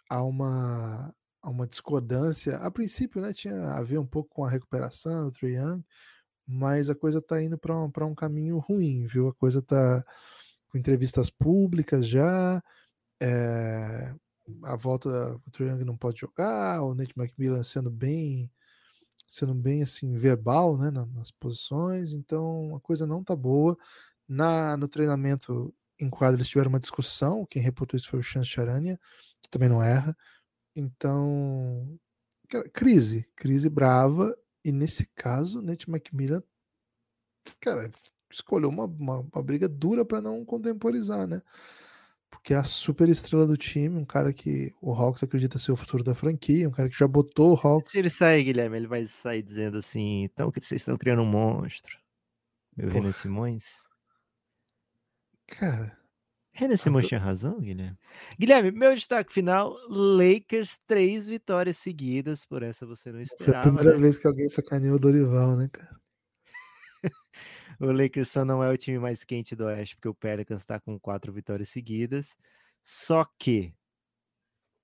[0.09, 2.57] Há uma, há uma discordância.
[2.57, 5.83] A princípio, né, tinha a ver um pouco com a recuperação do Trey Young,
[6.47, 9.29] mas a coisa tá indo para um, um caminho ruim, viu?
[9.29, 10.03] A coisa tá
[10.69, 12.61] com entrevistas públicas já.
[13.21, 14.13] é,
[14.63, 15.09] a volta
[15.45, 18.51] o Trae Young não pode jogar, o Nate McMillan sendo bem
[19.31, 23.77] sendo bem assim verbal, né, na- nas posições, então a coisa não tá boa.
[24.27, 28.49] Na no treinamento em quadra eles tiveram uma discussão, quem reportou isso foi o Chance
[28.49, 28.99] Charania,
[29.41, 30.17] que também não erra.
[30.75, 31.99] Então,
[32.73, 36.43] crise, crise brava e nesse caso, Nate McMillan
[37.59, 37.89] cara,
[38.31, 41.41] escolheu uma, uma, uma briga dura para não contemporizar, né?
[42.31, 45.75] Porque é a super estrela do time, um cara que o Hawks acredita ser o
[45.75, 47.91] futuro da franquia, um cara que já botou o Hawks.
[47.91, 51.99] Se ele sair, Guilherme, ele vai sair dizendo assim: então vocês estão criando um monstro.
[52.75, 53.01] Meu Porra.
[53.01, 53.65] Renan Simões.
[55.45, 55.95] Cara,
[56.53, 57.97] Renan Simões tinha razão, Guilherme?
[58.39, 62.45] Guilherme, meu destaque final: Lakers, três vitórias seguidas.
[62.45, 63.63] Por essa você não foi a esperava.
[63.63, 64.01] primeira né?
[64.01, 66.00] vez que alguém sacaneou o Dorival, né, cara?
[67.81, 70.79] O Lakers só não é o time mais quente do Oeste, porque o Pelicans está
[70.79, 72.35] com quatro vitórias seguidas.
[72.83, 73.73] Só que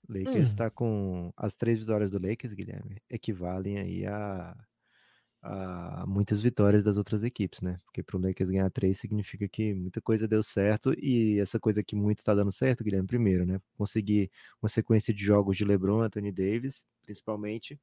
[0.10, 0.42] o Lakers Hum.
[0.50, 4.58] está com as três vitórias do Lakers, Guilherme, equivalem aí a,
[5.44, 7.80] a muitas vitórias das outras equipes, né?
[7.86, 11.84] Porque para o Lakers ganhar três significa que muita coisa deu certo e essa coisa
[11.84, 13.60] que muito está dando certo, Guilherme, primeiro, né?
[13.78, 14.32] Conseguir
[14.62, 17.80] uma sequência de jogos de LeBron, Anthony Davis, principalmente,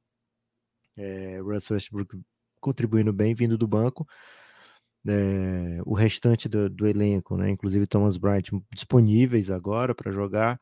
[0.97, 2.19] é, Russell Westbrook
[2.59, 4.07] contribuindo bem, vindo do banco
[5.07, 7.49] é, o restante do, do elenco, né?
[7.49, 10.59] Inclusive Thomas Bryant disponíveis agora para jogar,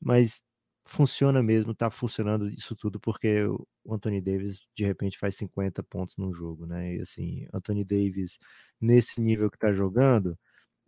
[0.00, 0.42] mas
[0.84, 3.44] funciona mesmo, tá funcionando isso tudo porque
[3.84, 6.96] o Anthony Davis de repente faz 50 pontos num jogo, né?
[6.96, 8.38] E assim, Anthony Davis
[8.80, 10.36] nesse nível que tá jogando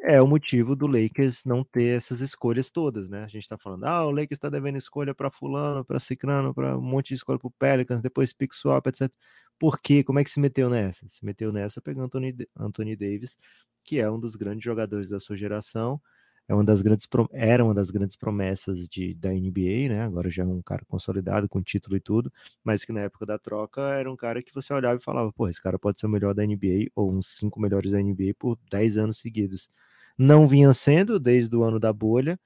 [0.01, 3.25] é o motivo do Lakers não ter essas escolhas todas, né?
[3.25, 6.77] A gente tá falando, ah, o Lakers tá devendo escolha para fulano, para ciclano, para
[6.77, 9.11] um monte de escolha pro Pelicans, depois pick swap, etc.
[9.59, 10.03] Por quê?
[10.05, 11.09] Como é que se meteu nessa?
[11.09, 13.39] Se meteu nessa pegando Anthony, Anthony Davis,
[13.85, 16.01] que é um dos grandes jogadores da sua geração,
[16.49, 20.03] é uma das grandes era uma das grandes promessas de, da NBA, né?
[20.03, 22.33] Agora já é um cara consolidado com título e tudo,
[22.65, 25.49] mas que na época da troca era um cara que você olhava e falava, pô,
[25.49, 28.59] esse cara pode ser o melhor da NBA ou uns cinco melhores da NBA por
[28.71, 29.71] 10 anos seguidos.
[30.19, 32.39] Não vinha sendo desde o ano da bolha,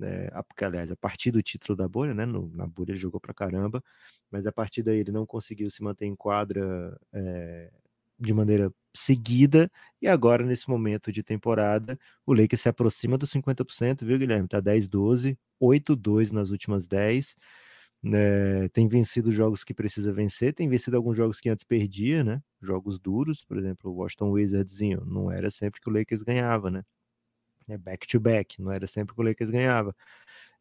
[0.00, 2.26] né, porque, aliás, a partir do título da bolha, né?
[2.26, 3.82] No, na bolha ele jogou pra caramba,
[4.30, 7.70] mas a partir daí ele não conseguiu se manter em quadra é,
[8.18, 9.70] de maneira seguida,
[10.02, 14.48] e agora, nesse momento de temporada, o Lakers se aproxima dos 50%, viu, Guilherme?
[14.48, 17.36] Tá 10-12, 8-2 nas últimas 10.
[18.04, 22.42] É, tem vencido jogos que precisa vencer, tem vencido alguns jogos que antes perdia, né?
[22.62, 26.82] Jogos duros, por exemplo, o Washington Wizardzinho, não era sempre que o Lakers ganhava, né?
[27.68, 29.94] É back to back, não era sempre que o Lakers ganhava.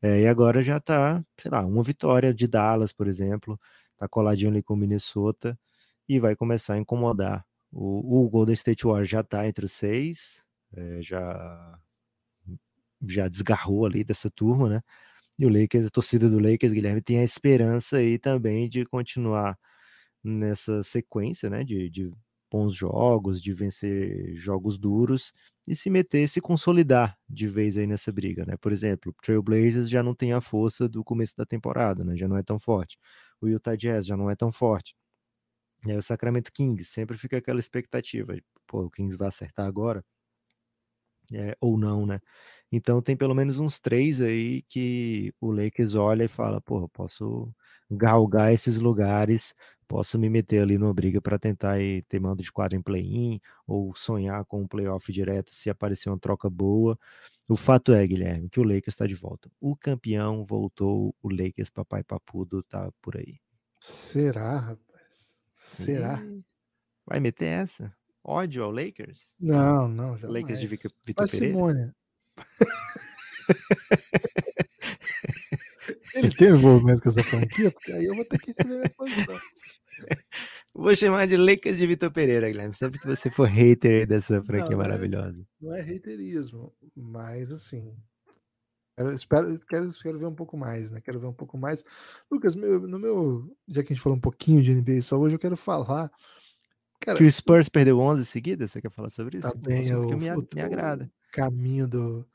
[0.01, 3.59] É, e agora já tá, sei lá, uma vitória de Dallas, por exemplo,
[3.97, 5.59] tá coladinho ali com o Minnesota
[6.07, 7.45] e vai começar a incomodar.
[7.71, 10.43] O, o Golden State Warriors já tá entre os seis,
[10.73, 11.79] é, já
[13.07, 14.81] já desgarrou ali dessa turma, né?
[15.39, 19.57] E o Lakers, a torcida do Lakers, Guilherme, tem a esperança aí também de continuar
[20.23, 21.63] nessa sequência, né?
[21.63, 22.11] De, de
[22.51, 25.31] bons jogos, de vencer jogos duros
[25.67, 28.57] e se meter, se consolidar de vez aí nessa briga, né?
[28.57, 32.15] Por exemplo, o Trailblazers já não tem a força do começo da temporada, né?
[32.17, 32.97] Já não é tão forte.
[33.41, 34.95] O Utah Jazz já não é tão forte.
[35.85, 38.35] E aí o Sacramento Kings sempre fica aquela expectativa,
[38.67, 40.03] pô, o Kings vai acertar agora,
[41.33, 42.19] é, ou não, né?
[42.71, 47.53] Então tem pelo menos uns três aí que o Lakers olha e fala, pô, posso
[47.89, 49.55] galgar esses lugares,
[49.87, 53.41] posso me meter ali numa briga para tentar ir, ter mando de quadro em play-in
[53.65, 56.97] ou sonhar com um playoff direto se aparecer uma troca boa.
[57.47, 59.49] O fato é, Guilherme, que o Lakers está de volta.
[59.59, 63.39] O campeão voltou, o Lakers papai papudo tá por aí.
[63.79, 65.33] Será, rapaz?
[65.55, 66.23] Será?
[66.23, 66.43] E...
[67.05, 67.91] Vai meter essa?
[68.23, 69.33] Ódio ao Lakers?
[69.39, 70.27] Não, não, já.
[70.27, 71.27] Lakers de Vitor Pereira?
[71.27, 71.95] Simônia.
[76.15, 77.71] Ele tem envolvimento com essa franquia?
[77.71, 79.39] Porque aí eu vou ter que ver minha posição.
[80.73, 82.73] Vou chamar de Lakers de Vitor Pereira, Guilherme.
[82.73, 85.45] Sempre que você for hater dessa franquia não, maravilhosa.
[85.59, 87.95] Não é, não é haterismo, mas assim.
[88.95, 91.01] Eu espero, quero, quero ver um pouco mais, né?
[91.01, 91.83] Quero ver um pouco mais.
[92.29, 93.49] Lucas, meu, no meu.
[93.67, 96.11] Já que a gente falou um pouquinho de NBA só hoje, eu quero falar.
[96.99, 98.71] Cara, que o Spurs perdeu 11 seguidas?
[98.71, 99.49] Você quer falar sobre isso?
[99.49, 101.09] Tá bem, um que me, me agrada.
[101.31, 102.27] caminho do,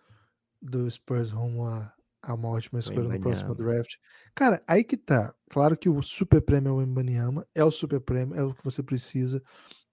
[0.60, 1.93] do Spurs rumo a,
[2.30, 3.96] a uma ótima escolha no próximo draft.
[4.34, 5.34] Cara, aí que tá.
[5.50, 8.64] Claro que o super prêmio é o Embanyama, é o super prêmio, é o que
[8.64, 9.42] você precisa.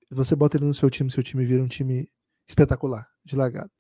[0.09, 2.09] Você bota ele no seu time, seu time vira um time
[2.47, 3.71] espetacular, de lagado.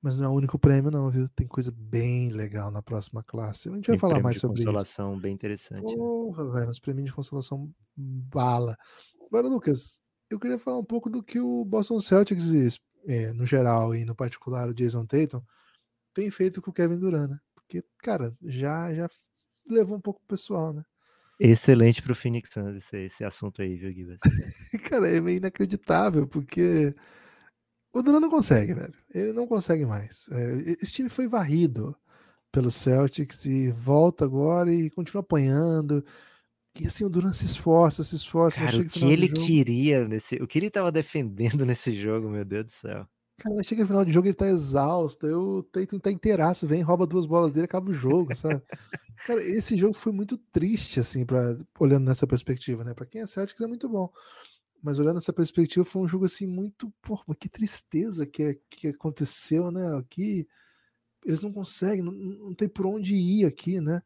[0.00, 1.28] Mas não é o único prêmio, não, viu?
[1.28, 3.68] Tem coisa bem legal na próxima classe.
[3.68, 4.96] A gente vai Tem falar mais sobre consolação isso.
[4.96, 5.84] consolação bem interessante.
[5.84, 5.94] Né?
[5.94, 8.76] Porra, velho, os prêmios de consolação bala.
[9.26, 13.94] Agora, Lucas, eu queria falar um pouco do que o Boston Celtics, é, no geral
[13.94, 15.40] e no particular o Jason Tatum,
[16.12, 17.38] tem feito com o Kevin Durant, né?
[17.72, 19.08] Porque, cara, já, já
[19.66, 20.82] levou um pouco o pessoal, né?
[21.40, 24.18] Excelente pro Phoenix Suns esse, esse assunto aí, viu, Guilherme?
[24.84, 26.94] cara, é meio inacreditável, porque
[27.94, 28.94] o Durant não consegue, velho.
[29.14, 30.28] Ele não consegue mais.
[30.30, 31.96] É, esse time foi varrido
[32.52, 36.04] pelo Celtics e volta agora e continua apanhando.
[36.78, 38.60] E assim, o Durant se esforça, se esforça.
[38.60, 40.36] Cara, o que ele queria nesse.
[40.36, 43.08] O que ele tava defendendo nesse jogo, meu Deus do céu.
[43.38, 45.26] Cara, chega no final de jogo ele tá exausto.
[45.26, 48.62] Eu tento tá inteiraço, vem, rouba duas bolas dele, acaba o jogo, sabe?
[49.26, 52.94] Cara, esse jogo foi muito triste, assim, pra, olhando nessa perspectiva, né?
[52.94, 54.12] Pra quem é Celtics é muito bom.
[54.82, 56.92] Mas olhando nessa perspectiva, foi um jogo, assim, muito.
[57.02, 59.96] Porra, que tristeza que, que aconteceu, né?
[59.96, 60.46] Aqui.
[61.24, 64.02] Eles não conseguem, não, não tem por onde ir aqui, né?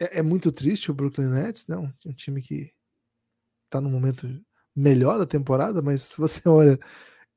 [0.00, 1.76] É, é muito triste o Brooklyn Nets, né?
[1.76, 2.72] Um, um time que
[3.70, 4.26] tá no momento
[4.74, 6.78] melhor da temporada, mas se você olha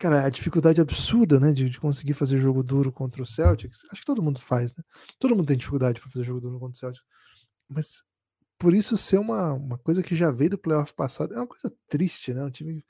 [0.01, 4.01] cara, a dificuldade absurda, né, de, de, conseguir fazer jogo duro contra o Celtics, acho
[4.01, 4.83] que todo mundo faz, né?
[5.19, 7.05] Todo mundo tem dificuldade para fazer jogo duro contra o Celtics.
[7.69, 8.03] Mas
[8.57, 11.71] por isso ser uma, uma coisa que já veio do playoff passado, é uma coisa
[11.87, 12.43] triste, né?
[12.43, 12.83] O time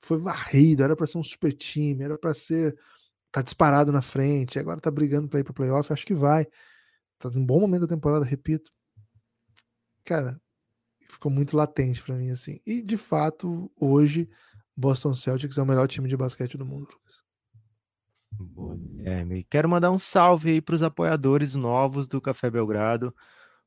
[0.00, 2.78] foi varrido, era para ser um super time, era para ser
[3.32, 6.46] tá disparado na frente, agora tá brigando para ir para playoff, acho que vai.
[7.18, 8.70] Tá num bom momento da temporada, repito.
[10.04, 10.40] Cara,
[11.08, 12.60] ficou muito latente para mim assim.
[12.64, 14.28] E de fato, hoje
[14.76, 17.22] Boston Celtics é o melhor time de basquete do mundo, Lucas.
[19.04, 23.14] É, quero mandar um salve aí para os apoiadores novos do Café Belgrado.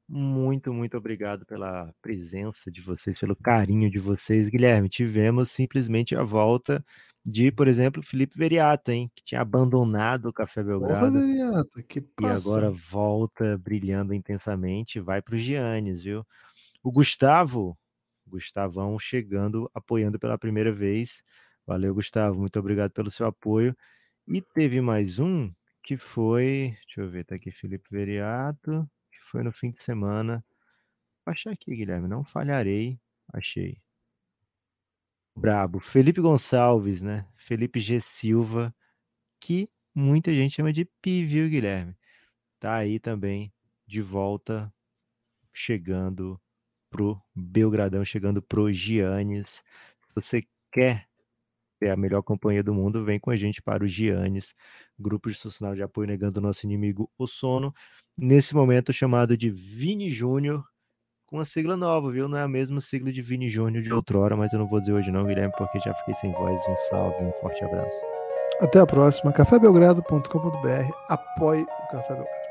[0.07, 4.87] Muito, muito obrigado pela presença de vocês, pelo carinho de vocês, Guilherme.
[4.87, 6.83] Tivemos simplesmente a volta
[7.25, 11.11] de, por exemplo, Felipe Veriato, hein, que tinha abandonado o Café Belgrado.
[11.11, 12.47] Porra, Veriato, que passa.
[12.47, 16.23] E agora volta brilhando intensamente, vai para o Giannis, viu?
[16.83, 17.75] O Gustavo,
[18.27, 21.23] Gustavão chegando, apoiando pela primeira vez.
[21.65, 23.75] Valeu, Gustavo, muito obrigado pelo seu apoio.
[24.27, 25.51] E teve mais um
[25.83, 30.43] que foi, deixa eu ver, tá aqui Felipe Veriato, que foi no fim de semana.
[31.25, 32.99] Vou achar aqui, Guilherme, não falharei.
[33.33, 33.81] Achei.
[35.35, 35.79] Brabo.
[35.79, 37.27] Felipe Gonçalves, né?
[37.35, 37.99] Felipe G.
[37.99, 38.73] Silva,
[39.39, 41.95] que muita gente chama de Pi, viu, Guilherme?
[42.59, 43.53] Tá aí também,
[43.85, 44.73] de volta,
[45.53, 46.39] chegando
[46.95, 49.61] pro Belgradão, chegando pro Giannis.
[49.99, 51.05] Se você quer
[51.77, 54.55] ter a melhor companhia do mundo, vem com a gente para o Giannis,
[54.97, 57.73] grupo institucional de apoio negando o nosso inimigo, o sono,
[58.17, 60.63] nesse momento chamado de Vini Júnior,
[61.27, 62.29] com uma sigla nova, viu?
[62.29, 64.93] Não é a mesma sigla de Vini Júnior de outrora, mas eu não vou dizer
[64.93, 66.61] hoje não, Guilherme, porque já fiquei sem voz.
[66.65, 67.99] Um salve, um forte abraço.
[68.61, 69.33] Até a próxima.
[69.33, 70.91] cafébelgrado.com.br.
[71.09, 72.44] Apoie o Café Belgrado.